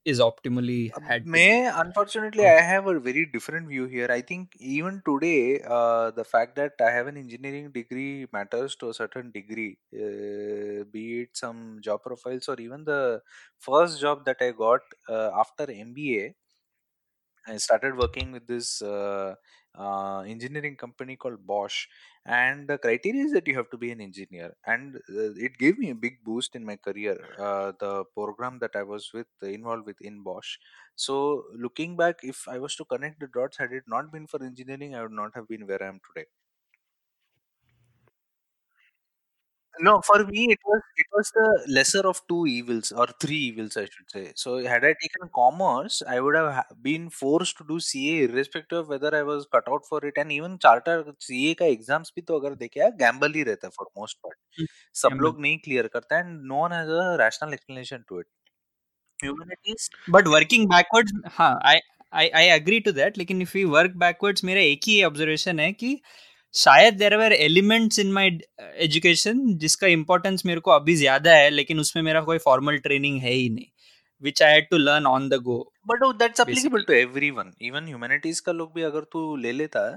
is 0.04 0.20
optimally 0.20 0.92
had. 1.02 1.24
to. 1.24 1.30
May 1.30 1.66
unfortunately 1.66 2.46
I 2.46 2.60
have 2.60 2.86
a 2.86 2.98
very 3.00 3.26
different 3.26 3.68
view 3.68 3.86
here. 3.86 4.08
I 4.10 4.20
think 4.20 4.50
even 4.58 5.02
today, 5.06 5.62
uh, 5.66 6.10
the 6.10 6.24
fact 6.24 6.56
that 6.56 6.72
I 6.80 6.90
have 6.90 7.06
an 7.06 7.16
engineering 7.16 7.70
degree 7.70 8.26
matters 8.32 8.76
to 8.76 8.90
a 8.90 8.94
certain 8.94 9.30
degree. 9.30 9.78
Uh, 9.94 10.84
be 10.92 11.22
it 11.22 11.30
some 11.32 11.78
job 11.80 12.02
profiles 12.02 12.48
or 12.48 12.56
even 12.60 12.84
the 12.84 13.22
first 13.58 14.00
job 14.00 14.24
that 14.26 14.36
I 14.40 14.50
got 14.50 14.80
uh, 15.08 15.30
after 15.38 15.66
MBA. 15.66 16.34
I 17.46 17.56
started 17.58 17.96
working 17.96 18.32
with 18.32 18.46
this 18.46 18.80
uh, 18.82 19.34
uh, 19.78 20.20
engineering 20.20 20.76
company 20.76 21.16
called 21.16 21.46
Bosch, 21.46 21.86
and 22.24 22.68
the 22.68 22.78
criteria 22.78 23.24
is 23.24 23.32
that 23.32 23.46
you 23.46 23.54
have 23.56 23.70
to 23.70 23.76
be 23.78 23.90
an 23.90 24.00
engineer, 24.00 24.54
and 24.66 24.96
uh, 24.96 25.32
it 25.48 25.58
gave 25.58 25.78
me 25.78 25.90
a 25.90 25.94
big 25.94 26.22
boost 26.24 26.54
in 26.56 26.64
my 26.64 26.76
career. 26.76 27.16
Uh, 27.38 27.72
the 27.78 28.04
program 28.14 28.58
that 28.60 28.76
I 28.76 28.82
was 28.82 29.10
with 29.12 29.26
involved 29.42 29.86
with 29.86 30.00
in 30.00 30.22
Bosch. 30.22 30.56
So 30.96 31.44
looking 31.54 31.96
back, 31.96 32.20
if 32.22 32.46
I 32.48 32.58
was 32.58 32.76
to 32.76 32.84
connect 32.84 33.20
the 33.20 33.26
dots, 33.26 33.58
had 33.58 33.72
it 33.72 33.84
not 33.86 34.12
been 34.12 34.26
for 34.26 34.42
engineering, 34.42 34.94
I 34.94 35.02
would 35.02 35.12
not 35.12 35.34
have 35.34 35.48
been 35.48 35.66
where 35.66 35.82
I 35.82 35.88
am 35.88 36.00
today. 36.14 36.26
No, 39.80 40.00
for 40.02 40.24
me 40.24 40.46
it 40.52 40.58
was 40.64 40.80
it 40.96 41.06
was 41.12 41.30
the 41.34 41.46
lesser 41.68 42.06
of 42.06 42.20
two 42.28 42.46
evils 42.46 42.92
or 42.92 43.06
three 43.20 43.36
evils, 43.36 43.76
I 43.76 43.84
should 43.86 44.10
say. 44.10 44.32
So 44.36 44.58
had 44.64 44.84
I 44.84 44.94
taken 45.02 45.28
commerce, 45.34 46.02
I 46.06 46.20
would 46.20 46.36
have 46.36 46.52
ha- 46.54 46.74
been 46.82 47.10
forced 47.10 47.56
to 47.58 47.64
do 47.68 47.80
CA 47.80 48.22
irrespective 48.24 48.78
of 48.78 48.88
whether 48.88 49.14
I 49.16 49.22
was 49.22 49.46
cut 49.52 49.68
out 49.68 49.84
for 49.88 50.04
it. 50.06 50.14
And 50.16 50.30
even 50.32 50.58
charter 50.58 51.04
CA 51.18 51.54
का 51.54 51.66
exams 51.76 52.12
भी 52.16 52.22
तो 52.22 52.38
अगर 52.38 52.54
देखे 52.54 52.90
gamble 52.98 53.34
ही 53.36 53.42
रहता 53.42 53.66
है 53.66 53.72
for 53.78 53.86
most 54.02 54.18
part. 54.24 54.38
Hmm, 54.58 54.66
सब. 54.94 55.18
लोग 55.22 55.40
नहीं 55.40 55.58
clear 55.68 55.88
करता 55.88 56.20
and 56.24 56.42
no 56.52 56.60
one 56.66 56.72
has 56.78 56.88
a 56.88 57.16
rational 57.24 57.54
explanation 57.58 58.04
to 58.12 58.18
it. 58.18 58.26
Humanities 59.22 59.90
But 60.08 60.28
working 60.28 60.68
backwards, 60.68 61.12
हाँ, 61.26 61.58
I 61.64 61.80
I 62.12 62.30
I 62.34 62.42
agree 62.58 62.80
to 62.80 62.92
that. 62.92 63.18
लेकिन 63.18 63.42
if 63.42 63.54
we 63.54 63.64
work 63.76 63.96
backwards, 64.04 64.44
मेरा 64.44 64.60
एक 64.60 64.80
ही 64.86 65.00
observation 65.02 65.60
है 65.60 65.72
कि 65.72 66.00
शायद 66.54 66.94
there 66.94 67.16
were 67.16 67.32
elements 67.34 67.98
in 67.98 68.12
my 68.12 68.38
education 68.80 69.40
जिसका 69.58 69.86
importance 69.88 70.42
मेरे 70.46 70.60
को 70.60 70.70
अभी 70.70 70.94
ज़्यादा 70.96 71.34
है 71.34 71.50
लेकिन 71.50 71.80
उसमें 71.80 72.02
मेरा 72.02 72.20
कोई 72.22 72.38
फॉर्मल 72.40 72.78
ट्रेनिंग 72.80 73.20
है 73.22 73.32
ही 73.32 73.48
नहीं 73.50 73.66
which 74.22 74.42
I 74.42 74.52
had 74.52 74.68
to 74.70 74.76
learn 74.78 75.06
on 75.06 75.28
the 75.28 75.34
go 75.42 75.58
but 75.88 76.04
that's 76.18 76.40
applicable 76.40 76.82
to 76.82 76.92
everyone 76.94 77.52
even 77.62 77.86
humanities 77.86 78.40
का 78.40 78.52
लोग 78.52 78.74
भी 78.74 78.82
अगर 78.82 79.04
तू 79.12 79.24
ले 79.38 79.52
लेता 79.52 79.88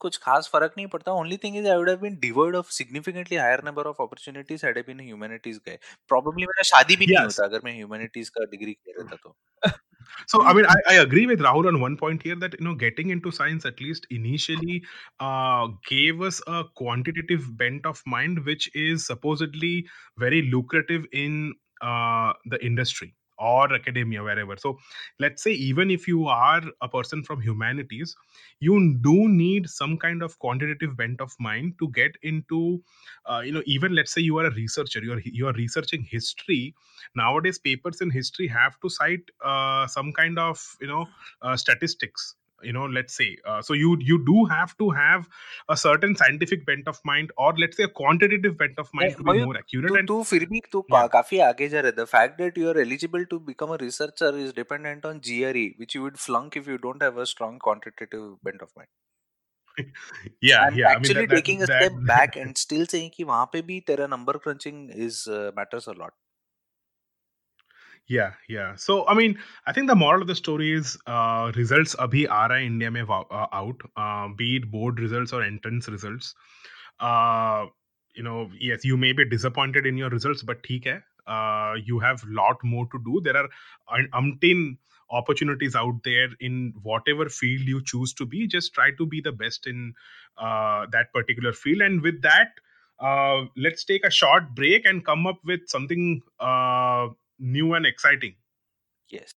कुछ 0.00 0.16
खास 0.18 0.48
फ़र्क 0.52 0.72
नहीं 0.76 0.86
पड़ता। 0.86 1.12
Only 1.12 1.36
thing 1.44 1.56
is 1.56 1.66
I 1.68 1.76
would 1.76 1.88
have 1.88 1.98
been 2.00 2.16
devoid 2.20 2.56
of 2.56 2.70
significantly 2.72 3.36
higher 3.38 3.62
number 3.64 3.86
of 3.86 4.02
opportunities 4.02 4.66
had 4.66 4.78
been 4.86 5.00
humanities 5.00 5.60
गए 5.66 5.78
प्रोबेबली 6.10 6.46
मेरा 6.46 6.62
शादी 6.70 6.96
भी 6.96 7.06
नहीं 7.06 7.18
Yes. 7.18 7.24
होता 7.26 7.44
अगर 7.44 7.60
मैं 7.64 7.74
ह्यूमैनिटीज 7.74 8.28
का 8.30 8.44
डिग्री 8.46 8.72
कर 8.74 9.00
रहता 9.00 9.16
तो। 9.18 9.36
So 10.26 10.42
I 10.42 10.52
mean, 10.52 10.66
I, 10.66 10.74
I 10.88 10.94
agree 10.94 11.26
with 11.26 11.40
Rahul 11.40 11.68
on 11.68 11.80
one 11.80 11.96
point 11.96 12.22
here 12.22 12.36
that 12.36 12.58
you 12.58 12.64
know 12.64 12.74
getting 12.74 13.10
into 13.10 13.30
science 13.30 13.64
at 13.64 13.80
least 13.80 14.06
initially 14.10 14.82
uh, 15.20 15.68
gave 15.88 16.20
us 16.20 16.40
a 16.46 16.64
quantitative 16.74 17.56
bent 17.56 17.86
of 17.86 18.02
mind, 18.06 18.44
which 18.44 18.70
is 18.74 19.06
supposedly 19.06 19.86
very 20.18 20.42
lucrative 20.50 21.06
in 21.12 21.54
uh, 21.82 22.32
the 22.46 22.64
industry 22.64 23.14
or 23.38 23.72
academia 23.72 24.22
wherever. 24.22 24.56
So 24.56 24.78
let's 25.18 25.42
say 25.42 25.52
even 25.52 25.90
if 25.90 26.06
you 26.08 26.26
are 26.26 26.62
a 26.80 26.88
person 26.88 27.22
from 27.22 27.40
humanities, 27.40 28.16
you 28.60 28.98
do 29.02 29.28
need 29.28 29.68
some 29.68 29.96
kind 29.98 30.22
of 30.22 30.38
quantitative 30.38 30.96
bent 30.96 31.20
of 31.20 31.32
mind 31.38 31.74
to 31.80 31.90
get 31.90 32.12
into 32.22 32.82
uh, 33.26 33.40
you 33.44 33.52
know 33.52 33.62
even 33.66 33.94
let's 33.94 34.12
say 34.12 34.20
you 34.20 34.38
are 34.38 34.46
a 34.46 34.54
researcher, 34.54 35.00
you 35.02 35.12
are 35.12 35.20
you 35.24 35.46
are 35.46 35.52
researching 35.52 36.02
history 36.02 36.74
nowadays 37.14 37.58
papers 37.58 38.00
in 38.00 38.10
history 38.10 38.46
have 38.48 38.78
to 38.80 38.88
cite 38.88 39.30
uh, 39.44 39.86
some 39.86 40.12
kind 40.12 40.38
of 40.38 40.76
you 40.80 40.86
know 40.86 41.06
uh, 41.42 41.56
statistics 41.56 42.34
you 42.63 42.73
know 42.73 42.85
let's 42.85 43.15
say 43.15 43.27
uh, 43.45 43.61
so 43.61 43.73
you 43.73 43.97
you 44.09 44.17
do 44.25 44.45
have 44.45 44.75
to 44.77 44.89
have 44.91 45.27
a 45.69 45.77
certain 45.83 46.15
scientific 46.15 46.65
bent 46.65 46.87
of 46.87 46.99
mind 47.05 47.31
or 47.37 47.53
let's 47.57 47.77
say 47.77 47.83
a 47.83 47.93
quantitative 48.01 48.57
bent 48.57 48.79
of 48.79 48.89
mind 48.93 49.15
to 49.17 49.23
be 49.23 49.31
Mayur, 49.31 49.45
more 49.45 49.57
accurate 49.61 49.91
तू 49.91 49.99
and 49.99 50.07
तू 50.07 50.21
फिर 50.31 50.45
भी 50.51 50.61
तू 50.71 50.83
Yeah. 50.93 51.07
काफी 51.13 51.39
आगे 51.49 51.67
जा 51.69 51.79
रहा 51.79 51.91
है 51.91 52.03
the 52.03 52.07
fact 52.13 52.37
that 52.41 52.57
you 52.57 52.69
are 52.69 52.79
eligible 52.79 53.23
to 53.33 53.39
become 53.51 53.73
a 53.73 53.77
researcher 53.81 54.39
is 54.45 54.53
dependent 54.55 55.05
on 55.05 55.19
GRE 55.29 55.67
which 55.77 55.95
you 55.95 56.01
would 56.01 56.17
फ्लंक 56.25 56.57
if 56.57 56.67
you 56.69 56.77
don't 56.87 57.03
have 57.03 57.21
a 57.21 57.23
strong 57.35 57.59
quantitative 57.69 58.27
bent 58.49 58.61
of 58.61 58.69
mind 58.77 58.89
yeah 60.45 60.63
I'm 60.63 60.77
yeah 60.77 60.87
i 60.87 60.95
mean 60.95 61.01
actually 61.01 61.13
that, 61.17 61.29
that, 61.29 61.37
taking 61.37 61.61
a 61.65 61.67
that, 61.69 61.83
step 61.83 61.99
back 62.09 62.33
and 62.41 62.57
still 62.61 62.81
saying 62.93 63.11
कि 63.13 63.23
वहां 63.29 63.45
पे 63.53 63.61
भी 63.67 63.79
तेरा 63.89 64.07
number 64.13 64.39
crunching 64.45 64.81
is 65.05 65.19
uh, 65.35 65.45
matters 65.59 65.87
a 65.93 65.95
lot 66.01 66.15
Yeah, 68.08 68.34
yeah. 68.48 68.76
So, 68.76 69.06
I 69.08 69.14
mean, 69.14 69.38
I 69.66 69.72
think 69.72 69.88
the 69.88 69.96
moral 69.96 70.22
of 70.22 70.28
the 70.28 70.34
story 70.36 70.72
is 70.72 70.96
uh, 71.06 71.50
results 71.56 71.96
abhi 71.96 72.28
aa 72.28 72.58
India 72.58 72.90
mein 72.90 73.06
uh, 73.10 73.46
out, 73.52 73.80
uh, 73.96 74.28
be 74.28 74.56
it 74.56 74.70
board 74.70 75.00
results 75.00 75.32
or 75.32 75.42
entrance 75.42 75.88
results. 75.88 76.34
Uh, 77.00 77.66
you 78.14 78.22
know, 78.22 78.48
yes, 78.60 78.84
you 78.84 78.96
may 78.96 79.12
be 79.12 79.28
disappointed 79.28 79.86
in 79.86 79.96
your 79.96 80.10
results, 80.10 80.42
but 80.42 80.62
theek 80.62 80.86
hai. 80.92 81.00
Uh, 81.26 81.74
you 81.84 81.98
have 81.98 82.22
lot 82.28 82.62
more 82.62 82.86
to 82.92 83.00
do. 83.04 83.20
There 83.20 83.36
are 83.36 83.48
un- 83.98 84.08
umpteen 84.14 84.78
opportunities 85.10 85.74
out 85.74 85.98
there 86.04 86.28
in 86.40 86.74
whatever 86.82 87.28
field 87.28 87.62
you 87.74 87.82
choose 87.84 88.12
to 88.14 88.26
be. 88.26 88.46
Just 88.46 88.72
try 88.72 88.90
to 88.92 89.06
be 89.06 89.20
the 89.20 89.32
best 89.32 89.66
in 89.66 89.94
uh, 90.38 90.86
that 90.92 91.12
particular 91.12 91.52
field. 91.52 91.80
And 91.80 92.00
with 92.02 92.22
that, 92.22 92.50
uh, 93.00 93.46
let's 93.56 93.84
take 93.84 94.04
a 94.06 94.10
short 94.10 94.54
break 94.54 94.86
and 94.86 95.04
come 95.04 95.26
up 95.26 95.40
with 95.44 95.68
something 95.68 96.22
uh, 96.38 97.08
new 97.38 97.74
and 97.74 97.86
exciting. 97.86 98.34
Yes. 99.08 99.32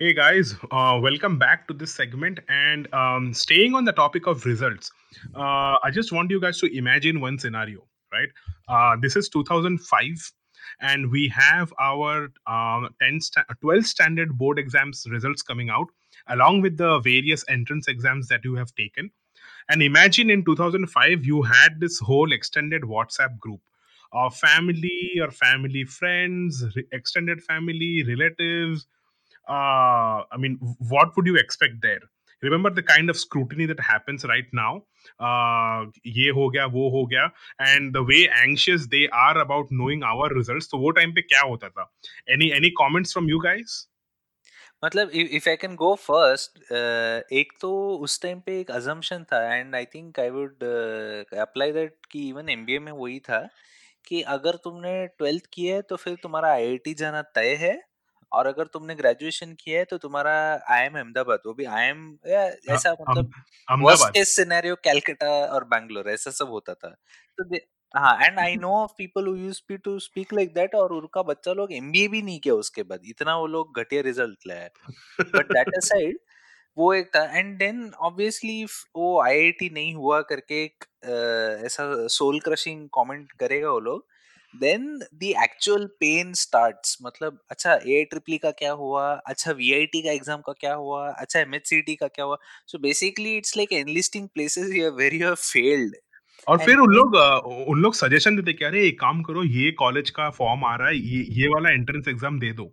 Hey 0.00 0.12
guys, 0.12 0.56
uh, 0.72 0.98
welcome 1.00 1.38
back 1.38 1.68
to 1.68 1.74
this 1.74 1.94
segment. 1.94 2.40
And 2.48 2.92
um, 2.92 3.32
staying 3.32 3.76
on 3.76 3.84
the 3.84 3.92
topic 3.92 4.26
of 4.26 4.44
results, 4.44 4.90
uh, 5.36 5.76
I 5.84 5.90
just 5.92 6.10
want 6.10 6.32
you 6.32 6.40
guys 6.40 6.58
to 6.60 6.76
imagine 6.76 7.20
one 7.20 7.38
scenario, 7.38 7.86
right? 8.12 8.28
Uh, 8.68 8.96
this 9.00 9.14
is 9.14 9.28
2005, 9.28 10.32
and 10.80 11.10
we 11.12 11.28
have 11.28 11.72
our 11.78 12.28
uh, 12.48 12.88
10 13.00 13.20
sta- 13.20 13.44
12 13.60 13.86
standard 13.86 14.36
board 14.36 14.58
exams 14.58 15.06
results 15.08 15.42
coming 15.42 15.70
out, 15.70 15.86
along 16.26 16.62
with 16.62 16.76
the 16.76 16.98
various 16.98 17.44
entrance 17.48 17.86
exams 17.86 18.26
that 18.26 18.40
you 18.42 18.56
have 18.56 18.74
taken. 18.74 19.12
And 19.69 19.83
imagine 19.83 20.29
in 20.29 20.43
2005, 20.45 21.25
you 21.25 21.41
had 21.43 21.79
this 21.79 21.99
whole 21.99 22.31
extended 22.31 22.81
WhatsApp 22.83 23.37
group 23.39 23.61
of 24.11 24.35
family 24.35 25.19
or 25.21 25.31
family 25.31 25.83
friends, 25.83 26.63
re- 26.75 26.87
extended 26.91 27.43
family, 27.43 28.03
relatives. 28.03 28.87
Uh, 29.47 30.23
I 30.31 30.37
mean, 30.37 30.57
what 30.79 31.15
would 31.15 31.25
you 31.25 31.35
expect 31.35 31.81
there? 31.81 32.01
Remember 32.41 32.69
the 32.69 32.83
kind 32.83 33.09
of 33.09 33.17
scrutiny 33.17 33.65
that 33.65 33.79
happens 33.79 34.23
right 34.23 34.47
now. 34.53 34.83
Uh, 35.19 35.91
ये 36.07 36.29
हो 36.29 36.49
गया, 36.49 36.65
वो 36.65 36.89
हो 36.89 37.05
गया, 37.05 37.31
and 37.59 37.93
the 37.93 38.03
way 38.03 38.29
anxious 38.29 38.87
they 38.87 39.07
are 39.09 39.37
about 39.37 39.71
knowing 39.71 40.03
our 40.03 40.29
results. 40.29 40.67
तो 40.67 40.77
वो 40.77 40.93
time 41.01 41.15
पे 41.15 41.21
क्या 41.21 41.41
होता 41.41 41.69
था? 41.69 41.91
Any 42.31 42.51
any 42.51 42.71
comments 42.81 43.13
from 43.17 43.27
you 43.27 43.41
guys? 43.43 43.89
मतलब 44.84 45.10
if 45.10 45.48
I 45.48 45.56
can 45.56 45.74
go 45.74 45.94
first 45.94 46.72
एक 47.32 47.52
तो 47.60 47.96
उस 47.96 48.22
टाइम 48.22 48.40
पे 48.40 48.60
एक 48.60 48.70
अजम्पशन 48.70 49.24
था 49.24 49.54
and 49.54 49.74
I 49.74 49.84
think 49.84 50.20
I 50.20 50.30
would 50.30 50.64
apply 51.38 51.72
that 51.72 51.96
कि 52.10 52.28
इवन 52.28 52.48
एमबीए 52.48 52.78
में 52.78 52.92
वही 52.92 53.18
था 53.20 53.48
कि 54.06 54.22
अगर 54.22 54.56
तुमने 54.56 55.06
ट्वेल्थ 55.06 55.44
किया 55.52 55.74
है 55.76 55.82
तो 55.82 55.96
फिर 55.96 56.16
तुम्हारा 56.22 56.52
आईआईटी 56.52 56.94
जाना 56.94 57.22
तय 57.22 57.54
है 57.54 57.82
और 58.32 58.46
अगर 58.46 58.66
तुमने 58.66 58.94
ग्रेजुएशन 58.94 59.52
किया 59.60 59.78
है 59.78 59.84
तो 59.84 59.98
तुम्हारा 59.98 60.32
आई 60.70 60.86
एम 60.86 60.96
अहमदाबाद 60.98 61.40
वो 61.46 61.54
भी 61.54 61.64
आई 61.64 61.86
एम 61.86 62.18
ऐसा 62.26 62.92
मतलब 62.92 63.32
वर्स्ट 63.82 64.08
केस 64.08 64.36
सिनेरियो 64.36 64.74
कैलकाटा 64.74 65.30
और 65.30 65.64
बैंगलोर 65.64 66.10
ऐसा 66.10 66.30
सब 66.30 66.48
होता 66.48 66.74
था। 66.74 66.88
तो 67.40 67.44
हाँ 67.94 68.16
and 68.22 68.38
I 68.38 68.56
know 68.56 68.70
of 68.76 68.92
people 68.98 69.26
who 69.26 69.34
use 69.36 69.60
to 69.84 69.98
speak 70.00 70.32
like 70.34 70.54
that 70.54 70.74
और 70.74 70.92
उनका 70.92 71.22
बच्चा 71.22 71.52
लोग 71.52 71.72
एमबीए 71.72 72.08
भी 72.08 72.22
नहीं 72.22 72.38
किया 72.40 72.54
उसके 72.54 72.82
बाद। 72.82 73.00
इतना 73.08 73.36
वो 73.38 73.46
लोग 73.46 73.78
घटिया 73.80 74.02
रिज़ल्ट 74.02 74.46
लाया 74.46 74.68
बट 75.20 75.52
दैट 75.52 75.74
असाइड 75.76 76.18
वो 76.76 76.92
एक 76.94 77.10
था 77.16 77.22
एंड 77.38 77.56
देन 77.58 77.90
ऑब्वियसली 78.00 78.64
वो 78.96 79.20
आईआईटी 79.22 79.68
नहीं 79.74 79.94
हुआ 79.94 80.20
करके 80.30 80.62
एक 80.64 80.84
ऐसा 81.64 81.84
सोल 82.16 82.40
क्रशिंग 82.40 82.88
कमेंट 82.94 83.32
करेगा 83.40 83.70
वो 83.70 83.80
लोग 83.80 84.06
then 84.54 84.86
the 84.98 85.32
actual 85.44 85.86
pain 86.00 86.32
starts 86.40 86.96
मतलब 87.02 87.38
अच्छा 87.50 87.74
ए 87.74 87.96
आई 87.96 88.04
ट्रिपली 88.04 88.38
का 88.38 88.50
क्या 88.58 88.72
हुआ? 88.72 89.12
अच्छा 89.26 89.52
वीआईटी 89.52 90.02
का 90.02 90.10
एग्ज़ाम 90.12 90.40
का 90.46 90.52
क्या 90.60 90.74
हुआ? 90.74 91.08
अच्छा 91.10 91.40
एमएचसीटी 91.40 91.94
का 91.96 92.08
क्या 92.08 92.24
हुआ? 92.24 92.36
So 92.66 92.78
basically 92.78 93.36
it's 93.36 93.56
like 93.56 93.72
enlisting 93.72 94.28
places 94.34 94.70
you 94.74 94.90
where 94.96 95.14
you 95.14 95.34
failed 95.34 95.96
और 96.48 96.58
फिर 96.58 96.78
उन 96.78 96.94
लोग 96.94 97.14
उन 97.68 97.80
लोग 97.80 97.94
सजेशन 97.94 98.36
देते 98.36 98.52
क्या 98.52 98.68
अरे 98.68 98.86
एक 98.86 98.98
काम 99.00 99.22
करो 99.22 99.44
ये 99.44 99.70
कॉलेज 99.78 100.10
का 100.10 100.30
फॉर्म 100.32 100.64
आ 100.64 100.74
रहा 100.76 100.88
है 100.88 100.96
ये 100.96 101.26
ये 101.40 101.48
वाला 101.48 101.70
एंट्रेंस 101.72 102.08
एग्ज़ाम 102.08 102.38
दे 102.40 102.52
दो। 102.52 102.72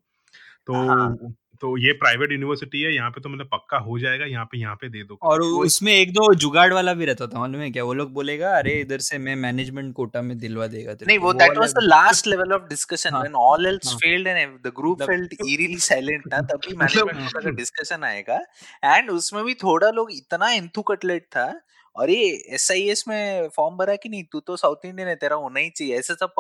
तो 0.67 0.87
हाँ. 0.87 1.35
तो 1.61 1.75
ये 1.77 1.91
प्राइवेट 1.93 2.31
यूनिवर्सिटी 2.31 2.81
है 2.81 2.93
यहाँ 2.93 3.09
पे 3.11 3.21
तो 3.21 3.29
मतलब 3.29 3.47
पक्का 3.47 3.77
हो 3.79 3.97
जाएगा 3.99 4.25
यहाँ 4.25 4.45
पे 4.45 4.57
यहाँ 4.59 4.75
पे 4.75 4.87
दे 4.89 5.03
दो। 5.03 5.17
और 5.23 5.41
उसमें 5.41 5.91
एक 5.93 6.11
दो 6.13 6.33
जुगाड़ 6.35 6.73
वाला 6.73 6.93
भी 6.93 7.05
रहता 7.05 7.27
था 7.27 7.39
मालूम 7.39 7.61
है 7.61 7.69
क्या? 7.71 7.83
वो 7.83 7.93
लोग 7.93 8.13
बोलेगा 8.13 8.55
अरे 8.57 8.73
इधर 8.81 8.99
से 8.99 9.17
मैं 9.17 9.35
मैनेजमेंट 9.37 9.93
कोटा 9.95 10.21
में 10.21 10.37
दिलवा 10.39 10.67
देगा 10.67 10.95
नहीं 11.01 11.17
वो 11.19 11.33
that 11.33 11.57
was 11.57 11.73
the 11.73 11.83
last 11.83 12.27
level 12.27 12.53
of 12.53 12.67
discussion 12.69 13.15
when 13.15 13.35
all 13.41 13.65
else 13.67 13.93
failed 13.95 14.27
and 14.27 14.57
the 14.59 14.71
group 14.77 15.03
felt 15.03 15.35
eerily 15.47 15.77
silent 15.87 16.23
ना 16.33 16.41
तभी 16.53 16.75
मैनेजमेंट 16.75 17.17
कोटा 17.17 17.39
का 17.41 17.55
डिस्कशन 17.57 18.03
आएगा। 18.03 18.39
एंड 18.85 19.11
उसमें 19.11 19.43
भी 19.45 19.53
थोड़ा 19.63 19.89
लोग 19.91 20.11
इतना 20.13 20.51
एंथू 20.51 20.81
कटलेट 20.89 21.23
था 21.35 21.51
ये 22.09 22.27
एस 22.55 22.71
आई 22.71 22.81
एस 22.89 23.03
में 23.07 23.49
फॉर्म 23.55 23.75
भरा 23.77 23.95
कि 23.95 24.09
नहीं? 24.09 24.23
तू 24.23 24.39
तो 24.39 24.55
साउथ 24.57 24.85
इंडियन 24.85 25.07
है 25.09 25.15
तेरा 25.15 25.35
होना 25.35 25.59
ही 25.59 25.69
चाहिए। 25.69 25.97
ऐसे 25.99 26.13
सब 26.13 26.33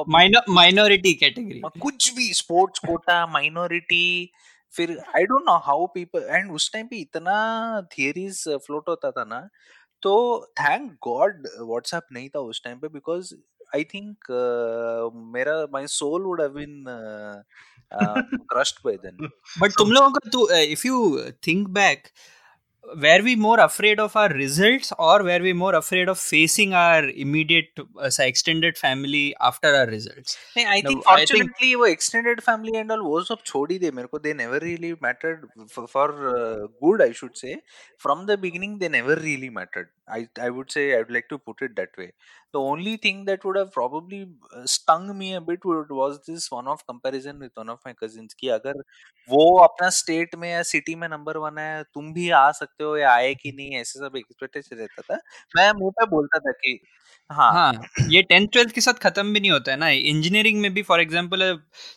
माइनॉरिटी 0.49 1.13
कैटेगरी 1.13 1.61
कुछ 1.81 2.13
भी 2.13 2.33
स्पोर्ट्स 2.33 2.79
कोटा 2.79 3.25
माइनॉरिटी 3.27 4.31
फिर 4.73 4.97
I 5.15 5.23
don't 5.23 5.41
know 5.41 5.57
how 5.57 5.85
people 5.85 6.27
and 6.29 6.51
उस 6.51 6.71
टाइम 6.73 6.87
पे 6.87 6.95
इतना 6.95 7.35
थियरीज 7.97 8.43
फ्लोट 8.65 8.89
होता 8.89 9.11
था 9.11 9.23
ना 9.23 9.49
तो 10.01 10.13
थैंक 10.59 10.91
गॉड 11.07 11.47
व्हाट्सएप 11.61 12.03
नहीं 12.11 12.29
था 12.29 12.39
उस 12.39 12.63
टाइम 12.63 12.79
पे 12.79 12.87
बिकॉज़ 12.87 13.33
आई 13.75 13.83
थिंक 13.83 14.17
मेरा 15.35 15.67
my 15.73 15.87
soul 15.87 16.21
would 16.21 16.41
have 16.41 16.49
been 16.49 16.83
crushed 18.51 18.75
by 18.85 18.95
then 18.95 19.29
but 19.59 19.71
तुम 19.71 19.91
लोगों 19.91 20.09
का 20.09 20.29
तो 20.29 20.51
if 20.53 20.87
you 20.87 21.19
think 21.47 21.67
back 21.67 22.07
were 22.94 23.20
we 23.22 23.34
more 23.34 23.58
afraid 23.60 23.98
of 23.98 24.14
our 24.16 24.28
results 24.28 24.92
or 24.98 25.22
were 25.22 25.40
we 25.40 25.52
more 25.52 25.74
afraid 25.74 26.08
of 26.08 26.18
facing 26.18 26.72
our 26.72 27.04
immediate 27.04 27.68
uh, 27.78 28.10
extended 28.20 28.78
family 28.78 29.34
after 29.40 29.74
our 29.74 29.86
results 29.86 30.36
नहीं 30.56 30.66
I 30.66 30.80
think 30.80 31.04
now, 31.04 31.16
fortunately 31.16 31.48
I 31.48 31.70
think, 31.72 31.80
वो 31.80 31.88
extended 31.96 32.42
family 32.48 32.76
and 32.82 32.94
all 32.96 33.02
वो 33.08 33.20
सब 33.30 33.42
छोड़ 33.46 33.70
ही 33.72 33.78
दे 33.78 33.90
मेरे 33.98 34.08
को 34.14 34.22
they 34.22 34.34
never 34.34 34.60
really 34.60 34.94
mattered 35.06 35.48
for, 35.74 35.86
for 35.86 36.08
uh, 36.36 36.66
good 36.84 37.02
I 37.02 37.12
should 37.12 37.36
say 37.36 37.56
from 37.98 38.26
the 38.26 38.36
beginning 38.36 38.78
they 38.78 38.88
never 38.88 39.16
really 39.16 39.50
mattered 39.50 39.90
I 40.08 40.28
I 40.40 40.50
would 40.50 40.70
say 40.70 40.94
I 40.94 40.98
would 40.98 41.14
like 41.18 41.28
to 41.34 41.38
put 41.38 41.62
it 41.62 41.76
that 41.76 41.98
way 41.98 42.12
The 42.53 42.59
only 42.61 42.97
thing 42.97 43.23
that 43.25 43.45
would 43.45 43.57
have 43.57 43.71
probably 43.73 44.19
stung 44.65 45.17
me 45.17 45.33
a 45.33 45.41
bit 45.41 45.65
was 45.65 46.19
this 46.27 46.49
one 46.51 46.67
of 46.67 46.85
comparison 46.87 47.39
with 47.39 47.51
one 47.55 47.69
of 47.69 47.79
my 47.85 47.93
cousins 47.93 48.33
कि 48.39 48.47
अगर 48.49 48.81
वो 49.29 49.57
अपना 49.59 49.89
state 49.89 50.35
में 50.35 50.49
या 50.51 50.61
city 50.63 50.95
में 50.95 51.07
number 51.09 51.37
one 51.37 51.57
है, 51.57 51.83
तुम 51.83 52.13
भी 52.13 52.29
आ 52.29 52.51
सकते 52.51 52.83
हो 52.83 52.95
या 52.97 53.11
आए 53.13 53.33
कि 53.35 53.51
नहीं, 53.51 53.75
ऐसे 53.81 53.99
सब 53.99 54.17
एक्सपेक्टेशन 54.17 54.75
रहता 54.75 55.01
था। 55.01 55.19
मैं 55.57 55.71
मुँह 55.79 55.91
पे 55.99 56.05
बोलता 56.05 56.39
था 56.39 56.51
कि 56.51 56.79
हाँ। 57.29 57.51
हाँ 57.53 57.73
ये 58.09 58.21
टेंथ 58.21 58.47
ट्वेल्थ 58.47 58.71
के 58.71 58.81
साथ 58.81 58.93
खत्म 59.03 59.33
भी 59.33 59.39
नहीं 59.39 59.51
होता 59.51 59.71
है 59.71 59.77
ना। 59.77 59.89
इंजीनियरिंग 59.89 60.61
में 60.61 60.73
भी 60.73 60.81
for 60.81 61.01
example 61.01 61.43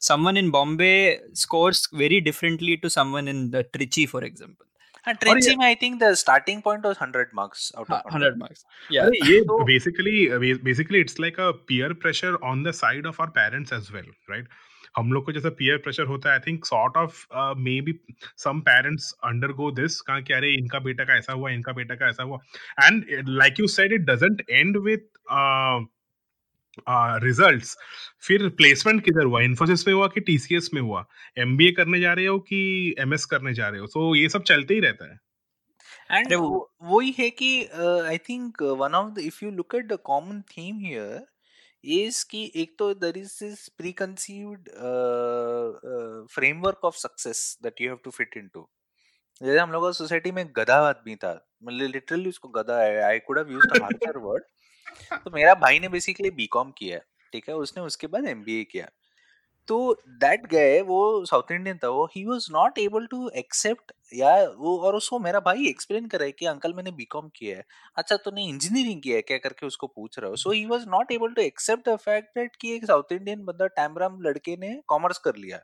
someone 0.00 0.36
in 0.36 0.50
Bombay 0.50 0.92
scores 1.36 1.88
very 1.94 2.20
differently 2.20 2.76
to 2.76 2.88
someone 2.88 3.28
in 3.28 3.50
Trichy 3.52 4.06
for 4.06 4.24
example 4.26 4.64
ट्रेंची 5.12 5.56
में 5.56 5.66
I 5.66 5.74
think 5.74 6.02
the 6.02 6.12
starting 6.14 6.62
point 6.62 6.86
was 6.86 6.96
100 7.02 7.24
marks 7.34 7.72
out 7.78 7.90
of 7.90 8.16
100 8.16 8.36
marks 8.36 8.66
या 8.92 9.04
ये 9.04 9.40
basically 9.50 10.28
basically 10.54 11.00
it's 11.00 11.20
like 11.20 11.40
a 11.40 11.50
peer 11.50 11.92
pressure 11.92 12.34
on 12.34 12.62
the 12.62 12.70
side 12.70 13.06
of 13.06 13.22
our 13.22 13.30
parents 13.30 13.72
as 13.72 13.88
well 13.92 14.06
right 14.30 14.48
हम 14.96 15.12
लोग 15.12 15.24
को 15.24 15.32
जैसा 15.32 15.48
peer 15.48 15.76
pressure 15.76 16.02
होता 16.02 16.28
है 16.28 16.34
I 16.34 16.40
think 16.46 16.64
sort 16.64 16.96
of 16.96 17.26
maybe 17.80 18.00
some 18.36 18.60
parents 18.60 19.12
undergo 19.24 19.70
this 19.70 20.00
कहा 20.00 20.20
कि 20.20 20.32
अरे 20.32 20.54
इनका 20.54 20.78
बेटा 20.78 21.04
का 21.04 21.16
ऐसा 21.16 21.32
हुआ 21.32 21.50
इनका 21.50 21.72
बेटा 21.72 21.94
का 21.94 22.08
ऐसा 22.08 22.22
हुआ। 22.22 22.38
And 22.84 23.04
like 23.28 23.60
you 23.60 23.66
said 23.66 23.92
it 23.92 24.00
doesn't 24.00 24.42
end 24.50 24.76
with 24.76 24.98
results 27.22 27.76
फिर 28.26 28.48
प्लेसमेंट 28.56 29.04
किधर 29.04 29.24
हुआ? 29.24 29.40
इन्फोसिस 29.42 29.86
में 29.88 29.94
हुआ 29.94 30.06
कि 30.08 30.20
टीसीएस 30.22 30.70
में 30.74 30.80
हुआ? 30.82 31.04
एमबीए 31.38 31.72
करने 31.72 32.00
जा 32.00 32.12
रहे 32.12 32.26
हो 32.26 32.38
कि 32.40 32.94
एमएस 33.00 33.24
करने 33.24 33.54
जा 33.54 33.68
रहे 33.68 33.80
हो? 33.80 33.86
सो 33.86 34.10
so, 34.10 34.16
ये 34.16 34.28
सब 34.28 34.42
चलते 34.42 34.74
ही 34.74 34.80
रहता 34.80 35.12
है। 35.12 35.18
एंड 36.10 36.32
वही 36.34 37.14
है 37.18 37.28
कि 37.32 37.64
I 38.08 38.18
think 38.28 38.62
one 38.80 38.94
of 38.94 39.12
the 39.14 39.18
if 39.18 39.44
you 39.44 39.50
look 39.50 39.74
at 39.74 39.86
the 39.88 39.98
common 40.04 40.40
theme 40.50 40.78
here 40.78 41.26
is 41.84 42.24
कि 42.30 42.50
एक 42.56 42.74
तो 42.78 42.92
there 42.94 43.18
is 43.18 43.32
this 43.44 43.68
preconceived 43.92 44.68
framework 46.34 46.84
of 46.84 46.96
success 46.96 47.58
that 47.62 47.80
you 47.80 47.88
have 47.88 47.98
to 48.04 48.10
fit 48.10 48.36
into 48.36 48.68
जैसे 49.40 49.58
हम 49.58 49.72
लोग 49.72 49.90
सोसाइटी 49.92 50.30
में 50.32 50.44
गधा 50.56 50.76
आदमी 50.88 51.14
था। 51.16 51.32
मतलब 51.64 51.90
लिटरली 51.92 52.28
उसको 52.28 52.48
गधा 52.48 52.80
है। 52.82 53.02
I 53.02 53.18
could 53.18 53.38
have 53.38 53.50
used 53.52 53.76
a 53.78 53.82
harsher 53.82 54.18
word 54.18 54.44
तो 55.24 55.30
मेरा 55.30 55.54
भाई 55.54 55.78
ने 55.78 55.88
बेसिकली 55.88 56.30
बीकॉम 56.30 56.70
किया, 56.70 56.98
ठीक 57.32 57.48
है? 57.48 57.54
उसने 57.54 57.82
उसके 57.82 58.06
बाद 58.06 58.26
एमबीए 58.26 58.64
किया। 58.64 58.90
तो 59.68 60.02
दैट 60.08 60.46
गए 60.46 60.80
वो 60.82 61.24
साउथ 61.24 61.52
इंडियन 61.52 61.78
था, 61.84 61.88
वो 61.88 62.06
ही 62.06 62.24
was 62.24 62.46
not 62.50 62.78
able 62.78 63.06
to 63.06 63.28
accept 63.28 63.92
या 64.14 64.50
वो, 64.50 64.78
और 64.78 64.96
उसको 64.96 65.18
मेरा 65.18 65.40
भाई 65.40 65.68
एक्सप्लेन 65.68 66.06
करे 66.06 66.32
कि, 66.32 66.46
अंकल, 66.46 66.74
मैंने 66.74 66.90
बीकॉम 66.90 67.30
किया 67.36 67.56
है। 67.56 67.64
अच्छा 67.96 68.16
तूने 68.16 68.44
इंजीनियरिंग 68.44 69.02
किया 69.02 69.16
है? 69.16 69.22
क्या 69.22 69.38
करके 69.38 69.66
उसको 69.66 69.86
पूछ 69.86 70.18
रहा 70.18 70.30
हो। 70.30 70.36
So 70.36 70.50
he 70.50 70.66
was 70.66 70.84
not 70.88 71.12
able 71.12 71.28
to 71.28 71.42
accept 71.42 71.88
the 71.88 71.96
fact 71.96 72.28
that 72.38 72.56
कि 72.60 72.74
एक 72.74 72.84
साउथ 72.84 73.12
इंडियन 73.12 73.44
बंदा 73.44 73.66
टैमराम 73.66 74.20
लड़के 74.22 74.56
ने 74.56 74.82
कॉमर्स 74.86 75.18
कर 75.18 75.36
लिया। 75.36 75.58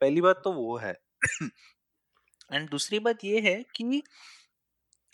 पहली 0.00 0.20
बात 0.20 0.40
तो 0.44 0.52
वो 0.52 0.76
है। 0.76 0.94
एंड 2.52 2.70
दूसरी 2.70 2.98
बात 2.98 3.24
ये 3.24 3.40
है 3.40 3.64
कि 3.76 4.02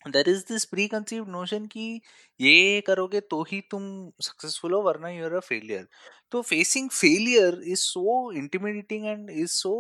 there 0.07 0.29
is 0.29 0.43
this 0.49 0.65
preconceive 0.89 1.29
notion 1.31 1.67
कि 1.67 2.01
ये 2.41 2.81
करोगे 2.87 3.21
तो 3.31 3.43
ही 3.51 3.61
तुम 3.71 3.83
सक्सेसफुल 4.23 4.73
हो 4.73 4.81
वरना 4.83 5.09
यू 5.11 5.25
आर 5.25 5.33
अ 5.35 5.41
फेलियर। 5.41 5.87
तो 6.33 6.43
facing 6.43 6.91
failure 6.91 7.61
is 7.67 7.81
so 7.81 8.33
intimidating 8.39 9.07
and 9.07 9.31
is 9.31 9.51
so 9.53 9.75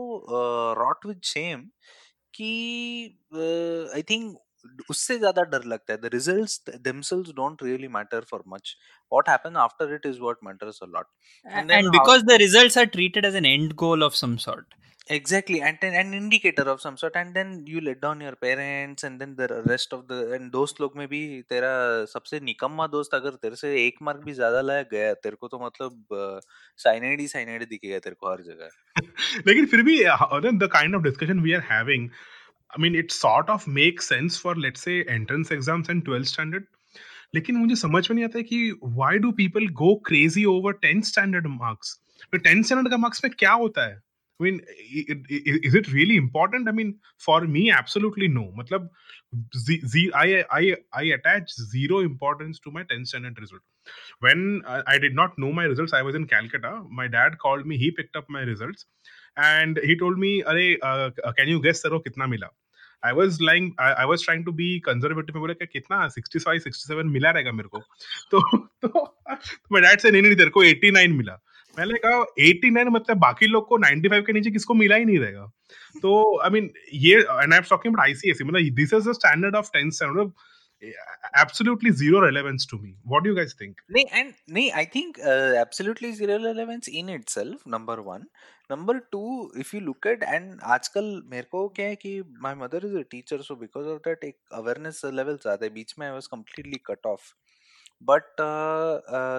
wrought 0.79 1.07
with 1.07 1.21
shame 1.25 1.69
कि 2.35 2.51
आई 3.95 4.03
थिंक 4.11 4.37
उससे 4.91 5.17
ज़्यादा 5.19 5.43
डर 5.43 5.65
लगता 5.65 5.93
है। 5.93 5.99
The 6.01 6.11
result 6.13 6.71
themselves 6.85 7.31
don't 7.35 7.63
really 7.63 7.89
matter 7.91 8.25
for 8.31 8.43
much 8.49 8.77
what 9.13 9.29
happen 9.29 9.57
after 9.57 9.95
it 9.95 10.07
is 10.07 10.21
what 10.21 10.37
matters 10.45 10.81
a 10.83 10.87
lot 10.87 11.07
and 11.71 11.91
because 11.91 12.23
the 12.25 12.39
results 12.41 12.79
are 12.79 12.85
treated 12.97 13.25
as 13.25 13.37
an 13.37 13.47
end 13.47 13.73
goal 13.85 14.05
of 14.05 14.15
some 14.17 14.37
sort 14.45 14.75
exactly 15.09 15.61
and 15.63 15.79
then 15.81 15.95
an 15.95 16.13
indicator 16.15 16.63
of 16.63 16.81
some 16.81 16.97
sort 16.97 17.17
and 17.17 17.35
then 17.35 17.65
you 17.67 17.81
let 17.81 18.01
down 18.01 18.21
your 18.21 18.35
parents 18.35 19.05
and 19.05 19.21
then 19.21 19.37
the 19.37 19.63
rest 19.67 19.93
of 19.93 20.07
the 20.09 20.19
and 20.37 20.51
दोस्त 20.53 20.81
लोग 20.81 20.97
में 20.97 21.07
भी 21.09 21.21
तेरा 21.49 21.73
सबसे 22.13 22.41
निकम्मा 22.41 22.87
दोस्त 22.95 23.15
अगर 23.15 23.31
तेरे 23.43 23.57
से 23.57 23.75
एक 23.87 23.99
मार्क 24.03 24.25
भी 24.25 24.33
ज़्यादा 24.33 24.61
लाया 24.61 24.83
गया 24.93 25.13
तेरे 25.27 25.37
को 25.41 25.49
तो 25.49 25.59
मतलब 25.65 26.41
साइनाइड 26.85 27.21
ही 27.21 27.29
साइनाइड 27.29 27.69
दिखेगा 27.69 27.99
तेरे 27.99 28.17
को 28.21 28.31
हर 28.31 28.43
जगह 28.43 29.43
लेकिन 29.47 29.67
फिर 29.67 29.83
भी 29.83 29.99
the 30.65 30.69
kind 30.73 30.95
of 30.95 31.03
discussion 31.03 31.41
we 31.41 31.53
are 31.53 31.63
having 31.73 32.09
I 32.77 32.79
mean, 32.79 32.95
it 32.95 33.13
sort 33.13 33.49
of 33.49 33.67
makes 33.67 34.09
sense 34.09 34.37
for 34.37 34.55
let's 34.55 34.83
say 34.83 34.95
entrance 35.09 35.51
exams 35.51 35.89
and 35.89 36.05
12th 36.05 36.27
standard. 36.27 36.65
लेकिन 37.35 37.57
मुझे 37.57 37.77
समझ 37.77 38.11
में 38.11 38.15
नहीं 38.15 38.25
आता 38.25 38.39
है 38.39 38.45
कि 38.45 38.59
why 38.99 39.13
do 39.25 39.31
people 39.39 39.69
go 39.81 39.91
crazy 40.09 40.45
over 40.47 40.73
10th 40.85 41.09
standard 41.11 41.47
marks? 41.53 41.95
तो 42.33 42.39
10th 42.39 42.69
standard 42.69 42.91
का 42.91 42.97
marks 42.97 43.25
में 43.25 43.33
क्या 43.39 43.53
होता 43.53 43.87
है? 43.87 44.03
I 44.40 44.44
mean, 44.44 44.62
is 45.30 45.76
it 45.76 45.92
really 45.94 46.18
important? 46.18 46.68
I 46.68 46.72
mean, 46.72 47.00
for 47.20 47.42
me, 47.42 47.70
absolutely 47.70 48.28
no. 48.28 48.52
Matlab, 48.58 48.90
z- 49.56 49.82
z- 49.86 50.12
I, 50.16 50.44
I, 50.52 50.76
I 50.94 51.04
attach 51.04 51.52
zero 51.54 52.00
importance 52.00 52.60
to 52.62 52.72
my 52.72 52.84
10th 52.84 53.08
standard 53.08 53.40
result. 53.40 53.62
When 54.20 54.64
I 54.66 54.98
did 54.98 55.14
not 55.14 55.38
know 55.38 55.52
my 55.52 55.66
results, 55.66 55.94
I 55.94 56.02
was 56.02 56.16
in 56.16 56.26
Calcutta. 56.26 56.84
My 56.90 57.08
dad 57.08 57.38
called 57.38 57.68
me. 57.68 57.78
He 57.78 57.92
picked 57.92 58.16
up 58.16 58.26
my 58.30 58.42
results, 58.42 58.86
and 59.38 59.80
he 59.84 59.96
told 59.96 60.18
me, 60.18 60.44
"Are, 60.44 60.58
uh, 60.82 61.32
can 61.38 61.48
you 61.48 61.62
guess 61.62 61.82
sir 61.82 61.90
कितना 61.90 62.28
मिला?" 62.28 62.50
I 63.04 63.14
was 63.14 63.40
lying. 63.42 63.74
I, 63.80 63.94
I 63.94 64.06
was 64.06 64.22
trying 64.22 64.44
to 64.46 64.52
be 64.52 64.80
conservative. 64.80 65.36
मैं 65.36 65.42
बोला 65.42 65.54
क्या 65.54 65.68
कितना 65.74 66.10
65, 66.14 66.64
67 66.64 67.06
मिला 67.06 67.32
रहेगा 67.32 67.52
मेरे 67.52 67.70
को 67.70 67.80
तो 68.32 68.42
तो 68.86 69.16
my 69.72 69.82
dad 69.82 70.00
said 70.00 70.12
नहीं 70.12 70.22
नहीं 70.22 70.36
तेरे 70.36 70.50
को 70.50 70.64
89 70.66 71.18
मिला 71.18 71.38
मैंने 71.79 71.99
कहा 72.05 72.25
89 72.47 72.91
मतलब 72.93 73.19
बाकी 73.19 73.47
लोग 73.47 73.69
को 73.69 73.79
95 73.85 74.27
के 74.27 74.33
नीचे 74.33 74.51
किसको 74.51 74.75
मिला 74.75 74.97
ही 74.97 75.05
नहीं 75.05 75.19
रहेगा 75.19 75.47
तो 76.03 76.19
आई 76.45 76.51
मीन 76.51 76.71
ये 77.07 77.21
and 77.21 77.53
I 77.53 77.59
am 77.59 77.65
talking 77.71 77.95
about 77.95 78.07
ICSE 78.07 78.45
मतलब 78.45 78.75
this 78.83 78.93
is 78.95 79.09
the 79.09 79.13
standard 79.23 79.57
of 79.57 79.71
10th 79.77 79.93
standard 80.01 80.33
zero 81.99 82.21
relevance 82.21 82.67
to 82.67 82.79
me 82.79 82.91
what 83.05 83.23
do 83.25 83.31
you 83.31 83.37
guys 83.37 83.55
think 83.55 83.79
nee, 83.89 84.05
and 84.13 84.35
nee, 84.47 84.73
i 84.73 84.85
think 84.85 85.19
uh, 85.19 85.55
absolutely 85.61 86.13
zero 86.13 86.37
relevance 86.43 86.89
in 86.89 87.09
itself 87.09 87.65
number 87.67 88.03
one 88.03 88.27
number 88.71 89.01
two 89.13 89.51
if 89.57 89.73
you 89.73 89.81
look 89.81 90.07
at 90.07 90.23
and 90.35 90.61
आजकल 90.77 91.11
मेरे 91.31 91.47
को 91.51 91.69
क्या 91.77 91.87
है 91.87 91.97
कि 91.97 92.13
my 92.45 92.55
mother 92.55 92.81
is 92.91 92.95
a 92.95 93.05
teacher 93.15 93.43
so 93.43 93.57
because 93.57 93.87
of 93.87 94.03
that 94.07 94.25
एक 94.25 94.39
awareness 94.61 95.03
level 95.05 95.41
ज़्यादा 95.43 95.65
है 95.65 95.71
बीच 95.75 95.95
में 95.99 96.09
I 96.11 96.15
was 96.17 96.29
completely 96.37 96.81
cut 96.91 97.11
off 97.13 97.33
but 98.03 98.41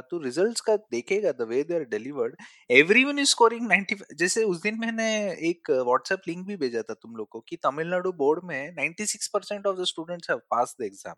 तू 0.10 0.20
रिजल्ट्स 0.20 0.62
का 0.62 0.76
देखेगा 0.92 1.32
the 1.32 1.48
way 1.50 1.64
they 1.64 1.76
are 1.76 1.84
delivered 1.90 2.36
everyone 2.72 3.20
is 3.20 3.30
scoring 3.30 3.68
90 3.72 4.02
जैसे 4.20 4.44
उस 4.44 4.62
दिन 4.62 4.80
मैंने 4.80 5.08
एक 5.50 5.72
व्हाट्सएप 5.72 6.22
लिंक 6.28 6.46
भी 6.48 6.56
भेजा 6.58 6.82
था 6.82 6.94
तुम 6.94 7.16
लोग 7.16 7.28
को 7.30 7.40
कि 7.50 7.56
तमिलनाडु 7.64 8.12
बोर्ड 8.18 8.44
में 8.44 8.76
96% 8.76 9.68
of 9.68 9.80
the 9.82 9.86
students 9.88 10.30
have 10.30 10.42
pass 10.52 10.76
the 10.82 10.84
exam 10.86 11.16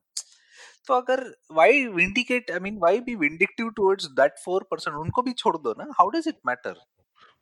तो 0.87 0.93
अगर 0.93 1.23
why 1.53 1.85
vindicate 1.95 2.51
I 2.51 2.59
mean 2.59 2.77
why 2.77 2.99
be 3.01 3.15
vindictive 3.15 3.69
towards 3.75 4.05
that 4.19 4.35
4% 4.47 4.99
उनको 4.99 5.21
भी 5.21 5.33
छोड़ 5.33 5.57
दो 5.57 5.75
ना। 5.79 5.91
हाउ 5.99 6.09
डज 6.09 6.27
इट 6.27 6.35
मैटर 6.47 6.75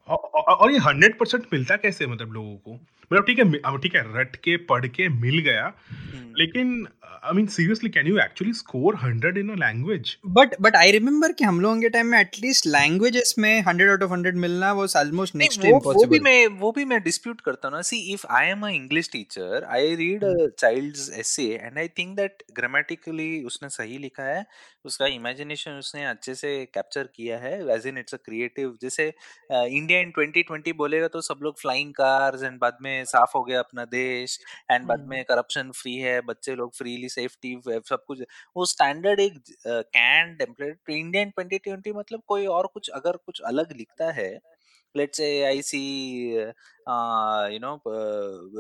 और 0.07 0.71
ये 0.71 0.77
हंड्रेड 0.79 1.17
परसेंट 1.19 1.45
मिलता 1.53 1.75
कैसे 1.77 2.07
मतलब 2.07 2.33
लोगों 2.33 2.55
को? 2.57 2.73
मतलब 2.73 3.25
ठीक 3.25 3.39
है 3.39 3.77
ठीक 3.79 3.95
है 3.95 4.01
रट 4.17 4.35
के 4.43 4.55
पढ़ 4.65 4.85
के 4.87 5.07
मिल 5.09 5.39
गया 5.39 5.65
लेकिन 6.37 6.87
I 7.23 7.33
mean, 7.33 7.47
seriously, 7.47 7.89
can 7.89 8.05
you 8.05 8.19
actually 8.19 8.53
score 8.53 8.93
100 8.93 9.37
in 9.37 9.49
a 9.49 9.55
language? 9.55 10.19
But 10.37 10.55
but 10.65 10.75
I 10.75 10.91
remember 10.95 11.29
कि 11.33 11.43
हम 11.43 11.59
लोगों 11.61 11.81
के 11.81 11.89
टाइम 11.89 12.07
में 12.07 12.19
एटलीस्ट 12.19 12.67
languages 12.75 13.33
में 13.37 13.63
100 13.63 13.89
out 13.93 14.05
of 14.07 14.13
100 14.15 14.33
मिलना 14.45 14.71
was 14.79 14.95
almost 15.01 15.37
next 15.41 15.61
to 15.63 15.69
impossible. 15.71 15.95
वो 15.95 16.05
भी 16.13 16.19
मैं 16.19 16.47
वो 16.59 16.71
भी 16.77 16.85
मैं 16.85 16.99
dispute 17.07 17.41
करता 17.45 17.69
ना. 17.69 17.81
See, 17.89 18.01
if 18.13 18.25
I 18.39 18.43
am 18.53 18.65
a 18.69 18.71
English 18.77 19.09
teacher, 19.15 19.61
I 19.79 19.81
read 20.01 20.25
a 20.29 20.49
child's 20.63 21.09
essay 21.23 21.49
and 21.59 21.83
I 21.85 21.87
think 21.99 22.17
that 22.21 22.43
grammatically 22.59 23.29
उसने 23.45 23.69
सही 23.69 23.97
लिखा 23.97 24.23
है, 24.23 24.45
उसका 24.85 25.05
imagination 25.15 25.79
उसने 25.79 26.05
अच्छे 26.05 26.35
से 26.35 26.53
capture 26.77 27.05
किया 27.15 27.37
है. 27.39 27.55
As 27.77 27.89
in 27.91 28.01
it's 28.03 28.19
a 28.19 28.21
creative. 28.29 28.73
जैसे 28.81 29.07
इंडिया 29.51 29.99
इन 29.99 30.11
2020 30.19 30.73
बोलेगा 30.77 31.07
तो 31.07 31.21
सब 31.21 31.39
लोग 31.43 31.59
फ्लाइंग 31.61 31.93
कार्स 31.93 32.43
एंड 32.43 32.59
बाद 32.59 32.77
में 32.81 33.03
साफ़ 33.05 33.31
हो 33.35 33.43
गया 33.43 33.59
अपना 33.59 33.85
देश 33.85 34.39
एंड 34.71 34.85
बाद 34.87 35.05
में 35.09 35.23
करप्शन 35.31 35.71
फ्री 35.75 35.95
है, 35.95 36.19
बच्चे 36.27 36.55
लोग 36.55 36.75
फ्रीली 36.77 37.06
सेफ्टी 37.09 37.61
सब 37.67 38.03
कुछ। 38.07 38.21
वो 38.55 38.65
स्टैंडर्ड 38.65 39.19
एक 39.19 39.33
can 39.67 40.35
template 40.35 40.79
Indian 40.89 41.29
twenty 41.29 41.57
twenty 41.57 41.91
मतलब 41.91 42.21
कोई 42.27 42.45
और 42.45 42.67
कुछ 42.67 42.89
अगर 42.89 43.17
कुछ 43.17 43.41
अलग 43.41 43.77
लिखता 43.77 44.11
है 44.11 44.39
let's 44.95 45.17
say 45.17 45.43
I 45.43 45.61
see 45.61 45.81
you 47.53 47.59
know 47.59 47.75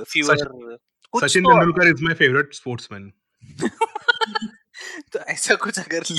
fever 0.03 0.37
Sachin 0.37 1.43
Tendulkar 1.43 1.87
is 1.87 2.03
my 2.03 2.13
favourite 2.13 2.53
sportsman 2.53 3.13
तो 5.13 5.19
ऐसा 5.19 5.55
कुछ 5.55 5.79
अगर 5.79 6.03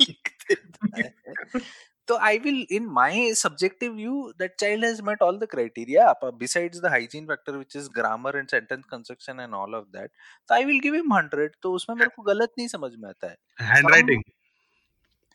लिखते 0.00 0.54
तो 2.08 2.16
I 2.22 2.38
will 2.38 2.66
in 2.70 2.86
my 2.92 3.32
subjective 3.34 3.92
view 3.94 4.22
that 4.38 4.54
child 4.60 4.84
has 4.84 5.02
met 5.02 5.22
all 5.22 5.38
the 5.38 5.46
criteria 5.50 6.12
besides 6.22 6.80
the 6.80 6.86
hygiene 6.90 7.26
factor 7.26 7.52
which 7.52 7.76
is 7.76 7.88
grammar 7.96 8.36
and 8.38 8.48
sentence 8.48 8.84
construction 8.90 9.40
and 9.40 9.54
all 9.54 9.74
of 9.74 9.84
that 9.96 10.10
तो 10.48 10.54
I 10.54 10.64
will 10.64 10.80
give 10.80 10.94
him 10.94 11.14
100 11.16 11.48
तो 11.62 11.72
उसमें 11.72 11.96
मेरे 11.96 12.10
को 12.16 12.22
गलत 12.24 12.52
नहीं 12.58 12.68
समझ 12.68 12.90
में 12.94 13.08
आता 13.08 13.26
है। 13.28 13.36
हैंडराइटिंग 13.68 14.22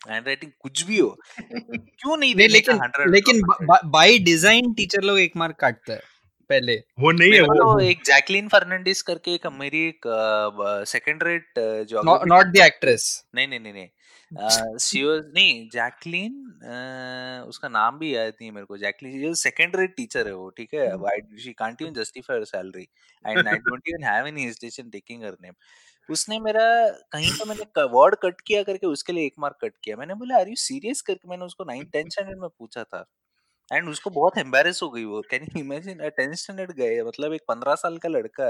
हैंडराइटिंग 0.02 0.52
कुछ 0.60 0.82
भी 0.82 0.98
हो। 0.98 1.08
क्यों 1.40 2.16
नहीं 2.16 2.34
दे 2.42 2.46
लेकिन 2.48 2.80
लेकिन 3.08 3.42
बाय 3.90 4.18
डिज़ाइन 4.20 4.72
टीचर 4.74 5.02
लोग 5.02 5.18
एक 5.20 5.36
मार्क 5.36 5.56
काटते 5.60 5.92
हैं 5.92 6.00
पहले। 6.50 6.76
वो 7.00 7.10
नहीं 7.12 7.32
है 7.32 7.40
वो 7.42 7.54
तो 7.54 7.78
एक 7.80 8.04
जैकलिन 8.06 8.48
फर्नांडिस 8.48 9.02
करके 9.02 9.34
एक 9.34 9.46
मेरी 9.54 9.86
एक 9.88 10.06
सेकंड 10.88 11.22
रेट 11.22 11.58
जो 11.88 12.02
नॉट 12.04 12.46
द 12.46 12.60
एक्ट्रेस 12.62 13.04
नहीं 13.34 13.48
नहीं 13.48 13.72
नहीं। 13.72 13.88
शी 14.32 15.02
वाज 15.04 15.24
नहीं 15.34 15.68
जैकलीन 15.70 16.34
उसका 17.48 17.68
नाम 17.68 17.98
भी 17.98 18.14
याद 18.14 18.32
नहीं 18.32 18.50
मेरे 18.52 18.66
को। 18.66 18.76
जैकलीन 18.78 19.34
सेकंड 19.36 19.76
रेट 19.76 19.94
टीचर 19.96 20.26
है 20.26 20.34
वो 20.34 20.48
ठीक 20.56 20.74
है? 20.74 20.86
She 21.38 21.52
can't 21.54 21.82
even 21.82 21.92
justify 21.94 22.36
her 22.36 22.44
salary 22.46 22.88
and 23.24 23.48
I 23.48 23.54
don't 23.58 23.88
even 23.88 24.04
have 24.04 24.26
any 24.26 24.44
hesitation 24.44 24.90
taking 24.90 25.24
her 25.24 25.36
name 25.42 25.54
उसने 26.08 26.38
मेरा 26.40 26.62
कहीं 27.12 27.30
तो 27.38 27.44
मैंने 27.46 27.64
वर्ड 27.88 28.14
कट 28.22 28.40
किया 28.46 28.62
करके 28.62 28.86
उसके 28.86 29.12
लिए 29.12 29.26
एक 29.26 29.34
मार्क 29.38 29.56
कट 29.62 29.74
किया। 29.84 29.96
मैंने 29.96 30.14
बोला 30.14 30.38
आर 30.38 30.48
यू 30.48 30.56
सीरियस 30.58 31.00
करके 31.02 31.28
मैंने 31.28 31.44
उसको 31.44 31.64
नाइन 31.64 31.84
टेंथ 31.92 32.10
स्टैंडर्ड 32.10 32.38
में 32.40 32.48
पूछा 32.58 32.84
था। 32.84 33.04
एंड 33.70 33.88
उसको 33.88 34.10
बहुत 34.10 34.38
एम्बेरस 34.38 34.80
हो 34.82 34.88
गई 34.90 35.04
वो। 35.04 35.20
Can 35.30 35.42
you 35.44 35.60
imagine? 35.60 35.98
Tenth 36.08 36.34
standard 36.34 36.72
गए 36.76 37.02
मतलब 37.02 37.32
एक 37.32 37.42
पंद्रह 37.48 37.74
साल 37.76 37.96
का 37.98 38.08
लड़का 38.08 38.48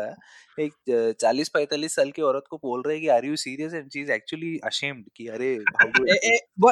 एक 0.59 1.15
चालीस 1.21 1.49
पैंतालीस 1.49 1.95
साल 1.97 2.11
की 2.11 2.23
औरत 2.23 2.45
को 2.51 2.57
बोल 2.59 2.83
रहे 2.83 2.95
है 2.97 3.01
कि 3.01 3.09
are 3.09 3.25
you 3.25 3.37
serious 3.37 3.75
and 3.75 3.89
she 3.91 4.01
is 4.01 4.11
actually 4.13 4.59
ashamed 4.65 5.05
कि 5.17 5.27
अरे 5.29 5.55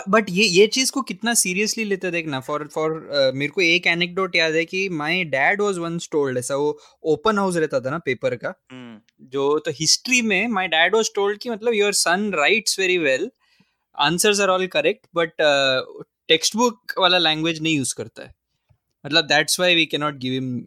बट 0.09 0.31
ये 0.31 0.45
ये 0.47 0.67
चीज़ 0.69 0.93
को 0.93 1.03
कितना 1.03 1.35
सीरियसली 1.37 1.85
लेते 1.85 2.11
देखना? 2.11 2.41
फॉर 2.41 2.67
फॉर 2.75 2.93
मेरे 3.35 3.51
को 3.53 3.61
एक 3.61 3.87
एनेक्डोट 3.87 4.37
याद 4.37 4.55
है 4.55 4.65
कि 4.65 4.89
my 4.95 5.23
dad 5.27 5.63
was 5.63 5.79
once 5.79 6.09
told 6.13 6.39
ऐसा 6.39 6.57
वो 6.57 6.79
ओपन 7.13 7.39
हाउस 7.39 7.57
रहता 7.57 7.81
था 7.81 7.91
ना 7.91 7.99
पेपर 8.07 8.37
का 8.37 8.55
जो 9.33 9.59
तो 9.59 9.71
हिस्ट्री 9.71 10.23
में 10.23 10.47
माय 10.51 10.69
डैड 10.69 10.95
वाज 10.95 11.11
टोल्ड 11.15 11.39
कि 11.39 11.51
मतलब 11.51 11.75
your 11.75 11.93
son 11.95 12.31
writes 12.35 12.79
very 12.79 12.99
well 12.99 13.31
answers 13.99 14.41
are 14.41 14.49
all 14.49 14.67
correct 14.69 15.07
but 15.15 15.33
textbook 16.57 16.93
वाला 16.99 17.19
लैंग्वेज 17.19 17.61
नहीं 17.63 17.77
यूज़ 17.77 17.95
करता 17.95 18.23
है। 18.23 18.35
मतलब 19.09 19.25
that's 19.25 19.61
why 19.61 19.75
we 19.75 19.87
can 19.87 20.01
not 20.01 20.15
give 20.15 20.33
him 20.33 20.67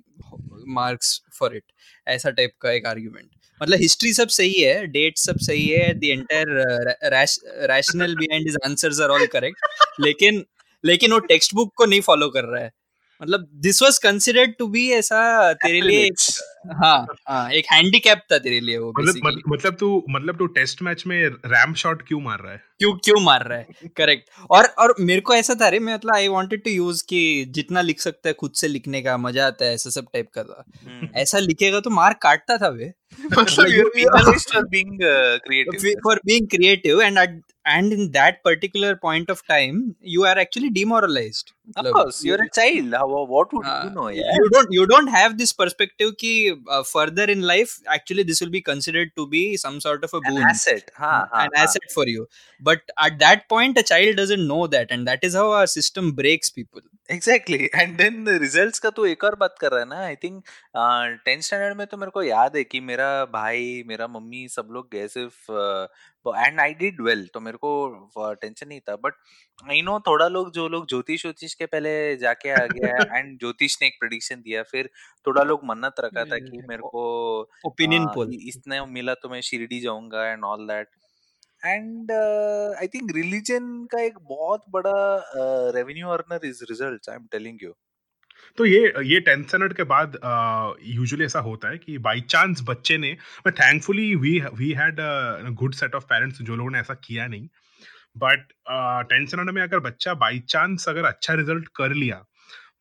marks 0.68 1.22
for 1.40 1.56
it 1.56 1.64
ऐसा 2.08 2.30
टाइप 2.30 2.52
का 2.62 2.72
एक 2.72 2.86
आर्ग्यूमेंट 2.86 3.30
मतलब 3.64 3.80
हिस्ट्री 3.80 4.14
सब 4.14 4.28
सही 4.28 4.54
है 4.54 4.88
डेट 4.88 5.18
सब 5.18 5.38
सही 5.38 5.68
है 5.68 5.94
the 5.94 6.04
entire 6.04 6.48
rationale 7.72 8.16
behind 8.16 8.48
his 8.48 8.58
answers 8.66 9.02
are 9.02 9.10
all 9.10 9.26
correct 9.26 9.58
लेकिन 10.00 10.46
लेकिन 10.86 11.12
वो 11.12 11.20
टेक्स्ट 11.20 11.56
बुक 11.56 11.74
को 11.76 11.86
नहीं 11.86 12.02
फॉलो 12.02 12.30
कर 12.30 12.44
रहा 12.44 12.64
है. 12.64 12.72
मतलब 13.22 13.50
this 13.54 13.82
was 13.84 13.98
considered 13.98 14.54
to 14.60 14.68
be 14.68 14.90
ऐसा 14.92 15.54
तेरे 15.54 15.82
लिए 15.82 16.10
हाँ 16.74 17.08
हाँ 17.28 17.52
एक 17.52 17.66
हैंडीकैप 17.72 18.22
था 18.32 18.38
तेरे 18.38 18.60
लिए 18.60 18.78
वो 18.78 18.94
मतलब 19.00 19.44
मतलब 19.48 19.76
तू 19.76 20.04
मतलब 20.10 20.38
तू 20.38 20.46
टेस्ट 20.46 20.82
मैच 20.82 21.04
में 21.08 21.28
रैम 21.28 21.74
शॉट 21.74 22.08
क्यों 22.08 22.22
मार 22.22 22.40
रहा 22.40 22.54
है? 22.54 22.62
क्यों 22.82 22.94
क्यों 23.06 23.20
मार 23.24 23.48
रहा 23.48 23.58
है 23.58 23.90
करेक्ट 23.98 24.30
और 24.52 24.66
और 24.84 24.96
मेरे 25.00 25.22
को 25.22 25.34
ऐसा 25.36 25.56
था 25.62 25.68
रे 25.70 25.80
मैं 25.80 25.94
मतलब 25.94 26.16
आई 26.16 26.28
वांटेड 26.28 26.64
टू 26.64 26.72
यूज़ 26.72 27.04
कि 27.10 27.22
जितना 27.56 27.82
लिख 27.82 28.00
सकता 28.02 28.30
है 28.30 28.34
खुद 28.40 28.54
से 28.56 28.68
लिखने 28.68 29.02
का 29.02 29.18
मज़ा 29.18 29.46
आता 29.48 29.66
है 29.66 29.74
ऐसा 29.74 29.90
सब 29.90 30.08
टाइप 30.14 30.30
का 30.36 30.44
था 30.44 30.64
हम्म। 30.86 31.10
ऐसा 31.22 31.40
लिखेगा 31.40 31.80
तो 31.80 31.90
मार्क 31.90 32.20
काटता 32.24 32.58
था 32.58 32.70
वे 32.80 32.92
uh, 35.02 35.40
creative 35.46 36.00
for 36.02 36.18
being 36.26 36.48
creative 36.48 37.00
and 37.66 37.94
in 37.94 38.12
that 38.12 38.44
particular 38.44 38.96
point 38.96 39.30
of 39.30 39.46
time 39.46 39.96
you 40.02 40.24
are 40.24 40.38
actually 40.38 40.70
demoralized 40.70 41.52
of 41.76 41.86
course 41.92 42.24
you're 42.24 42.42
a 42.42 42.50
child 42.50 42.94
How, 42.94 43.08
what 43.26 43.54
would 43.54 43.66
uh, 43.66 43.82
you 43.84 43.90
know 43.92 44.08
yeah? 44.08 44.24
you 44.34 44.50
don't 44.50 44.68
you 44.72 44.88
don't 44.88 45.08
have 45.08 45.38
this 45.38 45.54
perspective 45.54 46.18
ki 46.18 46.54
uh, 46.70 46.84
further 46.84 47.26
in 47.26 47.42
life 47.42 47.80
actually 47.88 48.24
this 48.24 48.42
will 48.42 48.50
be 48.50 48.62
considered 48.62 49.12
to 49.16 49.28
be 49.28 49.58
some 49.58 49.80
sort 49.82 50.04
of 50.04 50.14
a 50.14 50.22
boon 50.22 50.38
an 50.38 50.44
asset 50.44 50.92
ha, 50.98 51.28
ha, 51.32 51.44
an 51.44 51.50
ha. 51.56 51.64
asset 51.64 51.92
for 51.94 52.08
you 52.08 52.28
but 52.60 52.71
at 52.74 53.20
that 53.20 53.48
point 53.50 53.78
a 53.78 53.84
child 53.84 54.16
doesn't 54.16 54.48
know 54.48 54.68
that 54.68 54.92
and 54.92 55.08
that 55.08 55.24
is 55.24 55.36
how 55.36 55.52
our 55.52 55.68
system 55.68 56.12
breaks 56.14 56.50
people. 56.52 56.82
Exactly 57.10 57.70
and 57.76 57.96
then 57.98 58.28
results 58.40 58.80
का 58.80 58.90
तो 58.90 59.06
एक 59.06 59.24
और 59.24 59.36
बात 59.36 59.56
कर 59.62 59.72
रहा 59.72 59.80
है 59.80 59.86
ना 59.86 59.98
I 60.00 60.16
think 60.16 60.44
tenth 61.26 61.42
standard 61.42 61.78
में 61.78 61.86
तो 61.88 61.98
मेरे 61.98 62.12
को 62.12 62.24
याद 62.24 62.56
है 62.56 62.64
कि 62.64 62.80
मेरा 62.82 63.08
भाई 63.34 63.84
मेरा 63.88 64.08
मम्मी 64.08 64.48
सब 64.48 64.68
लोग 64.72 64.88
गए 64.92 65.08
सिर्फ़ 65.08 65.52
एंड 66.26 66.60
आई 66.60 66.74
डिड 66.74 67.02
वेल 67.02 67.28
तो 67.34 67.40
मेरे 67.40 67.58
को 67.58 68.34
टेंशन 68.34 68.68
नहीं 68.68 68.80
था 68.80 68.96
बट 68.96 69.14
आई 69.70 69.82
नो 69.82 70.00
थोड़ा 70.08 70.28
लोग 70.28 70.52
जो 70.54 70.68
लोग 70.68 70.88
ज्योतिष 70.90 71.22
ज्योतिष 71.22 71.54
के 71.54 71.66
पहले 71.66 71.94
जाके 72.18 72.52
आ 72.52 72.66
गया 72.68 73.18
एंड 73.18 73.38
ज्योतिष 73.40 73.78
ने 73.82 73.88
एक 73.88 74.00
प्रोडिक्शन 74.00 74.42
दिया 74.42 74.64
फिर 74.64 74.90
थोड़ा 75.28 75.44
लोग 75.44 75.66
मन्नत 75.66 76.00
रखा 76.00 76.26
था 76.26 76.38
कि 76.40 76.62
मेरे 76.70 76.82
को 76.86 77.04
ओपिनियन 77.66 78.06
पोल 78.16 78.34
इसने 78.42 78.86
मिला 78.94 79.14
तो 79.24 79.30
मैं 79.30 79.42
शिरडी 79.42 79.80
जाऊँगा 79.80 80.26
and 80.28 80.44
all 80.44 80.68
that 80.68 80.88
and 81.64 82.12
I 82.12 82.88
think 82.88 83.12
religion 83.16 83.86
का 83.92 84.02
एक 84.02 84.18
बहुत 84.30 84.64
बड़ा 84.70 84.94
revenue 85.76 86.08
earner 86.10 86.46
is 86.48 86.64
result 86.70 87.10
I 87.10 87.16
am 87.16 87.26
telling 87.32 87.64
you 87.64 87.74
तो 88.58 88.66
ये 88.66 88.80
ये 89.06 89.20
टेंथ 89.20 89.44
स्टैंडर्ड 89.46 89.74
के 89.74 89.84
बाद 89.90 90.18
यूजुअली 90.86 91.26
ऐसा 91.26 91.40
होता 91.40 91.70
है 91.70 91.78
कि 91.78 91.98
बाई 92.08 92.22
चांस 92.30 92.62
बच्चे 92.68 92.98
ने 92.98 93.12
मैं 93.46 93.54
thankfully 93.56 94.14
we 94.16 94.40
we 94.54 94.72
had 94.78 95.00
good 95.60 95.74
set 95.74 95.96
of 95.96 96.06
parents 96.06 96.42
जो 96.42 96.56
लोगों 96.56 96.72
ने 96.72 96.80
ऐसा 96.80 96.94
किया 97.04 97.28
नहीं। 97.28 97.48
बट 98.18 98.48
टेंथ 99.10 99.28
स्टैंडर्ड 99.28 99.50
में 99.56 99.62
अगर 99.62 99.80
बच्चा 99.80 100.14
बाई 100.16 100.40
चांस 100.50 100.88
अगर 100.90 101.06
अच्छा 101.06 101.34
रिज़ल्ट 101.34 101.68
कर 101.76 101.94
लिया 101.94 102.24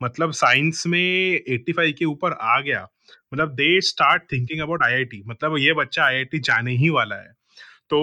मतलब 0.02 0.32
साइंस 0.32 0.86
में 0.86 1.40
85 1.50 1.92
के 1.92 2.04
ऊपर 2.04 2.32
आ 2.32 2.60
गया 2.60 2.86
मतलब 3.34 3.54
they 3.54 3.80
start 3.80 4.22
thinking 4.32 4.60
about 4.62 4.82
IIT 4.82 5.22
मतलब 5.26 5.56
ये 5.58 5.72
बच्चा 5.74 6.04
आईआईटी 6.04 6.38
जाने 6.40 6.72
ही 6.76 6.88
वाला 6.90 7.16
है। 7.16 7.32
तो 7.90 8.00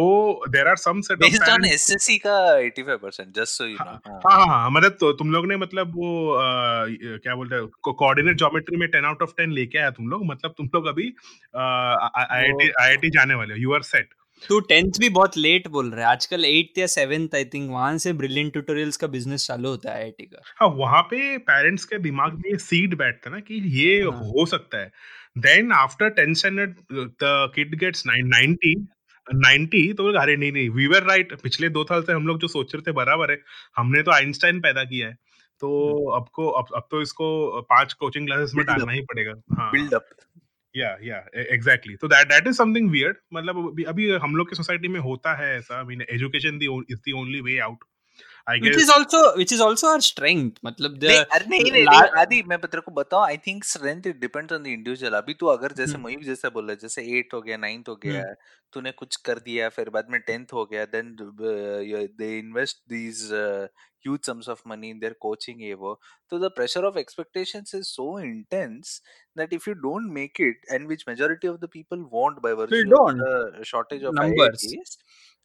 there 0.49 0.67
are 0.67 0.75
some 0.75 1.01
set 1.01 1.17
based 1.17 1.49
on 1.49 1.65
SSC 1.65 2.17
का 2.17 2.35
85% 2.59 3.39
जस्ट 3.39 3.57
सो 3.57 3.65
यू 3.65 3.77
नो 3.81 3.85
हाँ 3.85 4.01
हाँ। 4.31 4.45
हाँ 4.47 4.69
मतलब 4.71 4.97
तो 4.99 5.11
तुम 5.13 5.31
लोग 5.31 5.47
ने 5.47 5.57
मतलब 5.57 5.95
वो 5.95 6.33
आ, 6.33 6.85
क्या 7.17 7.35
बोलते 7.35 7.55
हैं 7.55 7.67
कोऑर्डिनेट 7.83 8.37
ज्योमेट्री 8.37 8.77
में 8.77 8.87
10 8.87 9.05
आउट 9.05 9.21
ऑफ़ 9.21 9.33
10 9.41 9.47
लेके 9.47 9.77
आया 9.77 9.89
तुम 9.89 10.07
लोग 10.07 10.25
मतलब 10.25 10.53
तुम 10.57 10.69
लोग 10.75 10.85
अभी 10.85 11.13
आईआईटी 11.57 12.69
आईआईटी 12.81 13.09
जाने 13.09 13.35
वाले 13.35 13.53
हो 13.53 13.59
यू 13.59 13.73
आर 13.73 13.81
सेट 13.81 14.09
तू 14.49 14.59
टेंथ 14.59 14.91
भी 14.99 15.09
बहुत 15.09 15.37
लेट 15.37 15.67
बोल 15.67 15.91
रहा 15.91 16.05
है 16.05 16.11
आजकल 16.11 16.45
एट्थ 16.45 16.77
या 16.77 16.87
सेवेंथ 16.87 17.35
आई 17.35 17.45
थिंक 17.45 17.69
वहाँ 17.71 17.97
से 17.97 18.13
ब्रिलियंट 18.13 18.51
ट्यूटोरियल्स 18.53 18.97
का 18.97 19.07
बिज़नेस 19.07 19.47
चालू 19.47 19.69
होता 19.69 19.91
है 19.91 19.97
आईआईटी 19.97 20.23
का। 20.23 20.41
हाँ 20.59 20.67
वहाँ 20.69 21.01
पे 21.01 21.37
पेरेंट्स 21.37 21.85
के 21.85 21.97
दिमाग 21.97 22.33
में 22.33 22.57
सीड 22.57 22.95
बैठता 22.97 23.29
है 23.29 23.35
ना 23.35 23.39
कि 23.39 23.55
ये 23.79 24.03
हाँ. 24.03 24.11
हो 24.11 24.45
सकता 24.45 24.77
है। 24.77 24.91
Then 25.37 25.71
after 25.71 26.09
tenth 26.09 26.35
standard 26.35 26.75
the 26.91 27.51
kid 27.55 27.75
gets 27.79 28.03
90 28.07 28.75
ninety 29.33 29.93
तो 29.93 30.11
अरे 30.13 30.35
नहीं 30.35 30.51
नहीं 30.51 30.69
वी 30.69 30.87
वर 30.87 31.03
राइट 31.03 31.33
पिछले 31.41 31.69
दो 31.69 31.83
साल 31.83 32.03
से 32.03 32.13
हम 32.13 32.27
लोग 32.27 32.39
जो 32.39 32.47
सोच 32.47 32.75
रहे 32.75 32.81
थे 32.81 32.91
बराबर 32.91 33.31
है 33.31 33.39
हमने 33.77 34.03
तो 34.03 34.11
आइंस्टाइन 34.11 34.59
पैदा 34.59 34.83
किया 34.83 35.07
है। 35.07 35.13
तो 35.61 35.69
हम्म। 35.97 36.21
अब 36.21 36.29
को 36.33 36.49
अब, 36.49 36.65
अब 36.75 36.87
तो 36.91 37.01
इसको 37.01 37.61
पाँच 37.61 37.93
कोचिंग 37.93 38.27
क्लासेस 38.27 38.51
में 38.55 38.65
डालना 38.65 38.91
ही 38.91 39.01
पड़ेगा। 39.01 39.33
हाँ। 39.59 39.71
बिल्ड 39.71 39.93
अप 39.93 40.09
या 40.75 40.97
या 41.03 41.17
एग्जैक्टली 41.35 41.95
तो 41.95 42.07
that 42.07 42.27
that 42.27 42.47
is 42.47 42.55
something 42.55 42.89
weird 42.91 43.17
मतलब 43.33 43.67
अभी, 43.67 43.83
अभी 43.83 44.09
हम 44.11 44.35
लोग 44.35 44.49
की 44.49 44.55
सोसाइटी 44.55 44.87
में 44.87 44.99
होता 44.99 45.35
है 45.35 45.57
ऐसा। 45.57 45.77
I 45.77 45.83
mean 45.83 46.01
education 46.01 46.57
the 46.57 46.65
is 46.91 46.99
the 47.09 47.13
only 47.15 47.41
way 47.41 47.59
out 47.59 47.83
I 48.49 48.59
which 48.63 48.77
is 48.77 48.89
also 48.89 49.19
which 49.35 49.51
is 49.51 49.61
also 49.63 49.87
our 49.93 50.01
strength 50.01 50.59
मतलब 50.65 50.99
the 50.99 51.15
नहीं 51.47 51.63
नहीं 51.63 51.71
नहीं, 51.71 52.01
आदि 52.21 52.41
मैं 52.47 52.57
तेरे 52.59 52.81
को 52.81 52.91
बताऊँ 52.99 53.25
I 53.25 53.37
think 53.47 53.63
strength 53.63 54.07
it 54.07 54.19
depends 54.19 54.53
on 54.53 54.63
the 54.63 54.67
individual 54.67 55.13
अभी 55.13 55.33
तू 55.39 55.47
अगर 55.55 55.71
जैसे 55.79 55.97
मयूक 56.05 56.23
जैसा 56.23 56.49
बोल 56.49 56.65
रहा 56.65 56.71
है 56.71 56.77
जैसे 56.81 57.03
एट 57.17 57.33
हो 57.33 57.41
गया 57.41 57.57
नाइन्थ 57.57 57.89
हो 57.89 57.95
गया 58.05 58.23
तूने 58.73 58.91
कुछ 59.01 59.15
कर 59.29 59.39
दिया 59.49 59.67
फिर 59.79 59.89
बाद 59.97 60.07
में 60.11 60.19
टेंथ 60.27 60.53
हो 60.53 60.65
गया 60.71 60.85
then 60.95 61.15
they 62.21 62.37
invest 62.37 62.81
these 62.93 63.29
huge 64.05 64.27
sums 64.27 64.47
of 64.47 64.59
money 64.71 64.89
in 64.93 64.99
their 65.03 65.15
coaching 65.23 65.61
evo 65.69 65.93
so 66.31 66.37
the 66.43 66.49
pressure 66.57 66.83
of 66.89 66.97
expectations 67.01 67.73
is 67.79 67.87
so 67.93 68.05
intense 68.25 68.91
that 69.39 69.55
if 69.57 69.65
you 69.69 69.73
don't 69.85 70.11
make 70.17 70.41
it 70.47 70.67
and 70.75 70.91
which 70.93 71.05
majority 71.07 71.49
of 71.53 71.57
the 71.63 71.69
people 71.77 72.03
won't 72.17 72.41
by 72.45 72.53
virtue 72.59 72.99
of 72.99 73.17
the 73.23 73.65
shortage 73.71 74.03
of 74.03 74.13
numbers 74.19 74.67
IITs, 74.67 74.97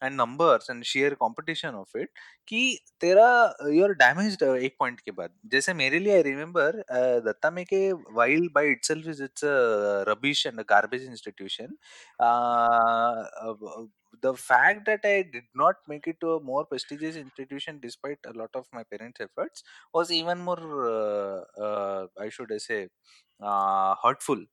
and 0.04 0.16
numbers 0.22 0.70
and 0.70 0.84
share 0.84 1.14
competition 1.24 1.76
of 1.76 1.96
it 1.96 2.10
कि 2.48 2.62
तेरा 3.02 3.30
your 3.74 3.94
damaged 4.04 4.44
एक 4.44 4.76
point 4.80 5.00
के 5.00 5.12
बाद 5.20 5.34
जैसे 5.52 5.74
मेरे 5.84 6.00
लिए 6.00 6.16
I 6.16 6.22
remember 6.32 6.84
Dutta 7.26 7.52
में 7.52 7.64
के 7.74 7.92
wild 7.94 8.52
by 8.56 8.72
itself 8.72 9.08
is 9.10 9.22
it's 9.24 9.42
rubbish 10.10 10.46
and 10.48 10.62
garbage 10.70 11.06
institution 11.10 11.76
the 14.22 14.34
fact 14.34 14.86
that 14.86 15.02
I 15.04 15.24
did 15.32 15.44
not 15.54 15.76
make 15.88 16.08
it 16.08 16.20
to 16.22 16.34
a 16.34 16.40
more 16.42 16.66
prestigious 16.66 17.16
institution 17.16 17.80
despite 17.82 18.18
a 18.26 18.34
lot 18.34 18.50
of 18.54 18.66
my 18.74 18.84
parents' 18.84 19.20
efforts 19.22 19.64
was 19.94 20.12
even 20.12 20.40
more, 20.40 20.58
uh, 20.88 21.42
uh, 21.62 22.08
I 22.20 22.30
should 22.30 22.50
say, 22.62 22.88
uh, 23.42 23.96
hurtful. 24.04 24.44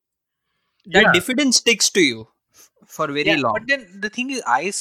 That 0.87 1.03
yeah. 1.03 1.13
diffidence 1.13 1.59
sticks 1.59 1.89
to 1.91 2.01
you 2.01 2.29
for 2.87 3.07
very 3.07 3.25
yeah, 3.25 3.37
long. 3.37 3.55
But 3.55 3.69
then 3.69 4.01
the 4.01 4.11
thing 4.11 4.31
is, 4.31 4.43
I 4.47 4.73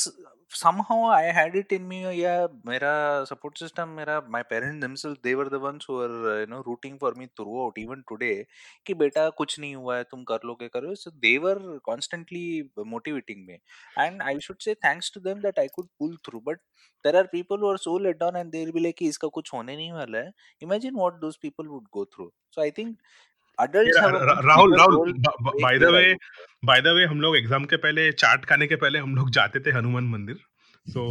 somehow 0.49 1.05
I 1.11 1.25
had 1.39 1.55
it 1.57 1.73
in 1.73 1.87
me. 1.89 1.99
Yeah, 2.21 2.47
मेरा 2.67 3.27
support 3.29 3.59
system, 3.59 3.95
मेरा 3.97 4.17
my 4.35 4.43
parents 4.43 4.81
themselves, 4.85 5.19
they 5.23 5.35
were 5.35 5.49
the 5.55 5.59
ones 5.65 5.85
who 5.89 5.95
were 5.95 6.41
you 6.41 6.47
know 6.47 6.63
rooting 6.67 6.99
for 6.99 7.13
me 7.15 7.29
throughout 7.37 7.79
even 7.85 8.03
today. 8.13 8.47
कि 8.87 8.95
बेटा 9.03 9.29
कुछ 9.41 9.59
नहीं 9.61 9.75
हुआ 9.75 9.97
है 9.97 10.05
तुम 10.11 10.25
कर 10.33 10.47
लोगे 10.51 10.69
करो. 10.77 10.95
So 11.05 11.11
they 11.27 11.39
were 11.47 11.81
constantly 11.91 12.45
motivating 12.95 13.47
me, 13.47 13.61
and 14.07 14.23
I 14.23 14.39
should 14.49 14.63
say 14.69 14.75
thanks 14.89 15.11
to 15.17 15.21
them 15.29 15.41
that 15.49 15.59
I 15.59 15.69
could 15.79 15.89
pull 15.99 16.17
through. 16.29 16.43
But 16.51 16.59
there 17.05 17.17
are 17.23 17.27
people 17.37 17.59
who 17.59 17.69
are 17.75 17.79
so 17.87 17.95
let 18.09 18.19
down 18.25 18.37
and 18.43 18.53
they'll 18.53 18.73
be 18.73 18.87
like 18.89 18.99
कि 18.99 19.09
इसका 19.15 19.29
कुछ 19.39 19.53
होने 19.55 19.77
नहीं 19.77 19.93
वाला 19.93 20.19
है. 20.19 20.33
Imagine 20.69 21.01
what 21.05 21.21
those 21.27 21.37
people 21.47 21.73
would 21.77 21.91
go 21.99 22.05
through. 22.17 22.31
So 22.57 22.63
I 22.63 22.71
think 22.71 22.97
Rahul 23.59 24.77
Rahul 24.79 25.13
by 25.63 25.79
the 25.79 25.91
way 25.95 26.15
by 26.65 26.81
the 26.81 26.95
way 26.97 27.05
हम 27.05 27.21
लोग 27.21 27.37
exam 27.37 27.65
के 27.65 27.77
पहले 27.77 28.11
चाट 28.15 28.45
खाने 28.45 28.67
के 28.67 28.77
पहले 28.77 28.99
हम 28.99 29.15
लोग 29.17 29.31
जाते 29.31 29.61
थे 29.61 29.71
हनुमान 29.71 30.05
मंदिर 30.05 30.37
so 30.87 31.07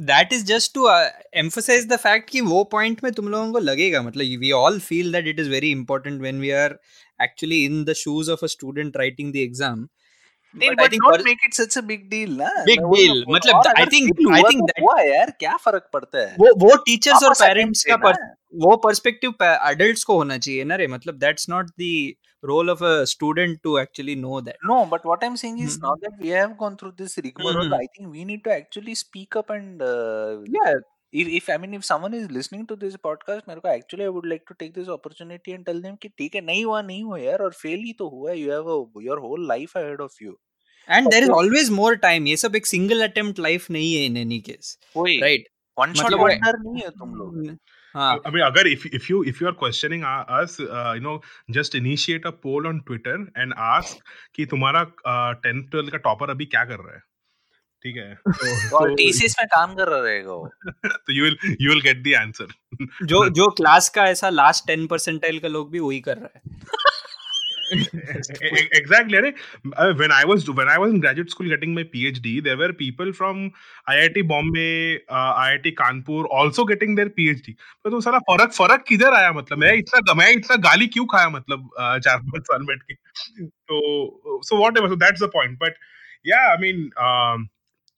that 0.00 0.32
is 0.32 0.44
just 0.44 0.74
to 0.74 0.88
emphasize 1.36 1.86
the 1.88 1.96
fact 1.96 2.30
कि 2.30 2.40
वो 2.40 2.62
पॉइंट 2.72 3.04
में 3.04 3.12
तुम 3.12 3.28
लोगों 3.28 3.52
को 3.52 3.58
लगेगा 3.58 4.02
मतलब 4.02 4.38
we 4.40 4.50
all 4.52 4.78
feel 4.80 5.12
that 5.12 5.26
it 5.28 5.40
is 5.40 5.50
very 5.50 5.70
important 5.70 6.20
when 6.20 6.40
we 6.40 6.50
are 6.62 6.78
actually 7.20 7.64
in 7.64 7.84
the 7.84 7.92
shoes 7.96 8.30
of 8.30 8.44
a 8.44 8.48
student 8.48 8.96
writing 8.96 9.32
the 9.32 9.36
exam 9.36 9.86
नहीं 10.56 10.70
but 10.70 10.94
don't 10.94 11.22
make 11.26 11.44
it 11.44 11.54
such 11.54 11.78
a 11.78 11.80
big 11.90 12.08
deal 12.10 12.36
ना 12.38 12.50
बिग 12.64 12.84
डील 12.94 13.24
मतलब 13.28 13.72
I 13.78 13.86
think 13.94 14.34
I 14.34 14.42
think 14.42 14.62
that 14.62 14.82
हुआ 14.82 15.00
यार 15.02 15.30
क्या 15.40 15.56
फ़र्क 15.64 15.88
पड़ता 15.92 16.18
है 16.18 16.34
वो 16.40 16.54
वो 16.66 16.76
टीचर्स 16.86 17.24
और 17.24 17.34
पेरेंट्स 17.40 17.84
का 17.90 17.96
पर, 18.06 18.16
वो 18.64 18.76
पर्सपेक्टिव 18.88 19.44
एडल्ट्स 19.44 20.04
को 20.04 20.16
होना 20.16 20.38
चाहिए 20.38 20.64
ना 20.64 20.76
रे 20.82 20.86
मतलब 20.96 21.18
that's 21.26 21.48
not 21.50 21.70
the 21.80 21.92
role 22.44 22.68
of 22.70 22.80
a 22.82 23.06
student 23.06 23.58
to 23.62 23.78
actually 23.78 24.14
know 24.16 24.40
that 24.40 24.56
no 24.70 24.78
but 24.92 25.04
what 25.04 25.20
i'm 25.26 25.36
saying 25.42 25.58
is 25.58 25.76
mm-hmm. 25.76 25.86
now 25.86 25.94
that 26.04 26.14
we 26.22 26.30
have 26.36 26.56
gone 26.62 26.76
through 26.76 26.92
this 26.96 27.16
rigmarole 27.26 27.66
mm-hmm. 27.66 27.74
i 27.74 27.86
think 27.94 28.10
we 28.10 28.24
need 28.24 28.42
to 28.46 28.52
actually 28.54 28.94
speak 28.94 29.36
up 29.36 29.52
and 29.56 29.84
uh, 29.90 30.38
yeah 30.56 30.74
if, 31.12 31.28
if 31.28 31.48
I 31.50 31.58
mean 31.58 31.74
if 31.74 31.84
someone 31.84 32.14
is 32.14 32.30
listening 32.30 32.66
to 32.66 32.76
this 32.76 32.96
podcast 33.06 33.48
मेरे 33.48 33.60
को 33.60 33.68
actually 33.68 34.04
I 34.04 34.12
would 34.16 34.28
like 34.32 34.46
to 34.50 34.56
take 34.60 34.74
this 34.74 34.88
opportunity 34.88 35.54
and 35.56 35.66
tell 35.66 35.82
them 35.82 35.96
कि 36.02 36.08
ठीक 36.18 36.34
है 36.34 36.40
नहीं 36.40 36.64
हुआ 36.64 36.82
नहीं 36.82 37.02
हुआ 37.02 37.18
यार 37.18 37.42
और 37.42 37.54
ही 37.64 37.92
तो 37.98 38.08
हुआ 38.08 38.30
है 38.30 38.36
you 38.38 38.50
have 38.50 38.72
a, 38.76 38.78
your 39.08 39.20
whole 39.26 39.46
life 39.52 39.76
ahead 39.82 40.02
of 40.08 40.18
you 40.22 40.34
and 40.88 41.08
there 41.10 41.22
is 41.22 41.30
always 41.30 41.70
more 41.70 41.96
time 41.96 42.26
ये 42.26 42.36
सब 42.36 42.56
एक 42.56 42.66
सिंगल 42.66 43.02
अटेम्प्ट 43.02 43.38
लाइफ 43.38 43.70
नहीं 43.70 43.94
है 43.94 44.04
in 44.06 44.16
any 44.16 44.40
case 44.48 44.78
right 44.96 45.48
one 45.78 45.92
shot 45.94 46.14
wonder 46.14 46.58
नहीं 46.58 46.82
है 46.82 46.90
तुम 46.90 47.14
लोग 47.14 47.56
हाँ 47.94 48.12
I 48.26 48.30
mean, 48.30 48.42
अगर 48.42 48.68
if 48.68 48.84
if 48.96 49.08
you 49.10 49.18
if 49.30 49.40
you 49.40 49.48
are 49.48 49.54
questioning 49.62 50.04
us, 50.04 50.52
uh, 50.60 50.92
you 50.96 51.02
know, 51.06 51.16
just 51.56 51.74
initiate 51.74 52.28
a 52.30 52.32
poll 52.44 52.68
on 52.70 52.78
Twitter 52.90 53.16
and 53.42 53.54
ask 53.66 53.98
कि 54.34 54.46
तुम्हारा 54.46 54.82
टेंथ 55.06 55.62
uh, 55.64 55.70
ट्वेल्थ 55.70 55.90
का 55.92 55.98
topper 55.98 56.30
अभी 56.30 56.46
क्या 56.46 56.64
कर 56.64 56.78
रहा 56.78 56.94
है 56.94 57.02
ठीक 57.84 57.96
है 57.96 58.14
तो 58.14 58.76
और 58.76 58.94
टीसीएस 58.94 59.36
में 59.38 59.46
काम 59.54 59.74
कर 59.74 59.88
रहा 59.88 60.00
रहेगा 60.00 60.32
वो 60.32 60.48
तो 60.86 61.12
you 61.12 61.24
will 61.24 61.36
you 61.60 61.70
will 61.70 61.80
get 61.80 62.02
the 62.02 62.14
answer 62.20 62.54
जो 63.04 63.28
जो 63.40 63.48
क्लास 63.60 63.88
का 63.94 64.06
ऐसा 64.08 64.30
लास्ट 64.30 64.66
टेन 64.66 64.86
परसेंटाइल 64.86 65.38
का 65.38 65.48
लोग 65.48 65.70
भी 65.70 65.78
वही 65.78 66.00
कर 66.00 66.18
रहा 66.18 66.38
है 66.38 66.90
exactly 67.72 69.18
uh, 69.18 69.92
when 69.94 70.12
i 70.12 70.24
was 70.30 70.48
when 70.50 70.68
i 70.68 70.78
was 70.78 70.90
in 70.94 71.00
graduate 71.00 71.30
school 71.30 71.48
getting 71.52 71.74
my 71.74 71.84
phd 71.92 72.32
there 72.46 72.58
were 72.62 72.72
people 72.72 73.12
from 73.12 73.38
iit 73.92 74.18
bombay 74.32 74.98
uh, 75.08 75.32
iit 75.44 75.68
kanpur 75.78 76.24
also 76.38 76.66
getting 76.72 76.98
their 76.98 77.12
phd 77.20 77.54
तो 77.84 78.00
सारा 78.00 78.18
फ़र्क 78.30 78.52
फ़र्क 78.52 78.84
किधर 78.88 79.14
आया 79.14 79.32
मतलब 79.32 79.58
मैं 79.58 79.72
इतना 79.74 80.14
मैं 80.14 80.30
इतना 80.32 80.56
गाली 80.68 80.86
क्यों 80.96 81.06
खाया 81.14 81.28
मतलब 81.28 81.70
चार 81.78 82.18
पाँच 82.28 82.52
साल 82.52 82.66
बैठ 82.66 82.82
के 82.82 82.94
तो 83.46 83.80
so 84.50 84.60
whatever 84.60 84.88
so 84.88 85.00
that's 85.04 85.24
the 85.26 85.32
point 85.38 85.58
but 85.58 85.82
yeah 86.24 86.52
i 86.52 86.60
mean 86.60 86.84
um, 87.06 87.48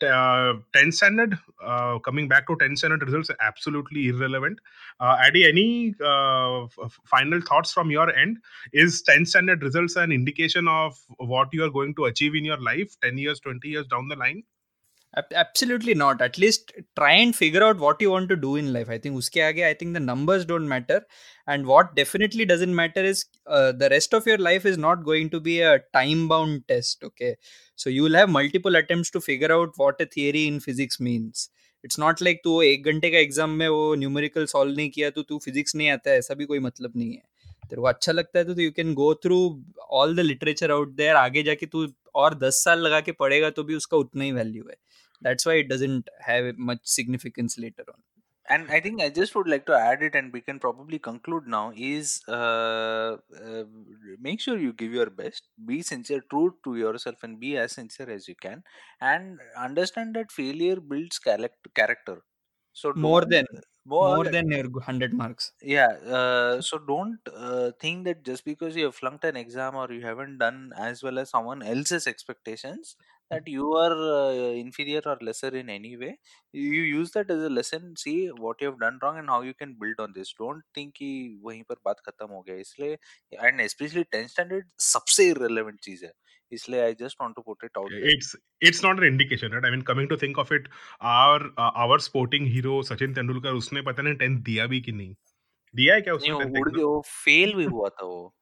uh, 0.03 0.55
10 0.73 0.93
standard 0.93 1.39
uh, 1.63 1.99
coming 2.01 2.29
back 2.29 2.47
to 2.47 2.57
10 2.57 2.77
standard 2.77 3.03
results 3.03 3.31
absolutely 3.41 4.09
irrelevant. 4.09 4.59
Uh, 5.01 5.17
any 5.21 5.95
uh, 6.05 6.65
f- 6.65 6.99
final 7.05 7.41
thoughts 7.41 7.73
from 7.73 7.91
your 7.91 8.15
end? 8.15 8.39
Is 8.73 9.03
10 9.03 9.27
standard 9.27 9.63
results 9.63 9.97
an 9.97 10.13
indication 10.13 10.69
of 10.69 10.99
what 11.19 11.49
you 11.53 11.65
are 11.65 11.71
going 11.71 11.95
to 11.97 12.07
achieve 12.07 12.35
in 12.35 12.45
your 12.45 12.61
life 12.61 12.97
10 13.03 13.19
years 13.19 13.41
20 13.41 13.69
years 13.69 13.87
down 13.87 14.09
the 14.09 14.17
line 14.17 14.43
absolutely 15.19 15.95
not 15.95 16.23
at least 16.23 16.73
try 16.95 17.21
and 17.21 17.33
figure 17.35 17.63
out 17.63 17.77
what 17.79 18.03
you 18.03 18.11
want 18.11 18.29
to 18.29 18.35
do 18.35 18.57
in 18.59 18.69
life 18.73 18.89
I 18.91 18.99
think 18.99 19.17
उसके 19.17 19.41
आगे 19.41 19.63
I 19.63 19.75
think 19.75 19.95
the 19.97 20.01
numbers 20.03 20.45
don't 20.47 20.69
matter 20.69 21.07
and 21.49 21.67
what 21.67 21.95
definitely 21.95 22.45
doesn't 22.45 22.71
matter 22.75 23.05
is 23.07 23.25
the 23.49 23.89
rest 23.93 24.15
of 24.15 24.29
your 24.29 24.39
life 24.39 24.67
is 24.67 24.79
not 24.81 25.03
going 25.05 25.31
to 25.31 25.41
be 25.41 25.59
a 25.59 25.75
time 25.93 26.27
bound 26.29 26.63
test 26.69 27.05
okay 27.05 27.35
so 27.79 27.91
you 27.91 28.05
will 28.05 28.17
have 28.17 28.29
multiple 28.31 28.81
attempt 28.81 29.13
to 29.13 29.21
figure 29.21 29.53
out 29.53 29.73
what 29.79 30.03
a 30.03 30.05
theory 30.17 30.45
in 30.47 30.59
physics 30.59 31.01
means 31.01 31.51
it's 31.85 31.99
not 31.99 32.23
like 32.23 32.41
तू 32.45 32.61
एक 32.63 32.85
घंटे 32.85 33.11
का 33.11 33.19
exam 33.19 33.51
में 33.51 33.69
वो 33.69 33.95
numerical 33.95 34.47
solve 34.47 34.77
नहीं 34.77 34.91
किया 34.91 35.11
तो 35.11 35.23
तू 35.23 35.39
फिजिक्स 35.45 35.75
नहीं 35.77 35.89
आता 35.91 36.11
है, 36.11 36.19
ऐसा 36.19 36.35
भी 36.35 36.45
कोई 36.45 36.59
मतलब 36.59 36.93
नहीं 36.97 37.13
है। 37.13 37.23
तेरे 37.69 37.81
को 37.81 37.87
अच्छा 37.89 38.13
लगता 38.13 38.39
है 38.39 38.45
तो 38.45 38.61
you 38.61 38.71
can 38.71 38.95
go 38.95 39.13
through 39.25 39.37
all 39.91 40.15
the 40.17 40.21
literature 40.21 40.71
out 40.71 40.95
there 40.97 41.17
आगे 41.17 41.43
जाके 41.43 41.67
तू 41.67 41.87
और 42.15 42.35
दस 42.39 42.63
साल 42.65 42.81
लगा 42.81 43.01
के 43.01 43.13
पढ़ेगा 43.13 43.51
तो 43.51 43.63
भी 43.65 43.75
उसका 43.75 43.97
उतना 43.97 44.25
ही 44.25 44.33
वैल्यू 44.33 44.65
है। 44.71 44.77
That's 45.25 45.47
why 45.47 45.55
it 45.55 45.69
doesn't 45.69 46.09
have 46.21 46.57
much 46.59 46.81
significance 46.85 47.59
later 47.59 47.85
on. 47.89 48.03
And 48.55 48.71
i 48.71 48.79
think 48.85 49.01
i 49.01 49.09
just 49.19 49.35
would 49.35 49.49
like 49.53 49.65
to 49.69 49.75
add 49.75 50.03
it 50.07 50.15
and 50.19 50.31
we 50.31 50.41
can 50.47 50.59
probably 50.65 50.99
conclude 50.99 51.47
now 51.47 51.73
is 51.75 52.09
uh, 52.29 53.17
uh, 53.45 53.65
make 54.27 54.39
sure 54.47 54.59
you 54.59 54.75
give 54.75 54.93
your 54.93 55.09
best 55.21 55.49
be 55.71 55.81
sincere 55.91 56.23
true 56.33 56.51
to 56.65 56.77
yourself 56.77 57.23
and 57.23 57.41
be 57.41 57.57
as 57.57 57.73
sincere 57.73 58.11
as 58.11 58.29
you 58.29 58.37
can 58.47 58.63
and 59.01 59.41
understand 59.57 60.15
that 60.15 60.31
failure 60.41 60.79
builds 60.93 61.19
character 61.81 62.19
so 62.75 62.93
more 62.95 63.25
than 63.25 63.47
more, 63.87 64.17
more 64.17 64.25
than 64.25 64.51
your 64.51 64.69
100 64.71 65.13
marks. 65.13 65.53
Yeah 65.63 65.93
uh, 66.19 66.61
so 66.61 66.79
don't 66.79 67.21
uh, 67.33 67.71
think 67.81 68.05
that 68.05 68.25
just 68.25 68.45
because 68.45 68.77
you 68.77 68.87
have 68.87 68.95
flunked 68.95 69.25
an 69.25 69.37
exam 69.37 69.75
or 69.77 69.91
you 69.93 70.03
haven't 70.03 70.39
done 70.39 70.73
as 70.77 71.03
well 71.03 71.19
as 71.19 71.31
someone 71.31 71.63
else's 71.63 72.07
expectations 72.07 72.97
that 73.35 73.49
you 73.55 73.73
are 73.83 73.95
uh, 74.17 74.53
inferior 74.65 75.03
or 75.13 75.17
lesser 75.29 75.53
in 75.63 75.71
any 75.77 75.93
way 76.03 76.13
you 76.53 76.83
use 76.89 77.13
that 77.17 77.31
as 77.37 77.43
a 77.49 77.53
lesson 77.59 77.95
see 78.05 78.17
what 78.47 78.61
you 78.61 78.71
have 78.71 78.81
done 78.81 78.99
wrong 79.03 79.19
and 79.23 79.35
how 79.35 79.41
you 79.43 79.55
can 79.63 79.75
build 79.85 80.03
on 80.07 80.13
this 80.19 80.35
don't 80.43 80.67
think 80.79 80.93
कि 80.99 81.11
वहीं 81.45 81.63
पर 81.71 81.77
बात 81.85 82.01
खत्म 82.09 82.29
हो 82.33 82.43
गया 82.49 82.57
इसलिए 82.67 82.97
and 83.49 83.65
especially 83.69 84.05
10 84.17 84.31
standard 84.35 84.71
सबसे 84.91 85.29
irrelevant 85.33 85.83
चीज़ 85.89 86.05
है 86.05 86.13
इसलिए 86.53 86.87
I 86.89 86.95
just 87.03 87.21
want 87.23 87.37
to 87.39 87.45
put 87.49 87.67
it 87.69 87.81
out 87.81 87.91
there. 87.91 88.13
It's 88.15 88.35
it's 88.69 88.83
not 88.87 89.03
an 89.03 89.07
indication, 89.11 89.57
right? 89.57 89.65
I 89.65 89.71
mean, 89.75 89.85
coming 89.91 90.09
to 90.13 90.19
think 90.25 90.41
of 90.43 90.53
it, 90.59 90.69
our 91.13 91.41
uh, 91.65 91.71
our 91.85 91.99
sporting 92.07 92.49
hero 92.55 92.81
Sachin 92.91 93.15
Tendulkar 93.15 93.61
उसने 93.63 93.83
पता 93.91 94.03
नहीं 94.03 94.15
टेंथ 94.23 94.39
दिया 94.51 94.67
भी 94.75 94.81
कि 94.89 94.93
नहीं 94.93 95.15
दिया 95.75 95.95
है 95.95 96.01
क्या 96.01 96.15
उसने 96.15 96.35
नहीं 96.45 96.63
उड़ 96.63 96.71
गया 96.71 97.01
फेल 97.25 97.55
भी 97.55 97.65
हुआ 97.77 97.89
था 97.89 98.07
वो 98.07 98.35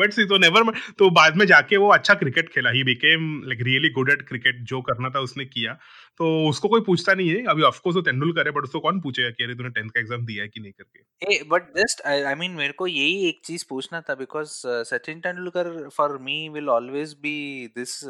बट 0.00 0.12
सी 0.12 0.24
तो 0.24 0.38
नेवर 0.38 0.70
तो 0.98 1.10
बाद 1.10 1.36
में 1.36 1.46
जाके 1.46 1.76
वो 1.76 1.88
अच्छा 1.92 2.14
क्रिकेट 2.14 2.48
खेला 2.48 2.70
ही 2.70 2.82
became 2.84 3.26
like 3.44 3.62
really 3.62 3.90
good 3.90 4.10
at 4.10 4.26
cricket 4.28 4.62
जो 4.62 4.80
करना 4.82 5.10
था 5.10 5.20
उसने 5.20 5.44
किया 5.44 5.72
तो 6.18 6.26
उसको 6.48 6.68
कोई 6.68 6.80
पूछता 6.80 7.14
नहीं 7.14 7.28
है 7.30 7.44
अभी 7.46 7.62
ऑफ़ 7.62 7.80
कोर्स 7.84 7.96
वो 7.96 8.02
तेंदुलकर 8.02 8.46
है 8.46 8.52
बट 8.52 8.62
उसको 8.62 8.80
कौन 8.80 9.00
पूछेगा 9.00 9.30
कि 9.30 9.44
अरे 9.44 9.54
तूने 9.54 9.70
10th 9.80 9.90
का 9.94 10.00
एग्ज़ाम 10.00 10.26
दिया 10.26 10.42
है 10.42 10.48
कि 10.48 10.60
नहीं 10.60 10.72
करके 10.72 11.34
ए 11.34 11.42
बट 11.48 11.72
जस्ट 11.78 12.02
आई 12.06 12.34
मीन 12.34 12.50
मेरे 12.50 12.72
को 12.72 12.86
यही 12.86 13.28
एक 13.28 13.40
चीज़ 13.44 13.64
पूछना 13.68 14.00
था 14.00 14.14
because 14.14 14.50
Sachin 14.92 15.20
Tendulkar 15.20 15.72
for 15.96 16.18
me 16.22 16.38
will 16.48 16.68
always 16.68 17.14
be 17.22 17.36
this 17.76 18.00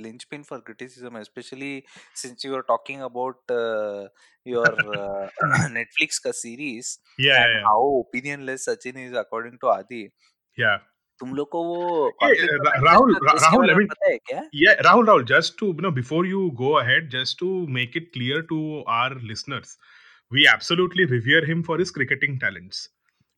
linchpin 0.00 0.42
for 0.42 0.58
criticism 0.66 1.22
specially 1.22 1.72
since 2.16 2.46
you 2.46 2.54
are 2.54 2.62
talking 2.68 3.00
about 3.02 3.58
your 4.46 4.64
uh, 4.64 5.28
Netflix 5.68 6.20
ka 6.22 6.32
series 6.32 6.98
yeah, 7.18 7.44
and 7.44 7.54
yeah. 7.54 7.64
how 7.64 8.04
opinionless 8.04 8.68
Sachin 8.68 9.06
is 9.06 9.12
according 9.14 9.58
to 9.60 9.68
Adi. 9.68 10.12
Yeah. 10.58 10.78
तुम 11.20 11.34
लोग 11.34 11.48
को 11.48 11.62
वो 11.64 12.08
राहुल 12.84 13.16
राहुल 13.24 13.70
आई 13.70 14.16
है 14.32 14.42
या 14.54 14.72
Rahul 14.80 15.06
Rahul 15.06 15.24
just 15.24 15.58
to 15.60 15.66
you 15.66 15.80
know 15.82 15.90
before 15.90 16.26
you 16.26 16.48
go 16.62 16.72
ahead 16.80 17.10
just 17.10 17.38
to 17.40 17.50
make 17.78 17.96
it 17.96 18.10
clear 18.12 18.42
to 18.48 18.60
our 18.88 19.20
listeners 19.22 19.76
we 20.32 20.46
absolutely 20.52 21.04
revere 21.04 21.48
him 21.48 21.62
for 21.62 21.78
his 21.78 21.90
cricketing 21.90 22.38
talents 22.40 22.88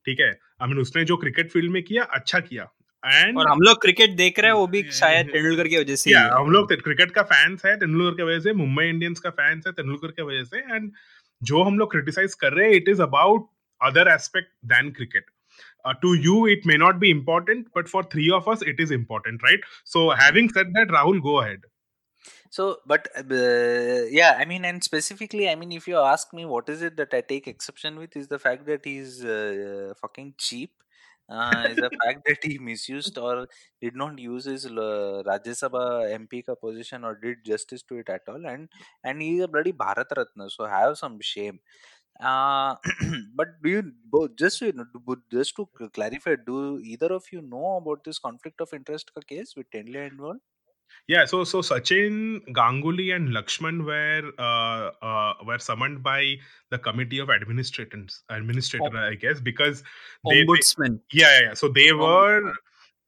ठीक 0.05 0.19
है? 0.19 0.29
I 0.61 0.67
mean 0.69 0.79
उसने 0.79 1.03
जो 1.05 1.17
क्रिकेट 1.17 1.51
फ़ील्ड 1.51 1.71
में 1.71 1.81
किया 1.83 2.03
अच्छा 2.03 2.39
किया। 2.39 2.63
एंड 3.03 3.37
और 3.39 3.47
हम 3.47 3.59
लोग 3.61 3.81
क्रिकेट 3.81 4.15
देख 4.15 4.39
रहे 4.39 4.47
हैं 4.47 4.57
वो 4.57 4.67
भी 4.67 4.83
शायद 4.99 5.27
तेंदुलकर 5.33 5.67
की 5.67 5.77
वजह 5.77 5.95
से 5.95 6.11
या 6.11 6.21
हम 6.33 6.51
लोग 6.51 6.73
क्रिकेट 6.83 7.11
का 7.11 7.21
फैंस 7.31 7.65
है 7.65 7.75
तेंदुलकर 7.79 8.15
की 8.17 8.23
वजह 8.23 8.39
से 8.39 8.53
मुंबई 8.53 8.85
इंडियंस 8.85 9.19
का 9.19 9.29
फैंस 9.29 9.67
है 9.67 9.73
तेंदुलकर 9.73 10.11
की 10.11 10.21
वजह 10.21 10.43
से। 10.43 10.75
एंड 10.75 10.91
जो 11.41 11.63
हम 11.63 11.79
लोग 11.79 11.91
क्रिटिसाइज 11.91 12.33
कर 12.43 12.53
रहे 12.53 12.67
हैं 12.67 12.75
it 12.75 12.89
is 12.89 13.01
about 13.01 13.47
other 13.81 14.07
aspect 14.07 14.51
than 14.65 14.91
cricket 14.91 15.25
uh, 15.85 15.93
to 16.01 16.13
you 16.13 16.45
it 16.45 16.65
may 16.65 16.77
not 16.77 16.99
be 16.99 17.11
important 17.11 17.67
but 17.73 17.87
for 17.87 18.03
three 18.03 18.31
of 18.31 18.47
us 18.47 18.61
it 18.61 18.79
is 18.79 18.91
important 18.91 19.41
right? 19.43 19.59
So 19.83 20.09
having 20.11 20.49
said 20.49 20.73
that 20.73 20.87
rahul 20.89 21.21
go 21.21 21.39
ahead. 21.39 21.61
So 22.49 22.77
but 22.85 23.07
uh, 23.17 24.05
yeah 24.09 24.37
i 24.39 24.45
mean 24.45 24.63
and 24.63 24.83
specifically 24.83 25.49
i 25.49 25.55
mean 25.55 25.71
if 25.71 25.87
you 25.87 25.97
ask 25.97 26.33
me 26.33 26.45
what 26.45 26.69
is 26.69 26.83
it 26.83 26.95
that 26.97 27.13
i 27.13 27.21
take 27.21 27.47
exception 27.47 27.97
with 27.97 28.15
is 28.15 28.27
the 28.27 28.37
fact 28.37 28.67
that 28.67 28.85
he's 28.85 29.25
uh, 29.25 29.93
fucking 29.99 30.35
cheap 30.37 30.71
uh, 31.29 31.67
is 31.69 31.77
the 31.77 31.89
fact 32.03 32.25
that 32.25 32.43
he 32.43 32.57
misused 32.57 33.17
or 33.17 33.47
did 33.81 33.95
not 33.95 34.19
use 34.19 34.45
his 34.45 34.65
uh, 34.65 35.23
Rajya 35.25 35.53
Sabha 35.61 36.11
MP 36.19 36.45
ka 36.45 36.55
position 36.55 37.03
or 37.03 37.15
did 37.15 37.43
justice 37.45 37.81
to 37.83 37.97
it 37.97 38.09
at 38.09 38.21
all. 38.27 38.45
And 38.45 38.69
and 39.03 39.21
he's 39.21 39.41
a 39.41 39.47
bloody 39.47 39.73
Bharat 39.73 40.11
Ratna 40.15 40.49
so 40.49 40.65
have 40.65 40.97
some 40.97 41.19
shame 41.21 41.59
uh, 42.19 42.75
but 43.35 43.61
do 43.63 43.69
you 43.69 43.91
both 44.05 44.35
just 44.37 44.59
to, 44.59 44.73
just 45.31 45.55
to 45.55 45.67
clarify, 45.93 46.35
do 46.45 46.79
either 46.79 47.13
of 47.13 47.23
you 47.31 47.41
know 47.41 47.77
about 47.77 48.03
this 48.03 48.19
conflict 48.19 48.61
of 48.61 48.73
interest 48.73 49.11
ka 49.13 49.21
case 49.21 49.53
with 49.55 49.69
Tendley 49.71 50.07
involved? 50.09 50.39
Yeah, 51.07 51.25
so 51.25 51.43
so 51.43 51.61
Sachin, 51.61 52.39
Ganguly, 52.53 53.13
and 53.13 53.29
Lakshman 53.29 53.83
were 53.83 54.31
uh, 54.39 54.91
uh, 55.05 55.33
were 55.45 55.59
summoned 55.59 56.01
by 56.01 56.35
the 56.69 56.77
committee 56.77 57.19
of 57.19 57.29
administrators, 57.29 58.23
administrator, 58.29 58.95
oh. 58.95 59.09
I 59.09 59.15
guess, 59.15 59.41
because 59.41 59.83
they, 60.29 60.45
ombudsman. 60.45 60.99
They, 61.11 61.19
yeah, 61.19 61.39
yeah, 61.39 61.45
yeah, 61.47 61.53
So 61.55 61.67
they 61.67 61.91
were 61.91 62.53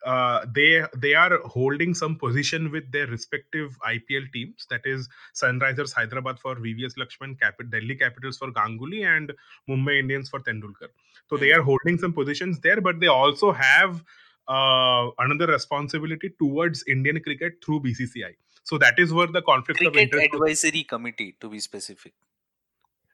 uh, 0.05 0.45
they 0.53 0.83
they 0.95 1.13
are 1.15 1.39
holding 1.45 1.93
some 1.93 2.15
position 2.15 2.71
with 2.71 2.91
their 2.91 3.07
respective 3.07 3.77
IPL 3.85 4.23
teams. 4.33 4.67
That 4.69 4.81
is 4.85 5.09
Sunrisers 5.33 5.93
Hyderabad 5.93 6.39
for 6.39 6.55
VVS 6.55 6.93
Lakshman, 6.95 7.39
Cap- 7.39 7.59
Delhi 7.69 7.95
Capitals 7.95 8.37
for 8.37 8.51
Ganguly, 8.51 9.03
and 9.05 9.33
Mumbai 9.67 9.99
Indians 9.99 10.29
for 10.29 10.39
Tendulkar. 10.39 10.89
So 11.29 11.37
they 11.37 11.51
are 11.51 11.61
holding 11.61 11.97
some 11.97 12.13
positions 12.13 12.59
there, 12.59 12.81
but 12.81 12.99
they 12.99 13.07
also 13.07 13.51
have 13.51 14.03
uh, 14.47 15.09
another 15.17 15.47
responsibility 15.47 16.29
towards 16.37 16.83
Indian 16.87 17.19
cricket 17.21 17.63
through 17.65 17.79
BCCI. 17.81 18.35
So 18.63 18.77
that 18.77 18.99
is 18.99 19.11
where 19.11 19.27
the 19.27 19.41
conflict 19.41 19.79
cricket 19.79 19.95
of 19.95 20.01
interest 20.01 20.27
advisory 20.33 20.83
committee, 20.83 21.35
to 21.39 21.49
be 21.49 21.59
specific. 21.59 22.13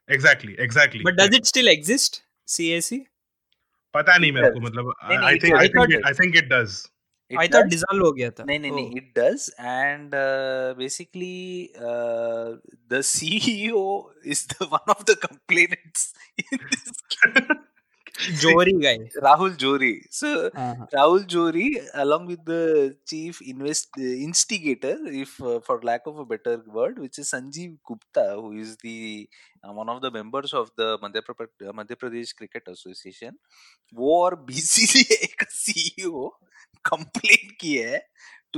Exactly, 0.07 0.55
exactly. 0.59 1.03
But 1.03 1.15
does 1.15 1.33
it 1.33 1.45
still 1.45 1.67
exist? 1.67 2.23
CAC? 2.47 3.05
पता 3.94 4.16
नहीं 4.16 4.32
मेरे 4.32 4.50
को 4.50 4.60
मतलब 4.60 4.92
I 5.02 5.38
think 5.38 5.54
I 5.54 5.68
think 5.68 6.06
I 6.06 6.12
think 6.12 6.36
it 6.36 6.48
does 6.48 6.82
I 7.30 7.48
thought 7.48 7.64
dissolve 7.64 8.04
हो 8.04 8.12
गया 8.12 8.30
था 8.30 8.44
नहीं 8.44 8.58
नहीं 8.60 8.72
नहीं 8.72 8.96
it 8.96 9.12
does 9.18 9.50
and 9.60 10.10
basically 10.78 11.70
the 12.92 13.00
CEO 13.04 13.86
is 14.26 14.46
the 14.52 14.68
one 14.72 14.90
of 14.90 15.04
the 15.04 15.16
complainants 15.22 16.12
in 16.38 16.66
this 16.66 17.02
Jory 18.39 18.73
guy. 18.73 19.09
Rahul 19.21 19.57
Jory. 19.57 20.05
So 20.09 20.49
uh-huh. 20.53 20.85
Rahul 20.93 21.25
Jory, 21.27 21.79
along 21.93 22.27
with 22.27 22.43
the 22.45 22.95
chief 23.05 23.41
invest 23.41 23.89
uh, 23.97 24.01
instigator, 24.01 24.97
if 25.05 25.41
uh, 25.41 25.59
for 25.59 25.81
lack 25.81 26.01
of 26.05 26.19
a 26.19 26.25
better 26.25 26.61
word, 26.67 26.99
which 26.99 27.19
is 27.19 27.31
Sanjeev 27.31 27.77
Gupta, 27.85 28.35
who 28.35 28.53
is 28.53 28.77
the 28.77 29.29
uh, 29.63 29.71
one 29.71 29.89
of 29.89 30.01
the 30.01 30.11
members 30.11 30.53
of 30.53 30.71
the 30.77 30.97
Madhya, 30.99 31.21
uh, 31.29 31.71
Madhya 31.71 31.95
Pradesh 31.95 32.35
Cricket 32.35 32.67
Association, 32.67 33.37
वो 33.93 34.23
और 34.23 34.35
BCCI 34.47 35.27
का 35.39 35.45
CEO 35.49 36.27
complain 36.85 37.49
की 37.61 37.75
है 37.77 38.01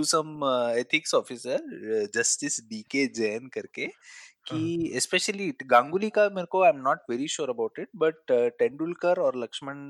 some 0.01 0.41
uh, 0.41 0.69
ethics 0.69 1.13
officer, 1.13 1.59
uh, 1.59 2.07
Justice 2.11 2.61
D.K. 2.67 3.09
Jain 3.09 3.49
करके 3.53 3.87
कि 4.47 4.99
specially 4.99 5.51
Ganguly 5.65 6.09
का 6.09 6.29
मेरे 6.35 6.47
को 6.51 6.63
I 6.63 6.69
am 6.69 6.81
not 6.81 7.09
very 7.09 7.27
sure 7.27 7.49
about 7.49 7.79
it 7.79 7.89
but 7.97 8.31
Tendulkar 8.59 9.19
और 9.19 9.37
Laxman 9.43 9.83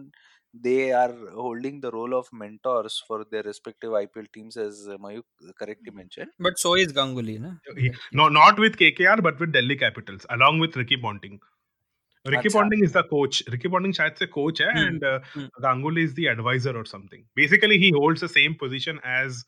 they 0.55 0.75
are 0.93 1.11
holding 1.35 1.81
the 1.81 1.91
role 1.93 2.13
of 2.13 2.27
mentors 2.35 3.03
for 3.07 3.23
their 3.23 3.45
respective 3.45 3.95
IPL 3.97 4.25
teams 4.33 4.57
as 4.57 4.85
Mayuk 5.01 5.53
correctly 5.59 5.95
mention 5.95 6.31
but 6.41 6.57
so 6.57 6.75
is 6.77 6.93
Ganguly 6.95 7.37
ना 7.37 7.57
no 8.13 8.29
not 8.31 8.59
with 8.59 8.75
KKR 8.75 9.21
but 9.21 9.41
with 9.41 9.49
Delhi 9.51 9.75
Capitals 9.77 10.25
along 10.31 10.61
with 10.61 10.77
Ricky 10.77 10.95
Ponting 11.01 11.37
Ricky 12.25 12.49
Ponting 12.49 12.83
is 12.83 12.97
the 12.97 13.03
coach 13.09 13.43
Ricky 13.49 13.67
Ponting 13.69 13.93
शायद 13.93 14.13
से 14.15 14.25
coach 14.35 14.61
है 14.61 14.85
and 14.85 15.05
Ganguly 15.61 16.03
is 16.03 16.13
the 16.15 16.27
advisor 16.29 16.77
और 16.77 16.85
something 16.87 17.23
basically 17.35 17.77
he 17.77 17.89
holds 17.91 18.23
the 18.23 18.27
same 18.29 18.53
position 18.59 18.99
as 19.13 19.43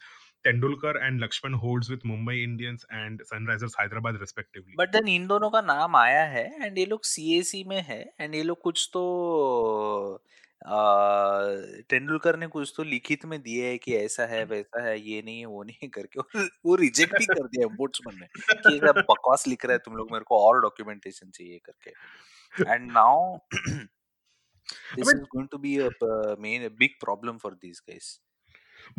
Tendulkar 0.45 0.93
and 1.01 1.21
Lakshman 1.21 1.55
holds 1.55 1.89
with 1.89 2.03
Mumbai 2.03 2.43
Indians 2.43 2.85
and 2.91 3.21
Sunrisers 3.31 3.75
Hyderabad 3.79 4.19
respectively. 4.19 4.75
But 4.79 4.91
then 4.91 5.07
इन 5.07 5.27
दोनों 5.27 5.49
का 5.49 5.61
नाम 5.61 5.95
आया 5.95 6.23
है 6.33 6.45
and 6.63 6.77
ये 6.77 6.85
लोग 6.85 7.03
सीएसी 7.05 7.63
में 7.63 7.81
है 7.81 7.99
एंड 8.19 8.35
ये 8.35 8.43
लोग 8.43 8.61
कुछ 8.61 8.89
तो 8.93 9.03
तेंदुलकर 11.89 12.37
ने 12.39 12.47
कुछ 12.47 12.73
तो 12.77 12.83
लिखित 12.83 13.25
में 13.25 13.41
दिए 13.41 13.67
है 13.69 13.77
कि 13.77 13.95
ऐसा 13.95 14.25
है 14.25 14.43
वैसा 14.45 14.83
है 14.83 14.99
ये 14.99 15.21
नहीं 15.21 15.39
है 15.39 15.45
वो 15.45 15.63
नहीं 15.63 15.77
है 15.83 15.89
करके 15.97 16.19
और 16.19 16.49
वो 16.65 16.75
रिजेक्ट 16.75 17.17
भी 17.17 17.25
कर 17.25 17.47
दिया 17.47 17.67
ombudsman 17.67 18.19
ने 18.21 18.27
कि 18.53 18.73
ये 18.73 18.91
बकवास 19.01 19.47
लिख 19.47 19.65
रहा 19.65 19.73
है 19.73 19.79
तुम 19.85 19.95
लोग 19.97 20.11
मेरे 20.11 20.25
को 20.27 20.39
और 20.47 20.61
डॉक्यूमेंटेशन 20.61 21.29
चाहिए 21.29 21.59
करके 21.65 22.71
and 22.71 22.91
now 22.91 23.37
this 24.67 25.07
mean- 25.07 25.19
is 25.19 25.25
going 25.31 25.47
to 25.49 25.57
be 25.63 25.71
a 25.79 25.89
uh, 26.05 26.35
main 26.43 26.63
a 26.63 26.69
big 26.77 26.93
problem 27.01 27.41
for 27.41 27.49
these 27.65 27.81
guys 27.89 28.05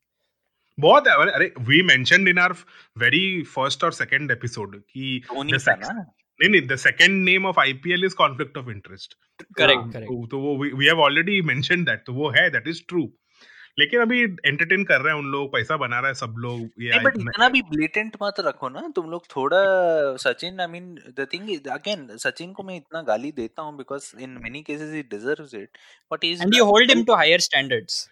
बहुत 0.79 1.07
है। 1.07 1.13
अरे- 1.13 1.67
we 1.67 1.81
mentioned 1.81 2.27
in 2.27 2.37
our 2.37 2.55
very 2.97 3.43
first 3.43 3.83
और 3.83 3.93
सेकंड 3.93 4.31
एपिसोड 4.31 4.81
कि 4.81 5.21
धोनी 5.25 5.51
का 5.51 5.75
ना? 5.75 6.11
नहीं 6.39 6.49
नहीं 6.49 6.67
the 6.67 6.75
second 6.79 7.23
name 7.25 7.45
of 7.45 7.59
IPL 7.59 8.05
is 8.05 8.15
conflict 8.15 8.57
of 8.57 8.69
interest 8.69 9.13
correct 9.57 9.93
correct 9.93 10.31
तो 10.31 10.39
वो 10.39 10.57
we 10.57 10.85
have 10.85 11.01
already 11.01 11.41
mentioned 11.51 11.85
that 11.85 12.03
तो 12.05 12.13
वो 12.13 12.29
है 12.29 12.49
दैट 12.49 12.67
इज़ 12.67 12.81
ट्रू 12.87 13.07
लेकिन 13.79 14.01
अभी 14.01 14.21
एंटरटेन 14.23 14.83
कर 14.85 15.01
रहे 15.01 15.13
हैं 15.13 15.19
उन 15.19 15.25
लोग 15.31 15.51
पैसा 15.53 15.77
बना 15.77 15.99
रहा 15.99 16.07
है 16.07 16.13
सब 16.15 16.35
लोग 16.39 16.83
ये 16.83 16.91
नहीं 16.91 17.05
बट 17.05 17.17
इतना 17.19 17.49
भी 17.49 17.61
ब्लेटेंट 17.71 18.15
मत 18.21 18.35
रखो 18.39 18.69
ना 18.69 18.87
तुम 18.95 19.09
लोग 19.11 19.25
थोड़ा 19.35 19.57
Sachin 20.17 20.59
I 20.61 20.67
mean 20.67 20.93
the 21.17 21.27
thing 21.33 21.49
is 21.51 21.69
again 21.69 22.07
Sachin 22.17 22.53
को 22.53 22.63
मैं 22.63 22.75
इतना 22.77 23.01
गाली 23.09 23.31
देता 23.41 23.61
हूँ 23.61 23.77
because 23.77 24.11
in 24.19 24.37
many 24.43 24.61
cases 24.63 24.93
he 24.93 25.01
deserves 25.09 25.53
it 25.55 25.77
but 26.11 26.25
is 26.25 26.43
and 26.43 26.55
you 26.55 26.65
hold 26.65 26.91
him 26.91 27.03
to 27.05 27.15
higher 27.15 27.39
standards 27.41 28.07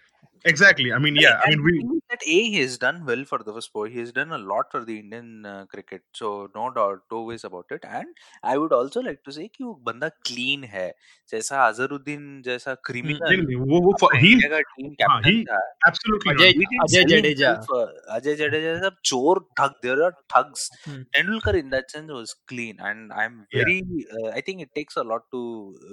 exactly 0.49 0.91
I 0.97 0.99
mean 1.05 1.17
या 1.21 1.31
I 1.47 1.57
mean 1.57 1.89
we 1.89 1.97
that 2.11 2.23
A 2.33 2.37
he 2.53 2.59
has 2.61 2.75
done 2.83 3.01
well 3.09 3.23
for 3.31 3.39
the 3.47 3.53
sport. 3.65 3.91
He 3.95 3.99
has 4.03 4.13
done 4.19 4.31
a 4.35 4.39
lot 4.51 4.69
for 4.75 4.79
the 4.85 4.95
Indian 5.01 5.27
uh, 5.49 5.65
cricket. 5.73 6.03
So 6.21 6.29
no 6.55 6.63
doubt, 6.77 7.03
no 7.15 7.19
ways 7.31 7.43
about 7.49 7.75
it. 7.77 7.83
And 7.99 8.23
I 8.43 8.55
would 8.63 8.73
also 8.77 9.03
like 9.09 9.19
to 9.29 9.35
say 9.39 9.49
कि 9.57 9.65
वो 9.65 9.73
बंदा 9.89 10.09
clean 10.29 10.65
है. 10.75 10.87
जैसा 11.33 11.67
अजहरुद्दीन 11.67 12.23
जैसा 12.47 12.71
नहीं 12.71 12.87
criminal 12.89 13.35
नहीं 13.49 13.57
वो 13.73 13.81
वो 13.87 13.93
अपना 13.97 14.19
ही 14.23 14.31
इंडिया 14.33 14.49
का 14.55 14.61
टीम 14.71 14.87
हाँ, 15.11 15.21
कैप्टन 15.21 15.29
he- 15.31 15.45
था. 15.51 15.59
Absolutely 15.89 16.33
Ajay 16.35 16.53
He 16.53 16.59
didn't 16.63 16.83
Ajay 16.87 17.03
sell 17.03 17.11
Jadeja 17.13 17.51
himself, 17.51 17.77
uh, 17.81 18.17
Ajay 18.17 18.37
Jadeja 18.41 18.73
सब 18.85 18.97
चोर 19.13 19.41
ठग 19.61 19.75
there 19.89 19.99
are 20.09 20.13
thugs. 20.37 20.65
Hmm. 20.87 21.03
Tendulkar 21.19 21.55
in 21.61 21.69
that 21.77 21.91
sense 21.97 22.15
was 22.21 22.35
clean 22.55 22.81
and 22.93 23.13
I'm 23.25 23.37
Yeah. 23.53 23.65
very 23.65 23.77
uh, 24.17 24.31
I 24.41 24.41
think 24.49 24.65
it 24.67 24.73
takes 24.81 24.97
a 24.97 25.07
lot 25.13 25.29
to 25.37 25.45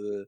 uh, 0.06 0.24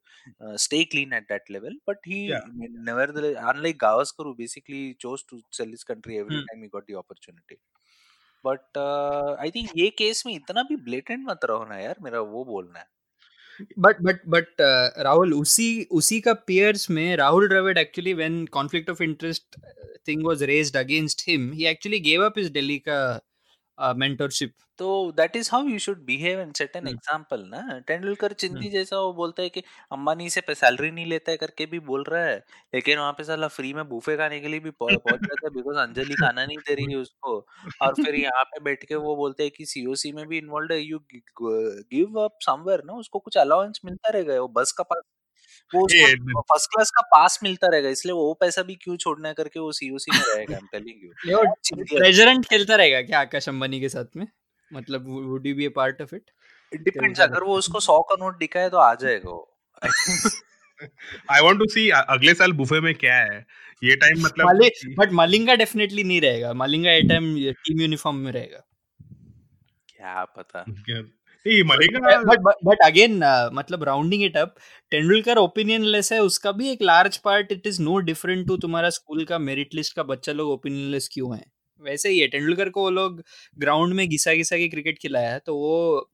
uh, 0.45 0.57
stay 0.67 0.83
clean 0.95 1.13
at 1.21 1.29
that 1.33 1.49
level 1.57 1.79
but 1.93 2.11
he 2.13 2.21
Yeah. 2.33 2.43
nevertheless 2.91 3.39
unlike 3.53 3.77
Gavaskar 3.87 4.10
Who 4.18 4.34
basically 4.34 4.94
chose 4.94 5.22
to 5.24 5.40
sell 5.50 5.66
his 5.66 5.84
country 5.84 6.18
every 6.18 6.36
Hmm. 6.36 6.44
time 6.46 6.62
he 6.62 6.68
got 6.68 6.86
the 6.86 6.94
opportunity. 6.94 7.56
But 8.44 8.64
uh, 8.76 9.36
I 9.40 9.50
think 9.50 9.70
ये 9.76 9.90
case 9.90 10.26
में 10.26 10.34
इतना 10.34 10.62
भी 10.62 10.76
blatant 10.76 11.30
मत 11.30 11.40
रहो 11.44 11.64
ना 11.64 11.78
यार 11.78 11.96
मेरा 12.02 12.20
वो 12.20 12.44
बोलना 12.44 12.78
है. 12.78 12.86
बट 13.78 13.96
बट 14.02 14.20
बट 14.28 14.46
राहुल 14.98 15.34
उसी 15.34 15.84
उसी 15.90 16.20
का 16.20 16.32
पेयर्स 16.32 16.90
में 16.90 17.16
Rahul 17.16 17.48
Dravid 17.48 17.78
actually 17.78 18.14
when 18.14 18.46
conflict 18.46 18.90
of 18.90 19.02
interest 19.02 19.56
thing 20.08 20.26
was 20.26 20.42
raised 20.42 20.76
against 20.76 21.22
him 21.28 21.52
he 21.52 21.66
actually 21.66 22.00
gave 22.00 22.24
up 22.24 22.38
his 22.38 22.50
Delhi 22.50 22.78
का 22.78 23.20
मेंटरशिप 23.78 24.54
तो 24.78 24.86
that 25.12 25.36
is 25.36 25.48
how 25.52 25.66
you 25.66 25.78
should 25.78 26.04
behave 26.04 26.40
and 26.40 26.52
set 26.56 26.76
an. 26.76 26.86
Example 26.88 27.40
ना? 27.46 27.78
टेंडुलकर 27.86 28.32
चिंदी 28.34 28.68
जैसा 28.70 28.98
वो 28.98 29.12
बोलता 29.14 29.42
है 29.42 29.48
कि 29.50 29.60
अंबानी 29.92 30.28
से 30.30 30.42
सैलरी 30.50 30.90
नहीं 30.90 31.06
लेता 31.06 31.30
है 31.30 31.36
करके 31.36 31.66
भी 31.66 31.78
बोल 31.82 32.04
रहा 32.08 32.22
है 32.24 32.36
लेकिन 32.74 32.98
वहाँ 32.98 33.12
पे 33.12 33.24
साला 33.24 33.48
फ्री 33.48 33.72
में 33.74 33.88
बूफे 33.88 34.16
खाने 34.16 34.40
के 34.40 34.48
लिए 34.48 34.60
भी 34.60 34.70
पहुँच 34.72 34.98
पहुँच 34.98 35.20
जाता 35.28 35.46
है 35.46 35.50
बिकॉज़ 35.54 35.76
अंजलि 35.78 36.14
खाना 36.16 36.44
नहीं 36.46 36.58
दे 36.60 36.74
रही 36.74 36.86
है 36.90 36.96
उसको। 36.98 37.36
और 37.80 37.94
फिर 37.96 38.14
यहाँ 38.14 38.42
पे 38.46 38.60
बैठ 38.64 38.84
के 38.84 38.94
वो 38.96 39.16
बोलते 39.16 39.42
हैं 39.42 39.52
कि 39.56 39.66
सीओसी 39.66 40.12
में 40.12 40.26
भी 40.28 40.38
इन्वॉल्व 40.38 40.72
है 40.72 40.80
यू 40.80 40.98
गिव 41.42 42.20
अप 42.20 42.38
समवेयर 42.42 42.82
ना? 42.86 42.92
उसको 42.94 43.18
कुछ 43.20 43.36
अलाउंस 43.38 43.80
मिलता 43.84 44.10
रहेगा 44.10 44.40
वो 44.40 44.48
बस 44.56 44.72
का 44.72 44.82
पास 44.84 45.02
वो 45.74 45.86
फ़र्स्ट 46.40 46.70
क्लास 46.70 46.90
का 46.90 47.02
पास 47.12 47.38
मिलता 47.42 47.68
रहेगा 47.68 47.88
इसलिए 47.88 48.14
वो 48.14 48.32
पैसा 48.40 48.62
भी 48.62 48.74
क्यों 48.74 48.96
छोड़ना 48.96 49.32
करके 49.32 49.60
वो 49.60 49.72
सीओसी 49.72 50.10
में 50.14 50.22
रहेगा 50.26 50.54
आई 50.54 50.60
एम 50.60 50.66
टेलिंग 50.72 51.04
यू 51.04 52.40
खेलता 52.50 52.74
रहेगा 52.74 53.02
क्या 53.02 53.20
आकाश 53.20 53.48
अंबानी 53.48 53.80
के 53.80 53.88
साथ 53.88 54.16
में? 54.16 54.26
मतलब 54.70 55.08
would 55.28 55.46
you 55.46 55.54
be 55.54 55.66
a 55.66 55.70
part 55.76 56.02
of 56.02 56.14
it 56.14 56.30
depends 56.74 57.20
अगर 57.20 57.42
वो 57.42 57.56
उसको 57.58 57.80
100 57.80 58.02
का 58.10 58.16
नोट 58.20 58.38
दिखाए 58.38 58.68
तो 58.70 58.76
आ 58.76 58.94
जाएगा 58.94 59.30
वो. 59.30 59.48
आई 61.30 61.40
वांट 61.40 61.58
टू 61.58 61.66
सी 61.66 61.88
अगले 61.90 62.34
साल 62.34 62.52
बुफे 62.52 62.80
में 62.80 62.94
क्या 62.94 63.16
है? 63.16 63.38
ये 63.84 63.96
टाइम 63.96 64.22
मतलब 64.22 64.46
माली 64.46 64.94
बट 64.98 65.12
मलिंगा 65.12 65.54
डेफिनेटली 65.54 66.04
नहीं 66.04 66.20
रहेगा. 66.20 66.52
Malinga 66.52 66.90
a 66.90 67.02
time 67.02 67.34
team 67.64 67.80
uniform 67.80 68.16
में 68.16 68.32
रहेगा. 68.32 68.62
क्या 69.88 70.24
पता. 70.24 70.64
नहीं 71.46 71.62
मलेगा 71.64 72.18
बट 72.24 72.40
बट 72.64 72.82
अगेन 72.84 73.18
मतलब 73.54 73.82
rounding 73.84 74.22
it 74.24 74.36
up 74.36 74.54
Tendulkar 74.92 75.38
opinionless 75.86 76.12
है 76.12 76.20
उसका 76.22 76.52
भी 76.52 76.70
एक 76.70 76.82
large 76.82 77.16
part 77.24 77.52
it 77.52 77.66
is 77.66 77.80
no 77.82 77.96
different 78.10 78.46
to 78.48 78.56
तुम्हारा 78.58 78.90
स्कूल 78.90 79.24
का 79.24 79.38
मेरिट 79.40 79.74
लिस्ट 79.74 79.96
का 79.96 80.02
बच्चा 80.04 80.32
लोग 80.32 80.50
ओपिनियन 80.50 80.90
लेस 80.90 81.08
क्यों 81.12 81.34
है? 81.36 81.42
वैसे 81.82 82.08
ही 82.08 82.18
है 82.18 82.26
तेंदुलकर 82.28 82.68
को 82.70 82.82
वो 82.82 82.90
लोग 82.90 83.22
ग्राउंड 83.58 83.94
में 83.94 84.08
घिसा 84.08 84.34
घिसा 84.34 84.56
के 84.56 84.68
क्रिकेट 84.68 84.98
खिलाया 84.98 85.30
है 85.32 85.38
तो 85.46 85.56
वो 85.56 86.08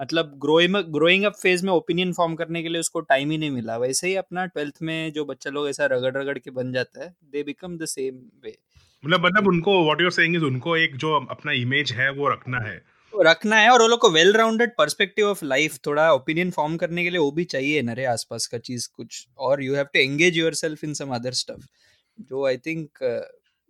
मतलब 0.00 0.32
ग्रोइंग 0.42 0.76
ग्रोइंग 0.92 1.24
अप 1.24 1.34
फ़ेज़ 1.42 1.64
में 1.66 1.72
ओपिनियन 1.72 2.12
फॉर्म 2.12 2.34
करने 2.34 2.62
के 2.62 2.68
लिए 2.68 2.80
उसको 2.80 3.00
टाइम 3.02 3.30
ही 3.30 3.38
नहीं 3.38 3.50
मिला। 3.50 3.76
वैसे 3.78 4.06
ही 4.08 4.14
अपना 4.16 4.44
ट्वेल्थ 4.46 4.74
में 4.82 5.12
जो 5.12 5.24
बच्चा 5.24 5.50
लोग 5.50 5.68
ऐसा 5.68 5.86
रगड़ 5.92 6.12
रगड़ 6.16 6.38
के 6.38 6.50
बन 6.52 6.72
जाता 6.72 7.04
है 7.04 7.14
they 7.32 7.42
become 7.42 7.76
the 7.78 7.86
same 7.86 8.20
way 8.44 8.56
मतलब 9.04 9.24
मतलब 9.26 9.48
उनको 9.48 9.82
what 9.84 10.00
you 10.00 10.06
are 10.06 10.10
saying 10.12 10.36
is 10.36 10.44
उनको 10.44 10.76
एक 10.76 10.96
जो 10.96 11.14
अपना 11.20 11.52
इमेज 11.54 11.92
है 11.92 12.10
वो 12.12 12.28
रखना 12.28 12.58
है। 12.60 12.80
रखना 13.14 13.56
है 13.56 13.70
और 13.70 13.82
वो 13.82 13.86
लोग 13.88 14.00
को 14.00 14.10
well 14.10 14.32
rounded 14.32 14.70
perspective 14.78 15.26
of 15.26 15.44
life 15.44 15.78
थोड़ा 15.86 16.12
ओपिनियन 16.12 16.50
फॉर्म 16.50 16.76
करने 16.76 17.04
के 17.04 17.10
लिए 17.10 17.18
वो 17.20 17.30
भी 17.30 17.44
चाहिए 17.54 17.82
ना 17.82 17.92
रे 17.92 18.04
आसपास 18.04 18.46
का 18.46 18.58
चीज़ 18.58 18.88
कुछ 18.96 19.26
और 19.48 19.62
you 19.62 19.74
have 19.74 19.86
to 19.94 20.00
engage 20.00 20.38
yourself 20.54 20.84
in 20.84 20.94
some 20.94 21.14
other 21.14 21.32
stuff 21.40 21.66
जो 22.30 22.46
I 22.46 22.56
think 22.66 23.02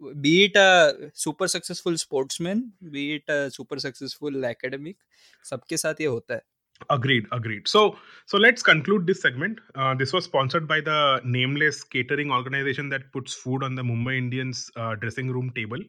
be 0.03 0.37
it 0.45 0.57
a 0.57 1.11
super 1.23 1.47
successful 1.49 1.97
sportsman 1.97 2.71
be 2.93 3.15
it 3.15 3.31
a 3.31 3.49
super 3.57 3.79
successful 3.79 4.45
academic 4.45 4.97
सबके 5.45 5.77
साथ 5.77 6.01
ये 6.01 6.07
होता 6.07 6.35
है 6.35 6.43
Agreed, 6.91 7.25
agreed. 7.33 7.67
So, 7.67 7.81
so 8.27 8.39
let's 8.39 8.63
conclude 8.63 9.07
this 9.07 9.21
segment. 9.21 9.59
Uh, 9.75 9.95
this 9.95 10.13
was 10.13 10.25
sponsored 10.25 10.69
by 10.69 10.81
the 10.81 11.21
nameless 11.25 11.83
catering 11.83 12.31
organization 12.31 12.89
that 12.91 13.11
puts 13.13 13.35
food 13.35 13.65
on 13.65 13.75
the 13.75 13.83
Mumbai 13.83 14.17
Indians 14.19 14.71
uh, 14.77 14.95
dressing 14.95 15.31
room 15.31 15.51
table. 15.57 15.83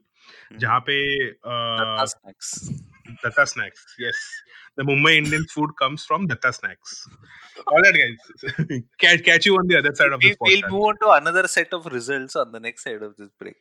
जहाँ 0.61 0.81
पे 0.89 0.97
Datta 1.45 2.03
uh, 2.03 2.07
snacks. 2.07 2.71
Datta 3.23 3.47
Snacks. 3.47 3.85
Yes, 3.99 4.15
the 4.77 4.83
Mumbai 4.83 5.17
Indians 5.19 5.53
food 5.53 5.71
comes 5.81 6.05
from 6.05 6.27
Datta 6.27 6.53
Snacks. 6.53 7.07
All 7.67 7.81
right, 7.81 7.95
guys. 7.95 8.81
catch, 8.99 9.23
catch 9.25 9.47
you 9.47 9.57
on 9.57 9.67
the 9.67 9.79
other 9.79 9.95
side 9.95 10.13
of 10.13 10.21
We, 10.23 10.31
this 10.31 10.37
we'll 10.41 10.63
podcast. 10.63 10.71
move 10.71 10.83
on 10.83 10.99
to 11.03 11.11
another 11.11 11.49
set 11.49 11.73
of 11.73 11.87
results 11.87 12.37
on 12.37 12.53
the 12.53 12.61
next 12.61 12.85
side 12.85 13.03
of 13.03 13.17
this 13.17 13.29
break. 13.39 13.57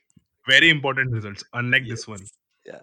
Very 0.47 0.69
important 0.69 1.11
results, 1.11 1.43
unlike 1.53 1.87
this 1.87 2.07
one. 2.07 2.19
Yeah. 2.65 2.81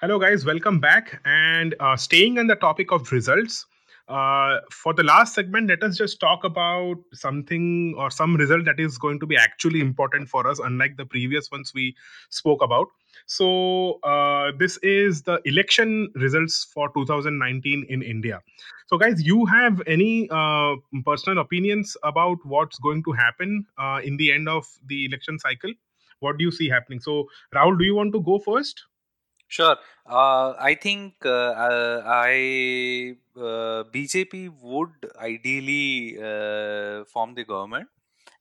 Hello, 0.00 0.18
guys. 0.18 0.44
Welcome 0.44 0.80
back. 0.80 1.20
And 1.24 1.74
uh, 1.80 1.96
staying 1.96 2.38
on 2.38 2.46
the 2.46 2.56
topic 2.56 2.92
of 2.92 3.10
results, 3.12 3.66
uh, 4.09 4.59
for 4.71 4.93
the 4.93 5.03
last 5.03 5.35
segment, 5.35 5.69
let 5.69 5.83
us 5.83 5.97
just 5.97 6.19
talk 6.19 6.43
about 6.43 6.95
something 7.13 7.93
or 7.97 8.09
some 8.09 8.35
result 8.35 8.65
that 8.65 8.79
is 8.79 8.97
going 8.97 9.19
to 9.19 9.27
be 9.27 9.37
actually 9.37 9.81
important 9.81 10.27
for 10.29 10.47
us, 10.47 10.59
unlike 10.59 10.97
the 10.97 11.05
previous 11.05 11.51
ones 11.51 11.73
we 11.73 11.95
spoke 12.29 12.61
about. 12.63 12.87
So, 13.27 13.99
uh, 14.03 14.51
this 14.57 14.77
is 14.77 15.21
the 15.23 15.39
election 15.45 16.09
results 16.15 16.65
for 16.73 16.89
2019 16.89 17.85
in 17.89 18.01
India. 18.01 18.41
So, 18.87 18.97
guys, 18.97 19.21
you 19.23 19.45
have 19.45 19.81
any 19.85 20.27
uh, 20.31 20.75
personal 21.05 21.39
opinions 21.39 21.95
about 22.03 22.37
what's 22.43 22.79
going 22.79 23.03
to 23.03 23.11
happen 23.11 23.65
uh, 23.77 24.01
in 24.03 24.17
the 24.17 24.31
end 24.31 24.49
of 24.49 24.67
the 24.87 25.05
election 25.05 25.37
cycle? 25.39 25.71
What 26.19 26.37
do 26.37 26.43
you 26.43 26.51
see 26.51 26.67
happening? 26.69 26.99
So, 26.99 27.29
Rahul, 27.53 27.77
do 27.77 27.85
you 27.85 27.95
want 27.95 28.13
to 28.13 28.21
go 28.21 28.39
first? 28.39 28.83
Sure. 29.49 29.77
Uh, 30.05 30.53
I 30.59 30.75
think 30.75 31.15
uh, 31.25 31.29
uh, 31.67 32.03
I 32.05 33.15
uh, 33.35 33.83
BJP 33.91 34.49
would 34.49 34.93
ideally 35.19 36.17
uh, 36.19 37.03
form 37.05 37.33
the 37.33 37.43
government, 37.45 37.89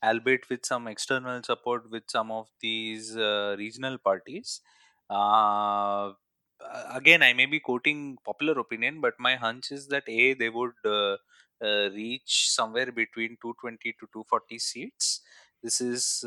albeit 0.05 0.49
with 0.51 0.67
some 0.67 0.87
external 0.87 1.43
support 1.43 1.91
with 1.91 2.05
some 2.09 2.31
of 2.31 2.49
these 2.61 3.17
uh, 3.17 3.57
regional 3.59 3.99
parties. 3.99 4.61
Again, 6.99 7.23
I 7.23 7.33
may 7.33 7.47
be 7.47 7.61
quoting 7.61 8.19
popular 8.25 8.59
opinion, 8.59 9.01
but 9.01 9.15
my 9.19 9.37
hunch 9.37 9.71
is 9.73 9.89
that 9.89 10.05
a 10.09 10.35
they 10.35 10.51
would 10.51 10.75
reach 11.63 12.51
somewhere 12.51 12.91
between 12.93 13.37
220 13.41 13.93
to 14.01 14.07
240 14.13 14.59
seats. 14.59 15.21
This 15.63 15.81
is 15.81 16.25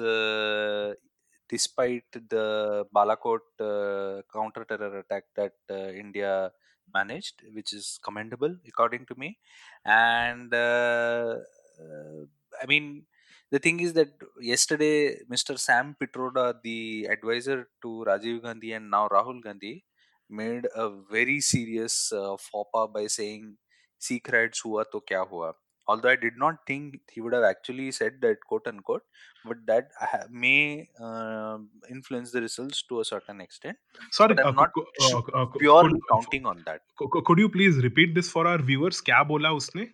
despite 1.51 2.11
the 2.33 2.85
Balakot 2.95 3.45
uh, 3.59 4.21
counter 4.33 4.63
terror 4.65 4.99
attack 4.99 5.25
that 5.35 5.53
uh, 5.69 5.89
India 6.03 6.51
managed, 6.93 7.41
which 7.53 7.73
is 7.73 7.99
commendable 8.03 8.55
according 8.67 9.05
to 9.07 9.15
me. 9.15 9.37
And 9.85 10.53
uh, 10.53 11.35
uh, 11.81 12.21
I 12.61 12.65
mean, 12.67 13.03
the 13.51 13.59
thing 13.59 13.81
is 13.81 13.93
that 13.93 14.09
yesterday, 14.39 15.17
Mr. 15.29 15.59
Sam 15.59 15.95
Pitroda, 16.01 16.55
the 16.63 17.07
advisor 17.11 17.67
to 17.81 18.05
Rajiv 18.07 18.43
Gandhi 18.43 18.73
and 18.73 18.89
now 18.89 19.07
Rahul 19.09 19.43
Gandhi, 19.43 19.83
made 20.29 20.65
a 20.75 20.89
very 21.11 21.41
serious 21.41 22.11
uh, 22.13 22.37
faux 22.37 22.69
pas 22.73 22.87
by 22.93 23.07
saying, 23.07 23.57
"Sikh 23.99 24.29
riots 24.31 24.61
hua 24.61 24.85
to 24.93 25.01
kya 25.01 25.27
hua." 25.27 25.53
Although 25.88 26.08
I 26.08 26.16
did 26.16 26.36
not 26.36 26.66
think 26.66 27.00
he 27.12 27.20
would 27.20 27.32
have 27.32 27.44
actually 27.44 27.92
said 27.92 28.20
that, 28.20 28.38
quote 28.48 28.66
unquote, 28.66 29.02
but 29.44 29.56
that 29.66 29.90
ha- 30.00 30.26
may 30.30 30.88
uh, 31.00 31.58
influence 31.88 32.32
the 32.32 32.40
results 32.40 32.82
to 32.88 33.00
a 33.00 33.04
certain 33.04 33.40
extent. 33.40 33.76
Sorry, 34.10 34.34
But 34.34 34.46
I'm 34.46 34.58
uh, 34.58 34.62
not 34.62 34.72
co- 34.74 34.86
sh- 35.00 35.14
uh, 35.14 35.18
uh, 35.18 35.46
co- 35.46 35.58
purely 35.60 35.92
could, 35.92 36.00
counting 36.10 36.46
on 36.46 36.62
that. 36.66 36.80
co- 36.98 37.08
co- 37.08 37.22
could 37.22 37.38
you 37.38 37.48
please 37.48 37.76
repeat 37.76 38.14
this 38.14 38.30
for 38.30 38.46
our 38.48 38.58
viewers? 38.58 39.00
क्या 39.00 39.22
बोला 39.22 39.50
उसने? 39.50 39.86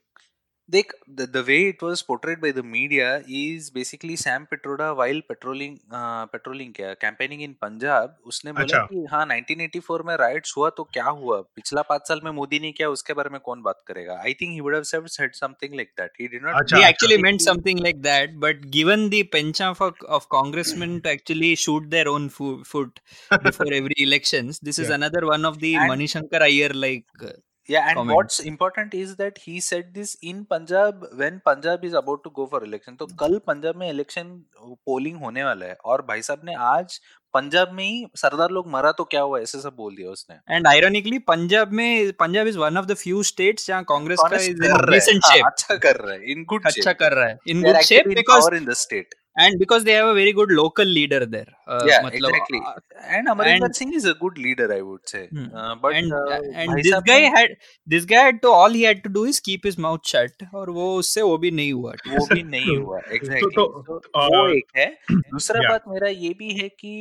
देख 0.70 0.94
the 1.10 1.44
way 1.48 1.58
it 1.68 1.84
was 1.84 2.04
portrayed 2.08 2.42
by 2.42 2.52
the 2.52 2.62
media 2.66 3.16
is 3.30 3.70
basically 3.74 4.16
Sam 4.18 4.44
Pitroda 4.46 4.92
wild 4.92 5.24
patrolling 5.24 5.78
patrolling 6.32 6.74
क्या 6.74 6.94
campaigning 6.94 7.42
in 7.42 7.54
Punjab 7.62 8.18
उसने 8.26 8.52
बोला 8.52 8.64
अच्छा। 8.64 8.84
कि 8.86 9.06
हाँ 9.12 9.26
1984 9.28 10.06
में 10.06 10.16
राइट्स 10.18 10.54
हुआ 10.58 10.70
तो 10.70 10.84
क्या 10.94 11.06
हुआ? 11.06 11.40
पिछला 11.56 11.82
पाँच 11.82 12.08
साल 12.08 12.22
में 12.24 12.32
मोदी 12.32 12.60
ने 12.60 12.72
किया 12.72 12.90
उसके 12.90 13.14
बारे 13.14 13.30
में 13.30 13.40
कौन 13.40 13.62
बात 13.62 13.84
करेगा? 13.88 14.20
I 14.20 14.34
think 14.34 14.52
he 14.54 15.30
something 15.34 15.76
like 15.76 15.94
that 16.00 16.22
actually 16.84 17.18
meant 17.18 17.42
something 17.42 17.80
like 17.80 18.02
that 18.02 18.36
but 18.40 18.66
given 18.78 19.10
the 19.10 19.24
bunch 19.34 19.62
of 19.62 19.84
of 19.84 20.26
congressman 20.32 21.00
to 21.00 21.10
actually 21.10 21.56
shoot 21.66 21.88
their 21.88 22.08
own 22.08 22.28
foot 22.30 23.00
before 23.34 23.74
every 23.74 24.04
elections 24.04 24.60
this 24.64 24.80
is 24.80 24.94
another 24.94 25.26
one 25.26 25.46
of 25.46 25.58
the 25.58 25.76
Manishankar 25.90 26.42
Aiyar 26.42 26.74
like 26.76 27.30
Yeah, 27.70 27.88
and 27.88 27.98
comments 27.98 28.16
what's 28.16 28.40
important 28.40 28.94
is 28.94 29.16
that 29.18 29.38
he 29.38 29.60
said 29.60 29.94
this 29.94 30.16
in 30.22 30.46
Punjab 30.46 31.06
when 31.14 31.42
Punjab 31.46 31.84
is 31.84 31.94
about 31.94 32.24
to 32.24 32.30
go 32.30 32.46
for 32.48 32.64
election. 32.64 32.98
तो 32.98 33.06
कल 33.20 33.38
पंजाब 33.48 33.76
में 33.76 33.90
election 33.90 34.30
polling 34.60 35.18
होने 35.24 35.44
वाला 35.44 35.66
है 35.66 35.78
और 35.86 36.02
भाई 36.08 36.22
साहब 36.22 36.46
ने 36.46 36.54
आज 36.68 37.00
पंजाब 37.34 37.74
में 37.74 37.84
ही 37.84 38.08
सरदार 38.16 38.52
लोग 38.52 38.68
मरा 38.72 38.92
तो 38.92 39.04
क्या 39.12 39.22
हुआ 39.22 39.40
ऐसे 39.40 39.60
सब 39.62 39.76
बोल 39.78 39.96
दिया 39.96 40.10
उसने 40.10 40.40
and 40.58 40.72
ironically 40.74 41.20
punjab 41.32 41.72
में 41.80 42.14
punjab 42.22 42.52
is 42.54 42.60
one 42.64 42.82
of 42.82 42.90
the 42.92 43.00
few 43.04 43.24
states 43.32 43.68
जहाँ 43.68 43.84
कांग्रेस 43.90 44.20
का 44.24 44.38
है 44.38 44.50
decent 44.92 45.28
हाँ 45.28 45.36
shape 45.36 45.52
अच्छा 45.52 45.76
कर 45.88 45.96
रहा 45.96 46.14
है 46.14 46.32
इन 46.32 46.46
गुड 46.50 46.66
अच्छा 46.66 46.82
शेप 46.82 47.00
कर 47.00 47.14
रहा 47.14 47.28
है 47.28 47.36
they 47.36 47.62
good 47.62 47.84
shape 47.90 48.12
because 48.16 48.44
power 48.44 48.56
in 48.58 48.66
the 48.66 48.74
state 48.86 49.16
and 49.43 49.59
because 49.61 49.85
they 49.85 49.93
have 49.99 50.09
a 50.09 50.15
very 50.17 50.33
good 50.39 50.51
local 50.57 50.85
leader 50.97 51.19
there 51.35 51.53
uh, 51.67 51.85
yeah 51.91 52.03
मतलब 52.07 52.35
exactly 52.39 52.59
uh, 52.71 52.75
and 53.19 53.31
Amarinder 53.35 53.69
and 53.69 53.77
Singh 53.79 53.95
is 54.01 54.05
a 54.05 54.15
good 54.15 54.41
leader 54.47 54.67
I 54.75 54.81
would 54.89 55.13
say 55.13 55.23
Hmm. 55.29 55.47
uh, 55.61 55.75
but 55.85 55.95
and 56.01 56.13
uh, 56.13 56.41
and 56.41 56.73
भाई 56.73 56.83
this 56.83 56.93
साहब 56.93 57.07
guy 57.07 57.17
ने 57.21 57.31
had 57.37 57.55
this 57.95 58.05
guy 58.11 58.25
had 58.27 58.43
to 58.43 58.53
all 58.59 58.77
he 58.81 58.83
had 58.89 59.03
to 59.07 59.13
do 59.15 59.25
is 59.33 59.41
keep 59.49 59.65
his 59.71 59.79
mouth 59.87 60.13
shut 60.15 60.45
और 60.55 60.71
वो 60.81 60.89
उससे 60.99 61.23
वो 61.23 61.39
भी 61.47 61.51
नहीं 61.61 61.73
हुआ 61.73 61.93
ठीक 62.03 62.13
वो 62.19 62.27
से 62.27 62.35
भी 62.35 62.43
नहीं 62.51 62.77
हुआ 62.77 63.01
तो 63.01 63.15
एग्जैक्टली 63.17 63.51
तो 63.57 63.67
तो 63.89 64.01
वो 64.17 64.45
uh, 64.49 64.57
एक 64.57 64.77
है 64.77 64.89
दूसरा 65.11 65.61
yeah 65.61 65.71
बात 65.71 65.89
मेरा 65.95 66.09
ये 66.09 66.35
भी 66.43 66.53
है 66.61 66.69
कि 66.85 66.95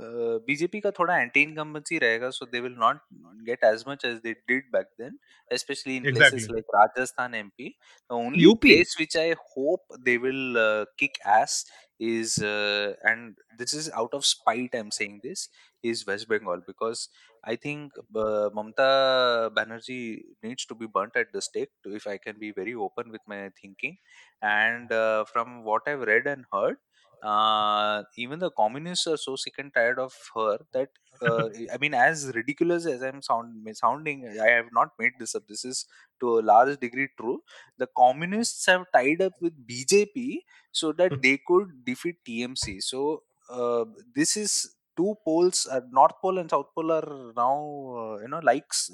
बीजेपी 0.00 0.80
का 0.80 0.90
थोड़ा 0.98 1.16
एंटी 1.18 1.42
इनकम्बेंसी 1.42 1.98
रहेगा 1.98 2.30
सो 2.30 2.46
they 2.52 2.60
will 2.60 2.74
not 2.78 3.00
get 3.46 3.64
as 3.64 3.84
much 3.88 4.04
as 4.04 4.16
they 4.26 4.32
did 4.48 4.70
back 4.72 4.90
then 5.00 5.18
especially 5.50 5.96
in 5.96 6.02
places 6.02 6.22
exactly 6.22 6.54
like 6.54 6.64
Rajasthan 6.72 7.32
MP. 7.32 7.76
The 8.08 8.14
only 8.14 8.46
UP 8.46 8.60
place 8.60 8.96
which 8.98 9.16
I 9.16 9.34
hope 9.54 9.82
they 10.04 10.18
will 10.18 10.58
uh, 10.58 10.84
kick 10.96 11.18
ass 11.24 11.64
is, 11.98 12.38
uh, 12.38 12.94
and 13.02 13.36
this 13.58 13.74
is 13.74 13.90
out 13.90 14.14
of 14.14 14.24
spite, 14.24 14.74
I'm 14.74 14.90
saying 14.90 15.20
this, 15.22 15.48
is 15.82 16.06
West 16.06 16.28
Bengal 16.28 16.60
because 16.66 17.08
I 17.44 17.56
think 17.56 17.92
uh, 18.14 18.50
Mamta 18.54 19.50
Banerjee 19.50 20.22
needs 20.42 20.64
to 20.66 20.74
be 20.74 20.86
burnt 20.86 21.16
at 21.16 21.32
the 21.32 21.40
stake, 21.40 21.70
to, 21.84 21.94
if 21.94 22.06
I 22.06 22.18
can 22.18 22.38
be 22.38 22.52
very 22.52 22.74
open 22.74 23.10
with 23.10 23.20
my 23.26 23.50
thinking. 23.60 23.96
And 24.42 24.90
uh, 24.92 25.24
from 25.24 25.64
what 25.64 25.82
I've 25.86 26.00
read 26.00 26.26
and 26.26 26.44
heard, 26.52 26.76
uh, 27.22 28.02
even 28.16 28.38
the 28.38 28.50
communists 28.50 29.06
are 29.06 29.16
so 29.16 29.36
sick 29.36 29.54
and 29.58 29.72
tired 29.74 29.98
of 29.98 30.12
her 30.34 30.58
that 30.72 30.88
uh, 31.20 31.48
I 31.72 31.78
mean, 31.78 31.94
as 31.94 32.30
ridiculous 32.34 32.86
as 32.86 33.02
I'm 33.02 33.22
sound 33.22 33.66
sounding, 33.72 34.38
I 34.40 34.50
have 34.50 34.66
not 34.72 34.90
made 34.98 35.12
this 35.18 35.34
up. 35.34 35.42
This 35.48 35.64
is 35.64 35.86
to 36.20 36.38
a 36.38 36.42
large 36.42 36.78
degree 36.78 37.08
true. 37.20 37.42
The 37.78 37.88
communists 37.96 38.66
have 38.66 38.84
tied 38.94 39.22
up 39.22 39.32
with 39.40 39.54
BJP 39.66 40.38
so 40.72 40.92
that 40.92 41.20
they 41.22 41.40
could 41.46 41.84
defeat 41.84 42.16
TMC. 42.26 42.82
So 42.82 43.22
uh, 43.50 43.84
this 44.14 44.36
is 44.36 44.76
two 44.96 45.16
poles, 45.24 45.66
uh, 45.70 45.80
North 45.92 46.14
Pole 46.20 46.38
and 46.38 46.50
South 46.50 46.66
Pole 46.74 46.92
are 46.92 47.32
now 47.36 48.16
uh, 48.16 48.22
you 48.22 48.28
know 48.28 48.40
likes. 48.42 48.90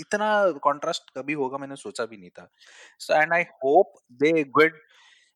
इतना 0.00 0.26
contrast 0.64 1.10
कभी 1.16 1.32
होगा 1.38 1.58
मैंने 1.58 1.76
सोचा 1.76 2.04
भी 2.10 2.16
नहीं 2.16 2.30
था 2.36 2.48
so 2.98 3.14
and 3.14 3.32
I 3.32 3.42
hope 3.64 3.92
they 4.22 4.44
good 4.58 4.78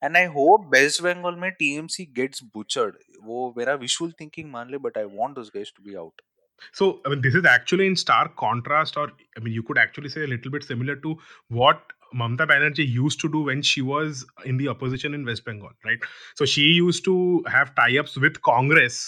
and 0.04 0.18
I 0.18 0.26
hope 0.36 0.70
West 0.74 1.02
Bengal 1.04 1.36
में 1.42 1.50
TMC 1.60 2.06
gets 2.16 2.44
butchered 2.54 2.96
वो 3.24 3.54
मेरा 3.58 3.74
विजुअल 3.86 4.12
थिंकिंग 4.22 4.52
मान 4.52 4.72
ले 4.72 4.78
but 4.88 4.98
I 4.98 5.04
want 5.18 5.36
those 5.36 5.52
guys 5.56 5.74
to 5.78 5.84
be 5.90 5.96
out 6.04 6.22
So, 6.80 7.02
I 7.06 7.10
mean, 7.10 7.22
this 7.22 7.36
is 7.36 7.46
actually 7.52 7.86
in 7.88 7.96
stark 8.02 8.36
contrast, 8.42 8.98
or 8.98 9.12
I 9.38 9.42
mean, 9.46 9.54
you 9.54 9.64
could 9.64 9.78
actually 9.78 10.10
say 10.10 10.22
a 10.24 10.28
little 10.28 10.52
bit 10.52 10.64
similar 10.64 10.96
to 11.06 11.16
what 11.50 11.82
Mamta 12.22 12.48
Banerjee 12.52 12.86
used 12.98 13.20
to 13.24 13.30
do 13.34 13.42
when 13.48 13.64
she 13.72 13.82
was 13.82 14.22
in 14.52 14.62
the 14.62 14.70
opposition 14.74 15.18
in 15.18 15.26
West 15.26 15.46
Bengal, 15.46 15.74
right? 15.90 16.08
So, 16.36 16.46
she 16.46 16.62
used 16.62 17.04
to 17.06 17.18
have 17.56 17.74
tie 17.76 17.98
ups 18.04 18.16
with 18.18 18.42
Congress 18.50 19.02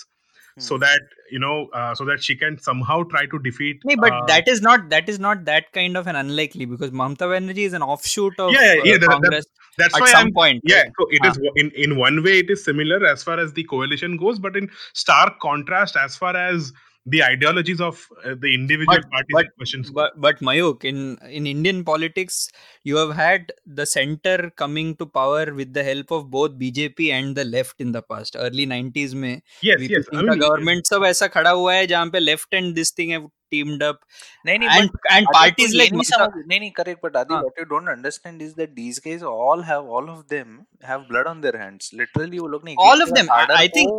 so 0.58 0.76
hmm. 0.76 0.82
that 0.82 1.02
you 1.32 1.40
know 1.40 1.68
uh, 1.74 1.94
so 1.94 2.06
that 2.06 2.24
she 2.24 2.36
can 2.36 2.58
somehow 2.60 3.04
try 3.04 3.26
to 3.26 3.40
defeat 3.40 3.82
no, 3.84 3.96
but 3.98 4.14
uh, 4.14 4.26
that 4.26 4.48
is 4.48 4.62
not 4.62 4.90
that 4.90 5.10
is 5.10 5.20
not 5.20 5.44
that 5.46 5.72
kind 5.74 5.98
of 5.98 6.08
an 6.08 6.16
unlikely 6.16 6.66
because 6.66 6.92
mamta 6.92 7.28
banerjee 7.34 7.66
is 7.66 7.74
an 7.74 7.82
offshoot 7.82 8.40
of 8.40 8.54
yeah, 8.54 8.74
yeah, 8.74 8.82
yeah 8.86 8.96
uh, 8.96 8.98
that, 9.00 9.10
Congress 9.10 9.46
that, 9.46 9.84
that's 9.84 9.96
at 9.96 10.02
why 10.02 10.12
some 10.12 10.28
I'm, 10.28 10.34
point 10.34 10.62
yeah 10.66 10.84
so 10.98 11.08
it 11.10 11.26
is 11.26 11.38
ah. 11.38 11.52
in 11.56 11.72
in 11.72 11.98
one 11.98 12.24
way 12.24 12.40
it 12.40 12.50
is 12.50 12.64
similar 12.64 13.06
as 13.06 13.24
far 13.24 13.40
as 13.40 13.54
the 13.54 13.64
coalition 13.66 14.18
goes 14.18 14.40
but 14.40 14.56
in 14.56 14.70
stark 14.94 15.40
contrast 15.40 15.98
as 15.98 16.16
far 16.16 16.36
as 16.36 16.72
the 17.07 17.23
ideologies 17.25 17.81
of 17.81 18.07
uh, 18.25 18.35
the 18.39 18.55
individual 18.55 18.99
but 18.99 19.11
parties 19.11 19.33
but 19.33 19.45
in 19.47 19.53
questions 19.57 19.91
go. 19.91 19.95
but 19.95 20.21
but 20.21 20.41
Mayuk 20.41 20.85
in 20.85 21.17
in 21.31 21.47
Indian 21.47 21.83
politics 21.83 22.51
you 22.85 22.97
have 22.97 23.15
had 23.17 23.53
the 23.67 23.87
center 23.87 24.51
coming 24.57 24.95
to 24.97 25.07
power 25.07 25.55
with 25.55 25.73
the 25.73 25.83
help 25.83 26.11
of 26.11 26.31
both 26.31 26.59
BJP 26.59 27.11
and 27.11 27.35
the 27.35 27.45
left 27.45 27.81
in 27.81 27.93
the 27.93 28.03
past 28.03 28.37
early 28.39 28.67
90s 28.67 29.15
में 29.15 29.41
yes 29.63 29.81
VP 29.81 29.91
yes 29.91 30.05
i 30.05 30.17
Singh 30.17 30.23
का 30.23 30.33
mean 30.33 30.41
government 30.41 30.87
सब 30.87 31.05
ऐसा 31.05 31.27
खड़ा 31.27 31.51
हुआ 31.51 31.75
है 31.75 31.87
जहाँ 31.87 32.07
पे 32.07 32.19
left 32.19 32.55
and 32.55 32.75
this 32.75 32.99
thing 32.99 33.11
have 33.11 33.31
teamed 33.52 33.84
up 33.84 34.00
nahin, 34.46 34.62
nahin, 34.62 34.82
and, 34.82 34.92
but, 34.92 35.12
and 35.12 35.28
parties 35.34 35.76
like 35.76 35.92
Misa, 35.92 36.20
nahin, 36.20 36.48
nahin, 36.52 36.76
correct 36.76 37.02
but 37.02 37.16
Adi, 37.16 37.34
what 37.34 37.54
you 37.58 37.66
don't 37.66 37.90
understand 37.90 38.42
is 38.42 38.54
that 38.56 38.76
these 38.76 39.00
guys 39.00 39.24
all 39.24 39.62
have 39.62 39.86
all 39.86 40.10
of 40.10 40.28
them 40.28 40.66
have 40.82 41.08
blood 41.08 41.28
on 41.28 41.42
their 41.42 41.58
hands 41.58 41.92
literally 41.94 42.40
wo 42.40 42.48
log 42.56 42.66
nahi 42.70 42.76
all 42.78 43.02
of 43.02 43.14
them 43.20 43.28
I 43.32 43.68
think 43.80 43.92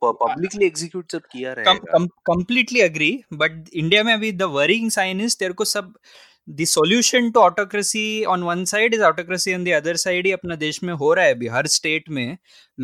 publicly 0.00 0.26
publicly 0.28 0.66
execute 0.66 1.12
सब 1.12 1.22
किया 1.32 1.52
रहेगा 1.58 2.06
completely 2.30 2.80
agree 2.86 3.12
but 3.42 3.70
india 3.82 4.02
mein 4.08 4.18
abhi 4.18 4.32
the 4.40 4.48
worrying 4.56 4.90
sign 4.96 5.22
is 5.26 5.36
तेरे 5.42 5.54
ko 5.60 5.66
sab 5.72 5.92
the 6.60 6.64
solution 6.64 7.32
to 7.32 7.40
autocracy 7.40 8.24
on 8.34 8.44
one 8.44 8.64
side 8.66 8.94
is 8.98 9.02
autocracy 9.08 9.54
on 9.54 9.64
the 9.68 9.74
other 9.78 9.94
side 10.04 10.26
ही 10.26 10.32
अपना 10.32 10.56
देश 10.64 10.82
में 10.82 10.92
हो 11.02 11.12
रहा 11.14 11.24
है 11.24 11.34
अभी 11.34 11.48
हर 11.56 11.66
स्टेट 11.76 12.08
में 12.18 12.36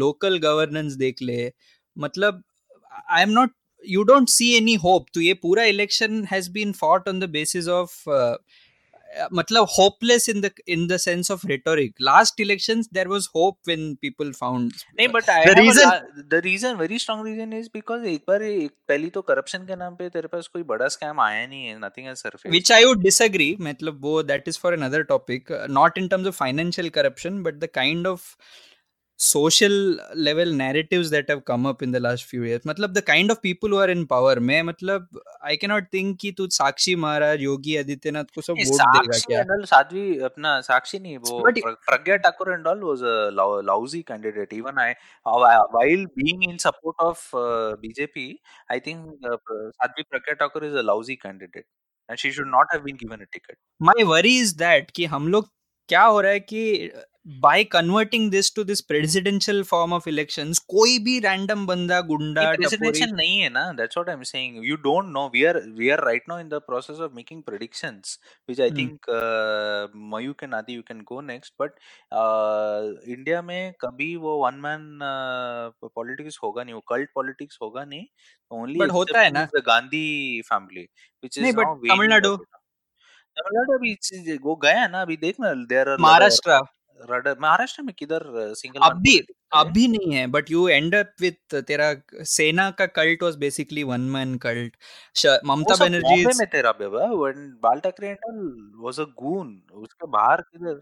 लोकल 0.03 0.39
गवर्नेंस 0.39 0.93
देख 1.05 1.23
ले 1.23 1.39
मतलब 2.07 2.43
I 3.11 3.23
am 3.23 3.31
not 3.39 3.53
you 3.88 4.04
don't 4.04 4.30
see 4.30 4.52
any 4.58 4.74
hope 4.86 5.06
तो 5.14 5.22
ये 5.22 5.34
पूरा 5.44 5.64
election 5.76 6.24
has 6.32 6.48
been 6.58 6.72
fought 6.80 7.08
on 7.10 7.20
the 7.20 7.30
basis 7.30 7.68
of 7.82 8.04
matlab 9.32 9.68
hopeless 9.76 10.28
in 10.28 10.42
the 10.42 10.52
in 10.68 10.88
the 10.88 10.98
sense 11.00 11.30
of 11.36 11.44
rhetoric 11.52 11.94
last 12.00 12.40
elections 12.40 12.88
there 12.98 13.10
was 13.10 13.28
hope 13.38 13.58
when 13.70 13.96
people 14.06 14.32
found 14.40 14.84
नहीं 15.00 15.08
but 15.16 15.30
I 15.36 15.38
the 15.46 15.54
have 15.54 15.62
reason 15.62 15.88
a, 15.88 15.94
la- 15.94 16.26
the 16.34 16.42
reason 16.48 16.78
very 16.78 17.00
strong 17.06 17.24
reason 17.30 17.56
is 17.60 17.70
because 17.78 18.06
एक 18.12 18.24
बार 18.28 18.44
एक 18.50 18.72
पहली 18.88 19.10
तो 19.18 19.24
corruption 19.30 19.66
के 19.68 19.76
नाम 19.76 19.96
पे 20.02 20.10
तेरे 20.10 20.28
पास 20.34 20.48
कोई 20.54 20.64
बड़ा 20.74 20.88
scam 20.98 21.22
आया 21.26 21.46
नहीं 21.48 21.66
है 21.68 21.80
nothing 21.82 22.10
has 22.12 22.24
surfaced 22.26 22.54
which 22.58 22.72
i 22.78 22.82
would 22.90 23.04
disagree 23.08 23.52
matlab 23.70 24.08
wo 24.10 24.16
that 24.32 24.52
is 24.54 24.62
for 24.66 24.74
another 24.80 25.04
topic 25.14 25.52
uh, 25.60 25.66
not 25.80 26.02
in 26.04 26.10
terms 26.14 26.32
of 26.34 26.40
financial 26.44 26.92
corruption 27.00 27.44
but 27.50 27.60
the 27.66 27.72
kind 27.82 28.12
of 28.14 28.28
social 29.25 29.72
level 30.18 30.53
narrative 30.55 31.03
that 31.11 31.31
have 31.31 31.41
come 31.47 31.68
up 31.68 31.83
in 31.83 31.93
the 31.93 31.97
last 31.99 32.27
few 32.29 32.45
year 32.45 32.61
मतलब 32.66 32.93
the 32.93 33.01
kind 33.07 33.31
of 33.31 33.39
people 33.43 33.72
who 33.72 33.79
are 33.79 33.91
in 33.91 34.05
power 34.07 34.39
मैं 34.49 34.62
मतलब 34.62 35.20
I 35.45 35.57
can 35.57 35.70
not 35.70 35.87
think 35.95 36.16
कि 36.20 36.33
तू 36.39 36.47
साक्षी 36.57 36.95
महाराज 36.97 37.43
योगी 37.43 37.77
आदित्यनाथ 37.77 38.35
को 38.35 38.41
सब 38.43 38.61
vote 38.61 38.81
देगा 38.97 39.18
क्या? 39.27 39.45
साध्वी 39.66 40.18
अपना 40.25 40.61
साक्षी 40.61 40.99
नहीं 40.99 41.16
वो 41.20 41.41
Pragya 41.89 42.16
Thakur 42.27 42.53
and 42.53 42.66
all 42.66 42.83
was 42.83 43.03
a 43.05 43.31
lousy 43.66 44.03
candidate 44.09 44.53
even 44.53 44.79
I 44.79 44.93
while 45.27 46.05
being 46.18 46.45
in 46.51 46.57
support 46.66 47.03
of 47.03 47.31
BJP 47.81 48.29
I 48.72 48.81
think 48.81 49.07
Sadhvi 49.25 50.03
Pragya 50.03 50.35
Thakur 50.35 50.66
is 50.66 50.77
a 50.77 50.83
lousy 50.83 51.16
candidate 51.16 51.64
and 52.09 52.18
she 52.18 52.33
should 52.33 52.49
not 52.51 52.72
have 52.72 52.83
been 52.83 52.97
given 52.97 53.20
a 53.20 53.33
ticket 53.33 53.57
my 53.83 54.05
worry 54.05 54.39
is 54.41 54.57
that 54.59 54.91
कि 54.91 55.05
हम 55.07 55.29
लोग 55.29 55.51
क्या 55.89 56.03
हो 56.03 56.20
रहा 56.20 56.33
है 56.33 56.41
कि 56.41 56.91
by 57.27 57.64
converting 57.64 58.29
this 58.29 58.51
to 58.51 58.64
this 58.64 58.83
presidential 58.83 59.64
form 59.64 59.93
of 59.93 60.07
elections 60.07 60.59
कोई 60.72 60.99
भी 61.05 61.20
random 61.20 61.66
बंदा 61.66 62.01
गुंडा 62.01 62.43
presidential 62.57 63.14
नहीं 63.16 63.41
है 63.41 63.49
ना 63.49 63.62
that's 63.79 63.97
what 63.97 64.11
I'm 64.14 64.25
saying 64.31 64.59
you 64.70 64.77
don't 64.87 65.11
know 65.14 65.31
we 65.37 65.45
are 65.51 65.62
we 65.79 65.91
are 65.91 66.01
right 66.05 66.29
now 66.29 66.37
in 66.37 66.51
the 66.51 66.61
process 66.61 66.99
of 66.99 67.14
making 67.14 67.43
predictions 67.43 68.18
which 68.47 68.61
I 68.61 68.70
Hmm. 68.70 68.77
think 68.79 69.09
uh, 69.09 69.89
Mayuk 70.12 70.43
and 70.43 70.55
Adi 70.55 70.72
you 70.72 70.83
can 70.83 71.03
go 71.12 71.20
next 71.20 71.55
but 71.59 71.70
uh, 72.12 72.93
India 73.16 73.43
में 73.43 73.72
कभी 73.81 74.16
वो 74.16 74.37
one 74.47 74.61
man 74.66 74.87
uh, 75.03 75.91
politics 75.99 76.39
होगा 76.43 76.64
नहीं 76.64 76.75
वो 76.75 76.83
cult 76.93 77.09
politics 77.18 77.59
होगा 77.62 77.85
नहीं 77.85 78.07
only 78.53 78.81
But 78.81 78.91
होता 78.91 79.20
है 79.20 79.31
ना। 79.31 79.49
the 79.55 79.62
Gandhi 79.62 80.43
family 80.53 80.89
which 81.22 81.39
is 81.39 81.43
नहीं, 81.43 81.53
but 81.53 81.64
now 81.64 81.75
waning 81.75 81.91
तमिलनाडु- 81.91 82.39
अभी 83.77 84.37
वो 84.45 84.57
गया 84.57 84.87
ना 84.89 85.03
अभी 85.03 85.16
देख 85.16 85.37
ना 85.41 85.53
there 85.75 85.89
are 85.89 85.99
Maharashtra 86.01 86.61
rudder 87.11 87.37
Maharashtra 87.41 87.83
में 87.83 87.95
किधर 87.99 88.23
सिंगल 88.55 88.81
अब 88.81 89.01
भी 89.03 89.19
अब 89.53 89.67
भी 89.67 89.89
नहीं 89.89 90.15
है 90.15 90.27
but 90.27 90.51
you 90.51 90.69
end 90.69 90.95
up 90.95 91.13
with 91.21 91.55
तेरा 91.55 91.95
सेना 92.23 92.71
का 92.71 92.87
cult 92.87 93.23
was 93.23 93.37
basically 93.37 93.83
one 93.83 94.01
man 94.01 94.37
cult 94.39 94.77
Mamata 95.47 95.77
Banerjee 95.77 96.25
में 96.27 96.47
तेरा 96.47 96.73
बेबा 96.73 97.07
when 97.23 97.47
बाल 97.63 97.81
ठाकरे 97.81 98.17
all 98.29 98.43
was 98.87 98.99
a 98.99 99.07
उसके 99.73 100.07
बाहर 100.07 100.41
किधर? 100.41 100.81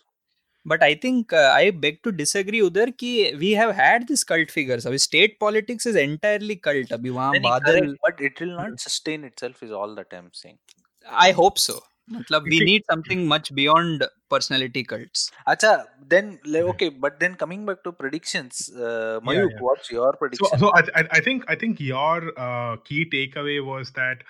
But 0.67 0.83
I 0.83 0.95
think 0.95 1.35
I 1.35 1.71
beg 1.71 1.97
to 2.05 2.11
disagree 2.11 2.61
उधर 2.61 2.91
कि 2.91 3.33
we 3.37 3.53
have 3.55 3.71
had 3.71 4.07
this 4.07 4.25
cult 4.25 4.51
figures 4.51 4.87
अभी 4.87 4.99
state 4.99 5.37
politics 5.41 5.87
is 5.87 5.99
entirely 5.99 6.57
cult 6.57 6.93
अभी 6.93 7.11
वहाँ 7.11 7.41
Badal 7.41 7.97
but 8.07 8.21
it 8.29 8.43
will 8.43 8.55
not 8.59 8.85
sustain 8.85 9.25
itself 9.25 9.63
is 9.63 9.73
all 9.73 9.97
that 9.97 10.19
I'm 10.19 10.29
saying. 10.43 10.59
I 11.07 11.33
hope 11.33 11.57
so 11.57 11.83
मतलब 12.12 12.44
we 12.50 12.60
need 12.66 12.84
something 12.92 13.28
much 13.30 13.52
beyond 13.54 14.04
personality 14.32 14.84
cults 14.94 15.32
अच्छा 15.54 15.76
then 16.14 16.28
le- 16.56 16.64
okay 16.72 16.88
but 17.06 17.16
then 17.22 17.34
coming 17.40 17.64
back 17.70 17.80
to 17.88 17.92
predictions 18.02 18.60
uh, 18.88 19.20
Mayuk 19.30 19.56
yeah. 19.56 19.64
what's 19.68 19.92
your 19.96 20.12
So, 20.12 20.20
prediction 20.24 20.60
so 20.62 20.70
I, 20.80 20.82
I, 21.02 21.04
I 21.18 21.20
think 21.28 21.46
I 21.54 21.56
think 21.64 21.80
your 21.86 22.32
uh, 22.48 22.78
key 22.90 23.00
takeaway 23.14 23.56
was 23.70 23.92
that 24.00 24.24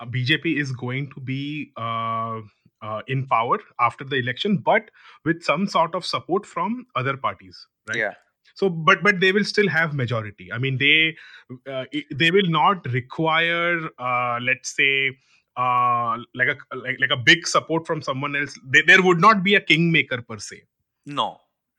uh, 0.00 0.06
BJP 0.16 0.52
is 0.64 0.72
going 0.82 1.10
to 1.14 1.20
be 1.30 1.40
uh, 1.76 2.40
uh, 2.82 3.00
in 3.14 3.26
power 3.26 3.58
after 3.88 4.04
the 4.04 4.16
election, 4.16 4.58
but 4.58 4.90
with 5.24 5.42
some 5.42 5.66
sort 5.76 5.94
of 6.00 6.06
support 6.10 6.46
from 6.46 6.76
other 7.02 7.16
parties, 7.16 7.62
right? 7.92 8.04
yeah 8.04 8.20
So, 8.62 8.68
but 8.88 9.02
but 9.04 9.20
they 9.20 9.32
will 9.36 9.44
still 9.50 9.68
have 9.68 9.94
majority. 10.00 10.50
I 10.56 10.58
mean, 10.64 10.76
they 10.82 11.16
uh, 11.76 11.84
i- 12.00 12.04
they 12.22 12.30
will 12.30 12.50
not 12.56 12.86
require, 12.96 13.88
uh, 13.98 14.38
let's 14.50 14.74
say, 14.80 14.92
uh, 15.63 16.17
like 16.41 16.49
a 16.53 16.57
like, 16.75 16.97
like 17.03 17.11
a 17.11 17.21
big 17.29 17.47
support 17.47 17.85
from 17.85 18.01
someone 18.01 18.35
else. 18.35 18.57
There, 18.75 18.83
there 18.87 19.01
would 19.01 19.19
not 19.19 19.43
be 19.43 19.55
a 19.55 19.61
kingmaker 19.71 20.21
per 20.21 20.39
se. 20.39 20.61
No. 21.05 21.27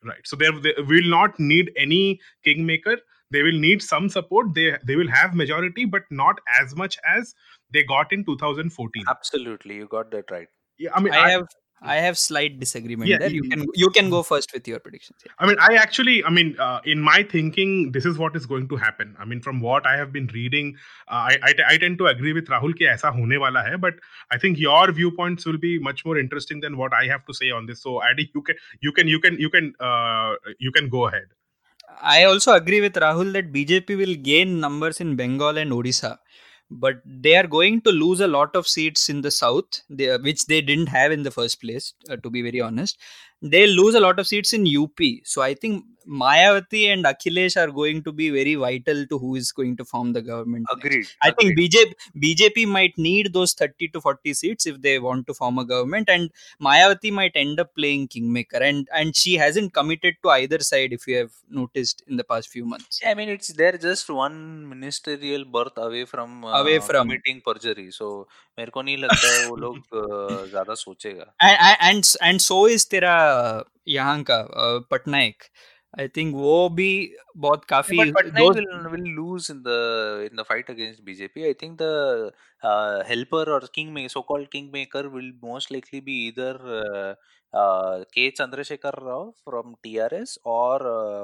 Right. 0.04 0.26
So 0.32 0.36
there 0.36 0.52
they 0.66 0.74
will 0.92 1.08
not 1.16 1.38
need 1.38 1.72
any 1.76 2.20
kingmaker. 2.44 2.98
They 3.30 3.42
will 3.42 3.58
need 3.66 3.82
some 3.82 4.08
support. 4.08 4.54
They 4.54 4.68
they 4.84 4.96
will 4.96 5.10
have 5.16 5.34
majority 5.34 5.84
but 5.96 6.02
not 6.10 6.40
as 6.60 6.76
much 6.84 6.98
as 7.16 7.34
they 7.72 7.84
got 7.84 8.12
in 8.12 8.24
2014 8.24 9.04
absolutely. 9.08 9.76
You 9.76 9.86
got 9.98 10.10
that 10.10 10.30
right. 10.30 10.48
Yeah 10.78 10.92
i 10.98 11.00
mean 11.04 11.12
I 11.12 11.24
I, 11.24 11.30
have 11.30 11.48
I 11.82 11.96
have 11.96 12.18
slight 12.18 12.60
disagreement 12.60 13.08
yeah, 13.08 13.18
there. 13.18 13.30
You 13.30 13.42
can 13.42 13.66
you 13.74 13.88
can 13.90 14.10
go 14.10 14.22
first 14.22 14.52
with 14.52 14.68
your 14.68 14.78
predictions. 14.78 15.18
Yeah. 15.24 15.32
I 15.38 15.46
mean, 15.46 15.56
I 15.58 15.76
actually, 15.76 16.22
I 16.24 16.30
mean, 16.30 16.54
uh, 16.58 16.80
in 16.84 17.00
my 17.00 17.22
thinking, 17.22 17.92
this 17.92 18.04
is 18.04 18.18
what 18.18 18.36
is 18.36 18.44
going 18.44 18.68
to 18.68 18.76
happen. 18.76 19.16
I 19.18 19.24
mean, 19.24 19.40
from 19.40 19.60
what 19.60 19.86
I 19.86 19.96
have 19.96 20.12
been 20.12 20.26
reading, 20.34 20.76
uh, 21.08 21.30
I, 21.30 21.38
I, 21.42 21.54
I 21.68 21.78
tend 21.78 21.96
to 21.98 22.06
agree 22.06 22.34
with 22.34 22.48
Rahul 22.48 22.76
ki 22.76 22.84
aisa 22.84 23.12
hone 23.12 23.40
wala 23.40 23.62
hai. 23.62 23.76
But 23.76 23.94
I 24.30 24.36
think 24.36 24.58
your 24.58 24.92
viewpoints 24.92 25.46
will 25.46 25.58
be 25.58 25.78
much 25.78 26.04
more 26.04 26.18
interesting 26.18 26.60
than 26.60 26.76
what 26.76 26.92
I 26.92 27.06
have 27.06 27.24
to 27.26 27.34
say 27.34 27.50
on 27.50 27.66
this. 27.66 27.82
So, 27.82 28.02
Adi, 28.02 28.30
you 28.34 28.42
can 28.42 28.56
you 28.80 28.92
can 28.92 29.08
you 29.08 29.20
can 29.20 29.38
you 29.38 29.50
can 29.50 29.74
uh, 29.80 30.34
you 30.58 30.72
can 30.72 30.90
go 30.90 31.06
ahead. 31.06 31.28
I 32.02 32.24
also 32.24 32.52
agree 32.52 32.80
with 32.80 32.94
Rahul 32.94 33.32
that 33.32 33.52
BJP 33.52 33.96
will 33.96 34.14
gain 34.14 34.60
numbers 34.60 35.00
in 35.00 35.16
Bengal 35.16 35.56
and 35.56 35.72
Odisha 35.72 36.18
but 36.70 37.00
they 37.04 37.36
are 37.36 37.46
going 37.46 37.80
to 37.82 37.90
lose 37.90 38.20
a 38.20 38.28
lot 38.28 38.54
of 38.54 38.68
seats 38.68 39.08
in 39.08 39.22
the 39.22 39.30
south, 39.30 39.82
they, 39.90 40.16
which 40.18 40.46
they 40.46 40.60
didn't 40.60 40.88
have 40.88 41.12
in 41.12 41.22
the 41.22 41.30
first 41.30 41.60
place. 41.60 41.94
Uh, 42.08 42.16
to 42.16 42.30
be 42.30 42.42
very 42.42 42.60
honest, 42.60 42.98
they'll 43.41 43.75
lose 43.83 43.95
a 43.95 43.99
lot 43.99 44.19
of 44.19 44.27
seats 44.27 44.53
in 44.53 44.65
UP. 44.67 44.99
So 45.23 45.41
I 45.41 45.53
think 45.53 45.83
Mayawati 46.07 46.87
and 46.93 47.03
Akhilesh 47.03 47.57
are 47.57 47.71
going 47.71 48.03
to 48.03 48.11
be 48.11 48.29
very 48.29 48.53
vital 48.55 49.07
to 49.07 49.17
who 49.17 49.35
is 49.35 49.51
going 49.51 49.75
to 49.77 49.83
form 49.83 50.13
the 50.13 50.21
government. 50.21 50.65
next. 50.71 50.85
agreed 50.85 51.07
I 51.23 51.31
think 51.31 51.51
agreed. 51.53 51.71
BJP 51.71 51.93
BJP 52.23 52.67
might 52.67 52.97
need 52.97 53.33
those 53.33 53.53
30 53.53 53.87
to 53.89 54.01
40 54.01 54.33
seats 54.35 54.67
if 54.67 54.81
they 54.81 54.99
want 54.99 55.25
to 55.27 55.33
form 55.33 55.57
a 55.57 55.65
government, 55.65 56.07
and 56.09 56.29
Mayawati 56.61 57.11
might 57.11 57.31
end 57.35 57.59
up 57.59 57.73
playing 57.75 58.07
kingmaker, 58.09 58.57
and 58.57 58.87
and 58.93 59.15
she 59.15 59.33
hasn't 59.35 59.73
committed 59.73 60.15
to 60.23 60.29
either 60.29 60.59
side. 60.59 60.93
If 60.93 61.07
you 61.07 61.17
have 61.17 61.31
noticed 61.49 62.03
in 62.07 62.17
the 62.17 62.23
past 62.23 62.49
few 62.49 62.65
months, 62.65 62.99
Yeah, 63.01 63.09
I 63.09 63.13
mean, 63.15 63.29
it's 63.29 63.47
they're 63.53 63.77
just 63.77 64.09
one 64.09 64.69
ministerial 64.69 65.43
berth 65.45 65.77
away 65.77 66.05
from 66.05 66.45
uh, 66.45 66.61
Away 66.61 66.79
from. 66.79 67.07
committing 67.07 67.41
perjury. 67.49 67.89
So 67.91 68.27
मेरे 68.59 68.71
को 68.71 68.81
नहीं 68.83 68.97
लगता 68.97 69.29
है 69.37 69.47
वो 69.49 69.55
लोग 69.61 69.77
uh, 69.77 70.49
ज्यादा 70.51 70.73
सोचेगा. 70.81 71.25
and 71.41 71.57
and 71.69 71.77
and, 71.89 72.13
and 72.29 72.41
so 72.41 72.65
is 72.67 72.85
तेरा 72.93 73.15
यहाँ 73.88 74.22
का 74.22 74.42
पटनायक। 74.90 75.42
आई 76.00 76.08
थिंक 76.08 76.34
वो 76.34 76.68
भी 76.68 76.90
बहुत 77.36 77.64
काफ़ी 77.64 77.98
will 77.98 79.02
lose 79.14 79.48
in 79.50 79.62
the 79.66 80.28
in 80.30 80.36
the 80.36 80.44
fight 80.48 80.70
against 80.70 81.02
BJP 81.04 81.44
I 81.44 81.52
think 81.52 81.76
the 81.82 82.32
helper 83.08 83.50
और 83.50 83.68
king 83.74 83.92
maker 83.94 84.08
so 84.08 84.20
called 84.28 84.48
king 84.48 84.70
maker 84.72 85.06
will 85.06 85.32
most 85.44 85.74
K 87.54 88.28
Chandrashekar 88.30 88.98
Rao 89.04 89.30
from 89.44 89.74
TRS 89.82 90.38
और 90.46 90.82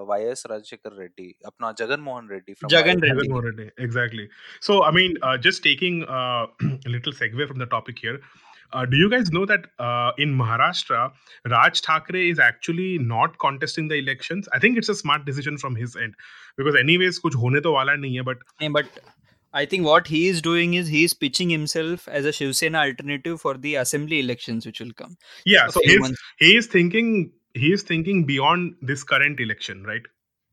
YS 0.08 0.42
Rajshekhar 0.50 0.98
Reddy 0.98 1.34
अपना 1.46 1.72
Jagan 1.78 2.00
Mohan 2.00 2.28
Reddy 2.30 2.54
from 2.54 2.70
Jagan 2.70 3.02
Reddy 3.02 3.28
Mohan 3.28 3.44
Reddy 3.44 3.84
exactly 3.84 4.26
so 4.60 4.80
I 4.82 4.92
mean 4.92 5.14
just 5.42 5.62
taking 5.62 6.02
little 6.86 7.12
segue 7.12 7.46
from 7.46 7.64
the 7.64 7.68
topic 7.70 7.96
here 7.98 8.20
Uh, 8.72 8.84
do 8.86 8.96
you 8.96 9.10
guys 9.10 9.30
know 9.32 9.46
that 9.46 9.66
uh, 9.78 10.12
in 10.18 10.36
Maharashtra, 10.36 11.12
Raj 11.50 11.80
Thackeray 11.80 12.30
is 12.30 12.38
actually 12.38 12.98
not 12.98 13.38
contesting 13.38 13.88
the 13.88 13.94
elections? 13.96 14.48
I 14.52 14.58
think 14.58 14.78
it's 14.78 14.88
a 14.88 14.94
smart 14.94 15.24
decision 15.24 15.58
from 15.58 15.76
his 15.76 15.96
end 15.96 16.14
because, 16.56 16.74
anyways, 16.74 17.20
kuch 17.20 17.34
hone 17.34 17.62
to 17.62 17.70
wala 17.70 17.92
nahi 17.92 18.16
hai, 18.16 18.22
but. 18.22 18.38
Hey, 18.58 18.68
but 18.68 18.86
I 19.52 19.64
think 19.64 19.86
what 19.86 20.06
he 20.06 20.28
is 20.28 20.42
doing 20.42 20.74
is 20.74 20.88
he 20.88 21.04
is 21.04 21.14
pitching 21.14 21.48
himself 21.48 22.08
as 22.08 22.24
a 22.24 22.32
Shiv 22.32 22.56
Sena 22.56 22.78
alternative 22.78 23.40
for 23.40 23.56
the 23.56 23.76
assembly 23.76 24.20
elections, 24.20 24.66
which 24.66 24.80
will 24.80 24.92
come. 24.92 25.16
Yeah, 25.44 25.68
so 25.68 25.80
he 26.38 26.56
is 26.56 26.66
thinking 26.66 27.32
he 27.54 27.72
is 27.72 27.82
thinking 27.82 28.26
beyond 28.26 28.74
this 28.82 29.02
current 29.02 29.40
election, 29.40 29.84
right? 29.84 30.02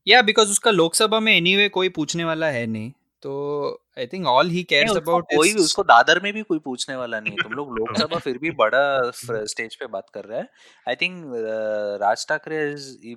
Yeah, 0.06 0.22
because 0.22 0.50
उसका 0.50 0.72
Lok 0.72 1.22
में 1.22 1.38
anyway 1.38 1.42
anyway 1.42 1.70
कोई 1.70 1.90
पूछने 1.90 2.24
वाला 2.26 2.48
है 2.48 2.66
नहीं 2.68 2.92
तो 3.22 3.83
I 3.98 4.06
think 4.14 4.26
all 4.28 4.48
he 4.50 4.64
cares 4.64 4.96
about 4.98 5.26
कोई 5.36 5.54
उसको 5.54 5.84
दादर 5.84 6.20
में 6.24 6.32
भी 6.34 6.42
कोई 6.42 6.60
पूछने 6.60 6.96
वाला 6.96 7.20
नहीं 7.20 7.32
है। 7.32 7.38
तुम 7.38 7.54
लोग 7.54 7.78
लोकसभा 7.78 8.18
फिर 8.20 8.38
भी 8.38 8.52
बड़ा 8.52 9.12
स्टेज 9.46 9.76
पे 9.76 9.88
बात 9.88 10.10
कर 10.14 10.26
रहा 10.26 10.40
है। 10.40 10.48
I 10.90 10.96
think 10.96 11.26
Raj 12.02 12.26
Thackeray 12.30 12.64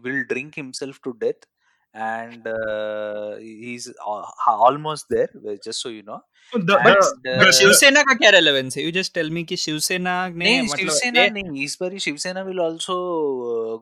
will 0.04 0.22
drink 0.24 0.52
himself 0.56 0.98
to 1.04 1.10
death 1.12 1.46
and 1.96 2.46
uh, 2.46 3.36
he's 3.36 3.88
uh, 3.88 4.22
al- 4.46 4.62
almost 4.68 5.06
there 5.08 5.28
uh, 5.48 5.56
just 5.64 5.80
so 5.80 5.88
you 5.88 6.02
know. 6.02 6.20
The, 6.52 6.76
and, 6.76 6.96
but 7.24 7.48
uh, 7.48 7.52
shiv 7.52 7.74
sena 7.74 8.04
ka 8.04 8.14
kya 8.14 8.32
relevance 8.32 8.74
hai? 8.76 8.82
You 8.82 8.92
just 8.92 9.14
tell 9.14 9.30
me 9.30 9.44
ki 9.44 9.56
shiv 9.56 9.82
sena 9.82 10.30
ne 10.30 10.50
nahin, 10.62 10.76
shiv 10.78 10.90
sena 10.98 11.24
they... 11.36 11.44
इस 11.66 11.76
बार 11.80 11.96
Shiv 12.06 12.16
Sena 12.24 12.42
will 12.48 12.60
also 12.60 12.96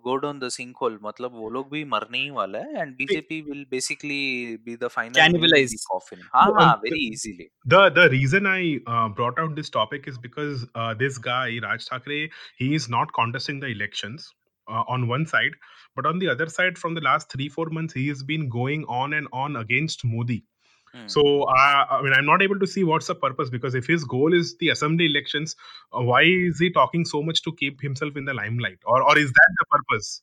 go 0.04 0.16
down 0.24 0.38
the 0.38 0.48
sinkhole 0.82 0.98
मतलब 1.04 1.32
वो 1.40 1.50
लोग 1.56 1.70
भी 1.72 1.84
मरने 1.94 2.18
ही 2.18 2.30
वाले 2.38 2.58
है 2.58 2.82
and 2.82 2.94
BJP 2.96 3.40
will 3.48 3.64
basically 3.70 4.22
be 4.64 4.76
the 4.76 4.88
final 4.94 5.20
cannibalise 5.20 5.74
coffin 5.90 6.22
हां 6.34 6.46
हां 6.60 6.70
very 6.84 7.06
easily 7.08 7.48
the 7.74 7.82
the 7.98 8.06
reason 8.14 8.48
i 8.52 8.62
uh, 8.94 9.08
brought 9.18 9.42
out 9.44 9.60
this 9.60 9.74
topic 9.76 10.08
is 10.14 10.22
because 10.28 10.64
uh, 10.84 10.94
this 11.02 11.20
guy 11.28 11.58
raj 11.66 11.90
thackeray 11.90 12.22
he 12.62 12.72
is 12.80 12.88
not 12.96 13.14
contesting 13.20 13.62
the 13.66 13.74
elections 13.76 14.32
uh, 14.68 14.84
on 14.88 15.08
one 15.08 15.26
side. 15.26 15.56
But 15.97 16.07
on 16.07 16.18
the 16.18 16.28
other 16.28 16.49
side, 16.49 16.76
from 16.76 16.95
the 16.95 17.01
last 17.01 17.30
three, 17.30 17.49
four 17.49 17.66
months, 17.66 17.95
he 17.95 18.09
has 18.09 18.22
been 18.22 18.49
going 18.49 18.84
on 18.86 19.12
and 19.12 19.28
on 19.32 19.57
against 19.57 20.05
Modi. 20.05 20.45
Hmm. 20.92 21.07
So 21.07 21.49
I 21.49 22.01
mean, 22.03 22.12
I'm 22.12 22.26
not 22.26 22.42
able 22.42 22.59
to 22.59 22.66
see 22.66 22.84
what's 22.84 23.09
the 23.09 23.14
purpose 23.14 23.51
because 23.51 23.74
if 23.74 23.86
his 23.86 24.05
goal 24.05 24.32
is 24.32 24.57
the 24.59 24.68
assembly 24.68 25.07
elections, 25.07 25.57
uh, 25.92 26.03
why 26.03 26.22
is 26.22 26.59
he 26.59 26.70
talking 26.70 27.05
so 27.05 27.22
much 27.22 27.42
to 27.42 27.53
keep 27.53 27.80
himself 27.80 28.16
in 28.16 28.24
the 28.24 28.34
limelight, 28.34 28.78
or 28.84 29.03
or 29.03 29.18
is 29.18 29.28
that 29.28 29.51
the 29.59 29.66
purpose? 29.70 30.22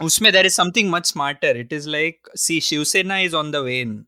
Usme, 0.00 0.30
there 0.30 0.44
is 0.44 0.54
something 0.54 0.90
much 0.90 1.06
smarter. 1.06 1.48
It 1.48 1.72
is 1.72 1.86
like, 1.86 2.20
see, 2.34 2.60
Shiv 2.60 2.86
Sena 2.86 3.16
is 3.16 3.32
on 3.32 3.50
the 3.50 3.62
wane. 3.62 4.06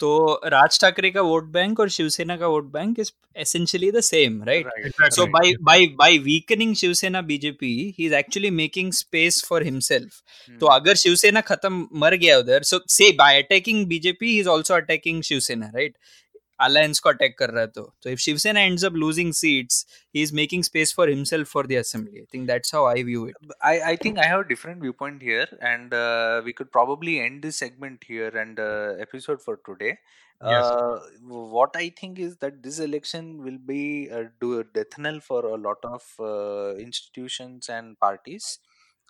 तो 0.00 0.40
राज 0.46 0.78
ठाकरे 0.80 1.10
का 1.10 1.20
vote 1.22 1.44
bank 1.52 1.80
और 1.80 1.88
शिवसेना 1.90 2.36
का 2.36 2.46
vote 2.46 2.70
bank 2.72 2.98
is 3.00 3.10
essentially 3.36 3.90
the 3.92 4.00
same 4.00 4.42
right 4.44 4.94
so 5.14 5.26
by 5.28 5.52
by 5.62 5.86
by 5.98 6.18
weakening 6.18 6.74
Shivsena 6.74 7.20
BJP 7.22 7.72
he 7.98 8.06
is 8.06 8.14
actually 8.14 8.50
making 8.52 8.92
space 8.92 9.44
for 9.48 9.64
himself 9.64 10.22
तो 10.60 10.66
अगर 10.68 10.96
शिवसेना 10.96 11.40
खत्म 11.42 11.86
मर 12.00 12.14
गया 12.16 12.38
उधर 12.38 12.62
सो 12.62 12.80
से 12.90 13.10
by 13.18 13.42
attacking 13.42 13.86
BJP 13.86 14.30
he 14.30 14.38
is 14.40 14.48
also 14.48 14.74
attacking 14.74 15.22
Shivsena 15.22 15.70
right 15.74 15.96
alliance 16.61 16.99
को 16.99 17.11
attack 17.11 17.33
कर 17.39 17.49
रहा 17.49 17.61
है 17.61 17.67
तो 17.75 17.83
so 18.03 18.09
if 18.09 18.19
Shiv Sena 18.25 18.59
ends 18.69 18.83
up 18.89 18.97
losing 19.03 19.31
seats 19.37 19.79
he 20.15 20.21
is 20.25 20.33
making 20.39 20.63
space 20.67 20.93
for 20.97 21.07
himself 21.07 21.47
for 21.55 21.63
the 21.71 21.79
assembly 21.79 22.21
I 22.21 22.25
think 22.31 22.47
that's 22.47 22.71
how 22.71 22.85
I 22.85 23.03
view 23.03 23.25
it 23.25 23.55
I, 23.61 23.73
I 23.91 23.95
think 23.95 24.19
I 24.19 24.25
have 24.25 24.41
a 24.41 24.47
different 24.47 24.81
viewpoint 24.81 25.21
here, 25.21 25.47
and 25.61 25.93
uh, 25.93 26.41
we 26.45 26.53
could 26.53 26.71
probably 26.71 27.19
end 27.19 27.41
this 27.41 27.57
segment 27.57 28.03
here 28.07 28.29
and 28.43 28.59
uh, 28.59 28.93
episode 28.99 29.41
for 29.41 29.59
today. 29.65 29.97
Yes. 30.45 30.65
Uh, 30.65 30.99
what 31.27 31.75
I 31.75 31.89
think 31.97 32.19
is 32.19 32.37
that 32.37 32.61
this 32.63 32.79
election 32.79 33.43
will 33.43 33.57
be 33.57 34.09
a, 34.09 34.29
do 34.41 34.59
a 34.59 34.63
death 34.63 34.97
knell 34.97 35.19
for 35.21 35.45
a 35.45 35.55
lot 35.55 35.77
of 35.83 36.03
uh, 36.19 36.75
institutions 36.75 37.69
and 37.69 37.97
parties. 37.99 38.59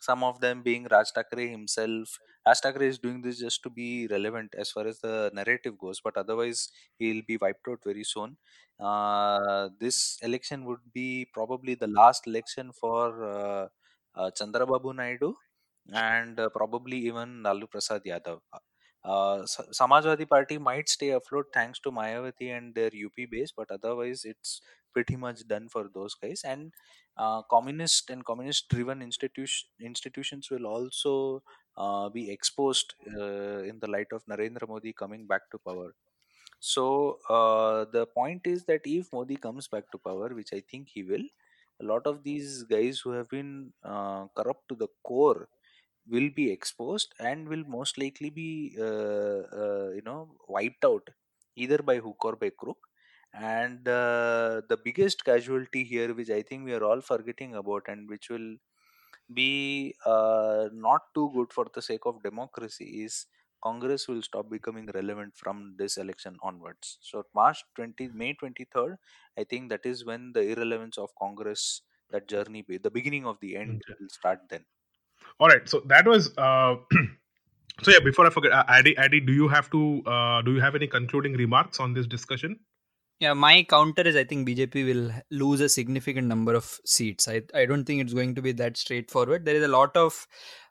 Some 0.01 0.23
of 0.25 0.41
them 0.41 0.63
being 0.63 0.87
Raj 0.91 1.11
Thackeray 1.15 1.49
himself. 1.49 2.19
Raj 2.47 2.59
Thackeray 2.61 2.89
is 2.89 2.99
doing 2.99 3.21
this 3.23 3.39
just 3.39 3.63
to 3.65 3.71
be 3.71 4.07
relevant 4.09 4.55
as 4.57 4.71
far 4.71 4.87
as 4.87 5.01
the 5.01 5.31
narrative 5.35 5.79
goes, 5.79 6.01
but 6.03 6.17
otherwise 6.17 6.69
he'll 6.99 7.23
be 7.27 7.37
wiped 7.37 7.67
out 7.69 7.81
very 7.85 8.05
soon. 8.05 8.37
Uh, 8.81 9.69
this 9.81 10.19
election 10.23 10.65
would 10.65 10.93
be 10.95 11.27
probably 11.33 11.75
the 11.75 11.89
last 11.89 12.27
election 12.27 12.71
for 12.73 13.25
uh, 13.25 13.69
uh, 14.15 14.31
Chandrababu 14.31 14.95
Naidu 14.95 15.35
and 15.93 16.39
uh, 16.39 16.49
probably 16.51 16.99
even 16.99 17.43
Lalu 17.43 17.67
Prasad 17.67 18.03
Yadav. 18.05 18.41
Uh, 19.05 19.43
Samajwadi 19.73 20.29
Party 20.29 20.59
might 20.59 20.89
stay 20.89 21.11
afloat 21.11 21.47
thanks 21.55 21.79
to 21.81 21.91
Mayawati 21.91 22.57
and 22.57 22.75
their 22.75 22.91
UP 23.07 23.31
base, 23.31 23.53
but 23.57 23.71
otherwise 23.71 24.23
it's 24.25 24.61
pretty 24.93 25.17
much 25.17 25.47
done 25.47 25.69
for 25.69 25.89
those 25.93 26.15
guys. 26.15 26.43
And 26.45 26.73
uh, 27.17 27.43
communist 27.43 28.11
and 28.11 28.25
communist-driven 28.25 29.03
institution 29.03 29.69
institutions 29.81 30.51
will 30.51 30.67
also 30.67 31.43
uh, 31.77 32.09
be 32.09 32.31
exposed 32.31 32.95
uh, 33.17 33.63
in 33.63 33.79
the 33.81 33.89
light 33.89 34.09
of 34.13 34.25
Narendra 34.27 34.69
Modi 34.69 34.93
coming 34.93 35.27
back 35.27 35.51
to 35.51 35.59
power. 35.59 35.95
So 36.61 37.19
uh, 37.29 37.87
the 37.93 38.07
point 38.07 38.43
is 38.47 38.65
that 38.65 38.81
if 38.85 39.13
Modi 39.13 39.37
comes 39.37 39.69
back 39.69 39.91
to 39.93 39.99
power, 39.99 40.29
which 40.29 40.53
I 40.53 40.63
think 40.71 40.89
he 40.89 41.03
will, 41.05 41.25
a 41.81 41.85
lot 41.85 42.07
of 42.07 42.25
these 42.25 42.65
guys 42.65 42.99
who 42.99 43.11
have 43.13 43.29
been 43.29 43.73
uh, 43.85 44.27
corrupt 44.37 44.69
to 44.69 44.75
the 44.75 44.89
core 45.05 45.49
will 46.09 46.31
be 46.35 46.51
exposed 46.51 47.15
and 47.21 47.49
will 47.49 47.65
most 47.69 47.99
likely 47.99 48.31
be 48.31 48.75
uh, 48.81 49.91
you 49.93 50.03
know 50.05 50.29
wiped 50.49 50.85
out 50.85 51.09
either 51.57 51.79
by 51.79 51.97
hook 51.99 52.25
or 52.25 52.37
by 52.37 52.51
crook 52.51 52.88
and 53.35 53.87
uh, 53.89 54.63
the 54.69 54.79
biggest 54.85 55.25
casualty 55.25 55.85
here 55.85 56.15
which 56.15 56.31
i 56.31 56.43
think 56.43 56.65
we 56.65 56.73
are 56.75 56.85
all 56.85 57.01
forgetting 57.01 57.55
about 57.57 57.83
and 57.89 58.09
which 58.09 58.29
will 58.31 58.57
be 59.35 59.95
uh, 60.07 60.69
not 60.73 61.03
too 61.15 61.31
good 61.35 61.53
for 61.53 61.67
the 61.75 61.83
sake 61.83 62.07
of 62.07 62.23
democracy 62.23 63.05
is 63.05 63.27
congress 63.63 64.07
will 64.09 64.23
stop 64.23 64.49
becoming 64.51 64.89
relevant 64.95 65.37
from 65.37 65.75
this 65.79 65.97
election 65.97 66.37
onwards 66.43 66.99
so 67.01 67.25
march 67.35 67.65
20 67.75 68.09
may 68.09 68.35
23rd 68.35 68.97
i 69.37 69.45
think 69.45 69.69
that 69.69 69.85
is 69.85 70.05
when 70.05 70.33
the 70.33 70.43
irrelevance 70.53 70.97
of 70.99 71.11
congress 71.21 71.83
that 72.11 72.29
journey 72.29 72.63
be 72.63 72.79
the 72.79 72.91
beginning 72.91 73.27
of 73.27 73.39
the 73.41 73.57
end 73.57 73.83
Okay. 73.83 73.95
will 74.01 74.09
start 74.09 74.41
then 74.49 74.65
All 75.41 75.49
right. 75.49 75.69
So 75.69 75.81
that 75.87 76.07
was. 76.07 76.37
Uh, 76.37 76.77
so 77.83 77.91
yeah. 77.91 78.01
Before 78.01 78.27
I 78.27 78.31
forget, 78.31 78.53
uh, 78.53 78.65
Adi, 78.69 78.97
Adi, 78.99 79.21
do 79.21 79.33
you 79.33 79.49
have 79.49 79.71
to? 79.71 80.03
Uh, 80.07 80.43
do 80.43 80.55
you 80.55 80.61
have 80.61 80.75
any 80.75 80.87
concluding 80.87 81.35
remarks 81.35 81.81
on 81.81 81.95
this 81.95 82.07
discussion? 82.07 82.61
Yeah, 83.21 83.33
my 83.33 83.65
counter 83.65 84.03
is 84.03 84.15
I 84.15 84.23
think 84.23 84.47
BJP 84.49 84.87
will 84.87 85.13
lose 85.31 85.61
a 85.61 85.69
significant 85.69 86.29
number 86.29 86.55
of 86.55 86.79
seats. 86.85 87.27
I, 87.27 87.43
I 87.53 87.67
don't 87.67 87.85
think 87.85 88.01
it's 88.01 88.15
going 88.15 88.37
to 88.37 88.43
be 88.43 88.53
that 88.53 88.77
straightforward. 88.77 89.45
There 89.45 89.57
is 89.57 89.65
a 89.65 89.69
lot 89.69 89.97
of 89.97 90.27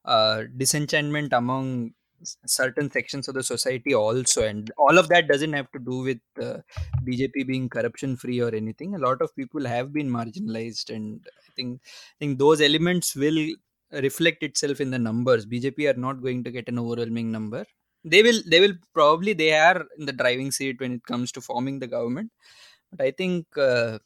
uh, 0.06 0.44
disenchantment 0.56 1.34
among 1.34 1.92
certain 2.46 2.90
sections 2.90 3.28
of 3.28 3.36
the 3.36 3.44
society 3.44 3.94
also, 3.94 4.44
and 4.44 4.72
all 4.78 4.98
of 4.98 5.10
that 5.10 5.28
doesn't 5.28 5.52
have 5.52 5.70
to 5.74 5.80
do 5.80 6.00
with 6.00 6.20
uh, 6.42 6.60
BJP 7.06 7.48
being 7.48 7.68
corruption 7.68 8.16
free 8.16 8.40
or 8.40 8.56
anything. 8.56 8.96
A 8.96 9.00
lot 9.00 9.22
of 9.22 9.36
people 9.36 9.66
have 9.66 9.92
been 9.92 10.10
marginalized, 10.10 10.90
and 10.90 11.28
I 11.28 11.52
think 11.58 11.82
I 11.84 12.16
think 12.20 12.40
those 12.40 12.62
elements 12.62 13.14
will 13.14 13.46
reflect 13.92 14.42
itself 14.42 14.80
in 14.80 14.92
the 14.92 15.00
numbers. 15.00 15.46
BJP 15.46 15.94
are 15.94 16.00
not 16.00 16.22
going 16.22 16.46
to 16.46 16.52
get 16.52 16.70
an 16.70 16.80
overwhelming 16.80 17.30
number 17.30 17.66
they 18.14 18.22
will 18.28 18.42
they 18.52 18.60
will 18.64 18.76
probably 18.98 19.34
they 19.34 19.52
are 19.68 19.80
in 19.98 20.06
the 20.10 20.14
driving 20.22 20.52
seat 20.52 20.80
when 20.82 20.94
it 20.98 21.04
comes 21.12 21.32
to 21.34 21.42
forming 21.42 21.80
the 21.80 21.88
government. 21.96 22.32
But 22.92 23.02
i 23.08 23.12
think 23.22 23.46
uh, 23.70 24.00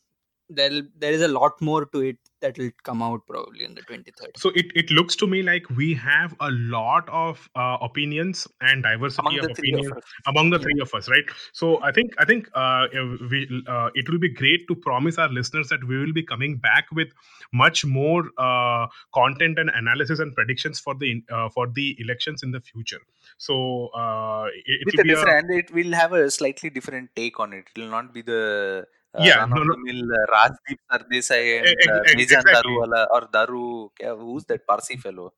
there 0.60 0.76
there 1.04 1.14
is 1.18 1.24
a 1.24 1.34
lot 1.39 1.62
more 1.70 1.84
to 1.93 1.99
it 2.12 2.18
that 2.42 2.58
will 2.58 2.72
come 2.84 3.02
out 3.02 3.26
probably 3.28 3.66
on 3.66 3.76
the 3.76 3.82
23rd 3.82 4.38
So 4.38 4.50
it, 4.56 4.68
it 4.76 4.92
looks 4.92 5.16
to 5.18 5.28
me 5.28 5.42
like 5.44 5.70
we 5.70 5.94
have 5.96 6.36
a 6.39 6.52
lot 6.52 7.08
of 7.10 7.50
uh, 7.56 7.78
opinions 7.82 8.48
and 8.62 8.84
diversity 8.84 9.22
among 9.28 9.39
of 9.39 9.48
the 9.48 9.54
three 9.56 9.72
opinions 9.72 9.92
of 9.92 9.98
us 9.98 10.04
among 10.28 10.50
the 10.50 10.60
Yeah. 10.60 10.64
three 10.64 10.80
of 10.82 10.94
us, 10.94 11.10
right? 11.10 11.24
So 11.54 11.82
I 11.84 11.92
think 11.92 12.14
I 12.20 12.26
think 12.26 12.50
uh, 12.54 12.88
we 13.30 13.64
uh, 13.68 13.89
it 13.94 14.10
will 14.10 14.20
be 14.20 14.30
great 14.30 14.68
to 14.68 14.76
promise 14.76 15.18
our 15.18 15.30
listeners 15.30 15.70
that 15.70 15.84
we 15.88 15.98
will 15.98 16.14
be 16.14 16.24
coming 16.24 16.58
back 16.58 16.86
with 16.92 17.10
much 17.54 17.86
more 17.86 18.30
uh, 18.38 18.88
content 19.14 19.60
and 19.60 19.70
analysis 19.74 20.20
and 20.20 20.34
predictions 20.34 20.80
for 20.80 20.96
the 20.96 21.24
uh, 21.32 21.50
for 21.50 21.68
the 21.68 21.96
elections 22.00 22.44
in 22.44 22.52
the 22.52 22.62
future. 22.62 23.02
So 23.38 23.88
uh, 23.88 24.48
it, 24.66 24.86
with 24.86 24.96
will 24.96 25.02
a 25.02 25.04
be 25.04 25.12
a 25.12 25.16
different 25.16 25.52
and 25.52 25.60
it 25.60 25.72
will 25.72 25.94
have 25.94 26.14
a 26.14 26.30
slightly 26.30 26.70
different 26.70 27.16
take 27.16 27.39
on 27.39 27.54
it. 27.54 27.66
It 27.76 27.82
will 27.82 27.89
not 27.89 28.14
be 28.14 28.22
the 28.22 28.86
Yeah, 29.20 29.39
run 29.39 29.49
no, 29.49 29.62
of 29.62 29.68
no. 29.68 29.74
the 29.74 29.80
mill 29.84 30.03
uh, 30.05 30.26
Rajdeep 30.34 30.80
Sardesai 30.91 31.57
and 31.59 31.68
ex- 31.68 31.88
uh, 31.88 31.99
ex- 32.05 32.14
Mijan 32.16 32.22
exactly. 32.22 32.53
Daru 32.53 32.80
wala 32.80 33.07
or 33.14 33.22
Daru 33.34 33.89
kya, 33.99 34.18
who's 34.18 34.45
that 34.45 34.66
Parsi 34.66 34.97
fellow? 34.97 35.34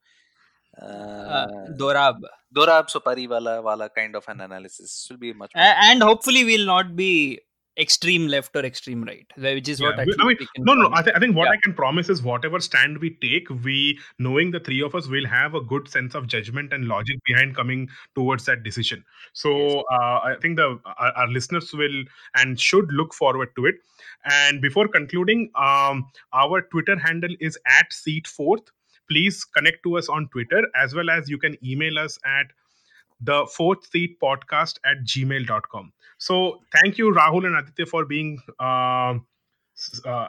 uh, 0.82 0.86
Uh, 0.86 1.48
dorab 1.80 2.18
Dorab 2.54 2.88
Sopari 2.90 3.28
wala 3.28 3.62
wala 3.62 3.90
kind 3.90 4.16
of 4.16 4.24
an 4.28 4.42
analysis. 4.42 4.80
This 4.92 5.08
will 5.10 5.18
be 5.18 5.34
much 5.34 5.52
more. 5.56 5.64
A- 5.64 5.78
and 5.90 6.04
hopefully 6.04 6.44
we'll 6.44 6.66
not 6.66 6.96
be 6.96 7.40
extreme 7.76 8.28
left 8.28 8.56
or 8.56 8.64
extreme 8.64 9.04
right 9.04 9.26
which 9.36 9.68
is 9.68 9.82
what 9.82 9.96
Yeah, 9.96 10.02
I 10.04 10.06
we- 10.06 10.14
I 10.14 10.16
think 10.28 10.40
mean, 10.42 10.48
we 10.58 10.64
no, 10.64 10.74
no. 10.76 10.90
I, 10.94 11.02
th- 11.02 11.16
I 11.16 11.20
think 11.20 11.36
what 11.36 11.46
Yeah. 11.46 11.52
I 11.54 11.58
can 11.64 11.74
promise 11.74 12.08
is 12.08 12.22
whatever 12.22 12.60
stand 12.60 13.00
we 13.00 13.10
take, 13.22 13.50
we 13.50 14.00
knowing 14.20 14.52
the 14.52 14.60
three 14.60 14.82
of 14.84 14.94
us 14.94 15.08
will 15.08 15.26
have 15.26 15.56
a 15.56 15.62
good 15.62 15.88
sense 15.88 16.14
of 16.14 16.28
judgment 16.28 16.72
and 16.72 16.86
logic 16.86 17.18
behind 17.26 17.56
coming 17.56 17.90
towards 18.14 18.46
that 18.46 18.62
decision. 18.62 19.04
So 19.34 19.82
uh, 19.92 20.20
I 20.24 20.36
think 20.40 20.58
the 20.58 20.80
our, 20.86 21.12
our 21.14 21.28
listeners 21.28 21.74
will 21.74 22.04
and 22.36 22.60
should 22.60 22.92
look 22.92 23.14
forward 23.14 23.50
to 23.56 23.66
it. 23.66 23.76
And 24.26 24.62
before 24.62 24.88
concluding, 24.88 25.50
um, 25.56 26.06
our 26.32 26.62
Twitter 26.62 26.98
handle 26.98 27.36
is 27.40 27.58
at 27.66 27.92
seat 27.92 28.28
fourth. 28.28 28.70
Please 29.10 29.44
connect 29.44 29.82
to 29.84 29.98
us 29.98 30.10
on 30.10 30.30
Twitter 30.30 30.64
as 30.76 30.94
well 30.94 31.10
as 31.10 31.28
you 31.28 31.38
can 31.40 31.58
email 31.66 31.98
us 31.98 32.20
at 32.24 32.48
the 33.22 33.46
fourth 33.56 33.86
seat 33.90 34.20
podcast 34.22 34.80
at 34.86 35.04
gmail.com. 35.06 35.94
So 36.18 36.62
thank 36.74 36.98
you, 36.98 37.12
Rahul 37.12 37.46
and 37.46 37.56
Aditya, 37.56 37.86
for 37.88 38.06
being 38.06 38.40
uh, 38.60 39.16
uh, 40.06 40.28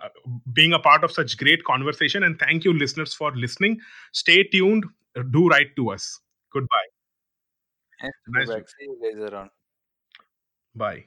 being 0.52 0.72
a 0.72 0.78
part 0.78 1.04
of 1.04 1.12
such 1.12 1.36
great 1.36 1.64
conversation. 1.64 2.22
And 2.24 2.38
thank 2.38 2.64
you, 2.64 2.72
listeners, 2.72 3.14
for 3.14 3.34
listening. 3.36 3.80
Stay 4.12 4.42
tuned. 4.44 4.84
Do 5.30 5.48
write 5.48 5.76
to 5.76 5.90
us. 5.90 6.20
Goodbye. 6.52 6.88
Nice 8.02 8.12
to 8.24 8.30
Nice 8.32 8.48
to- 8.48 8.64
See 8.78 8.84
you 8.84 8.98
guys 9.02 9.32
around. 9.32 9.50
Bye. 10.74 11.06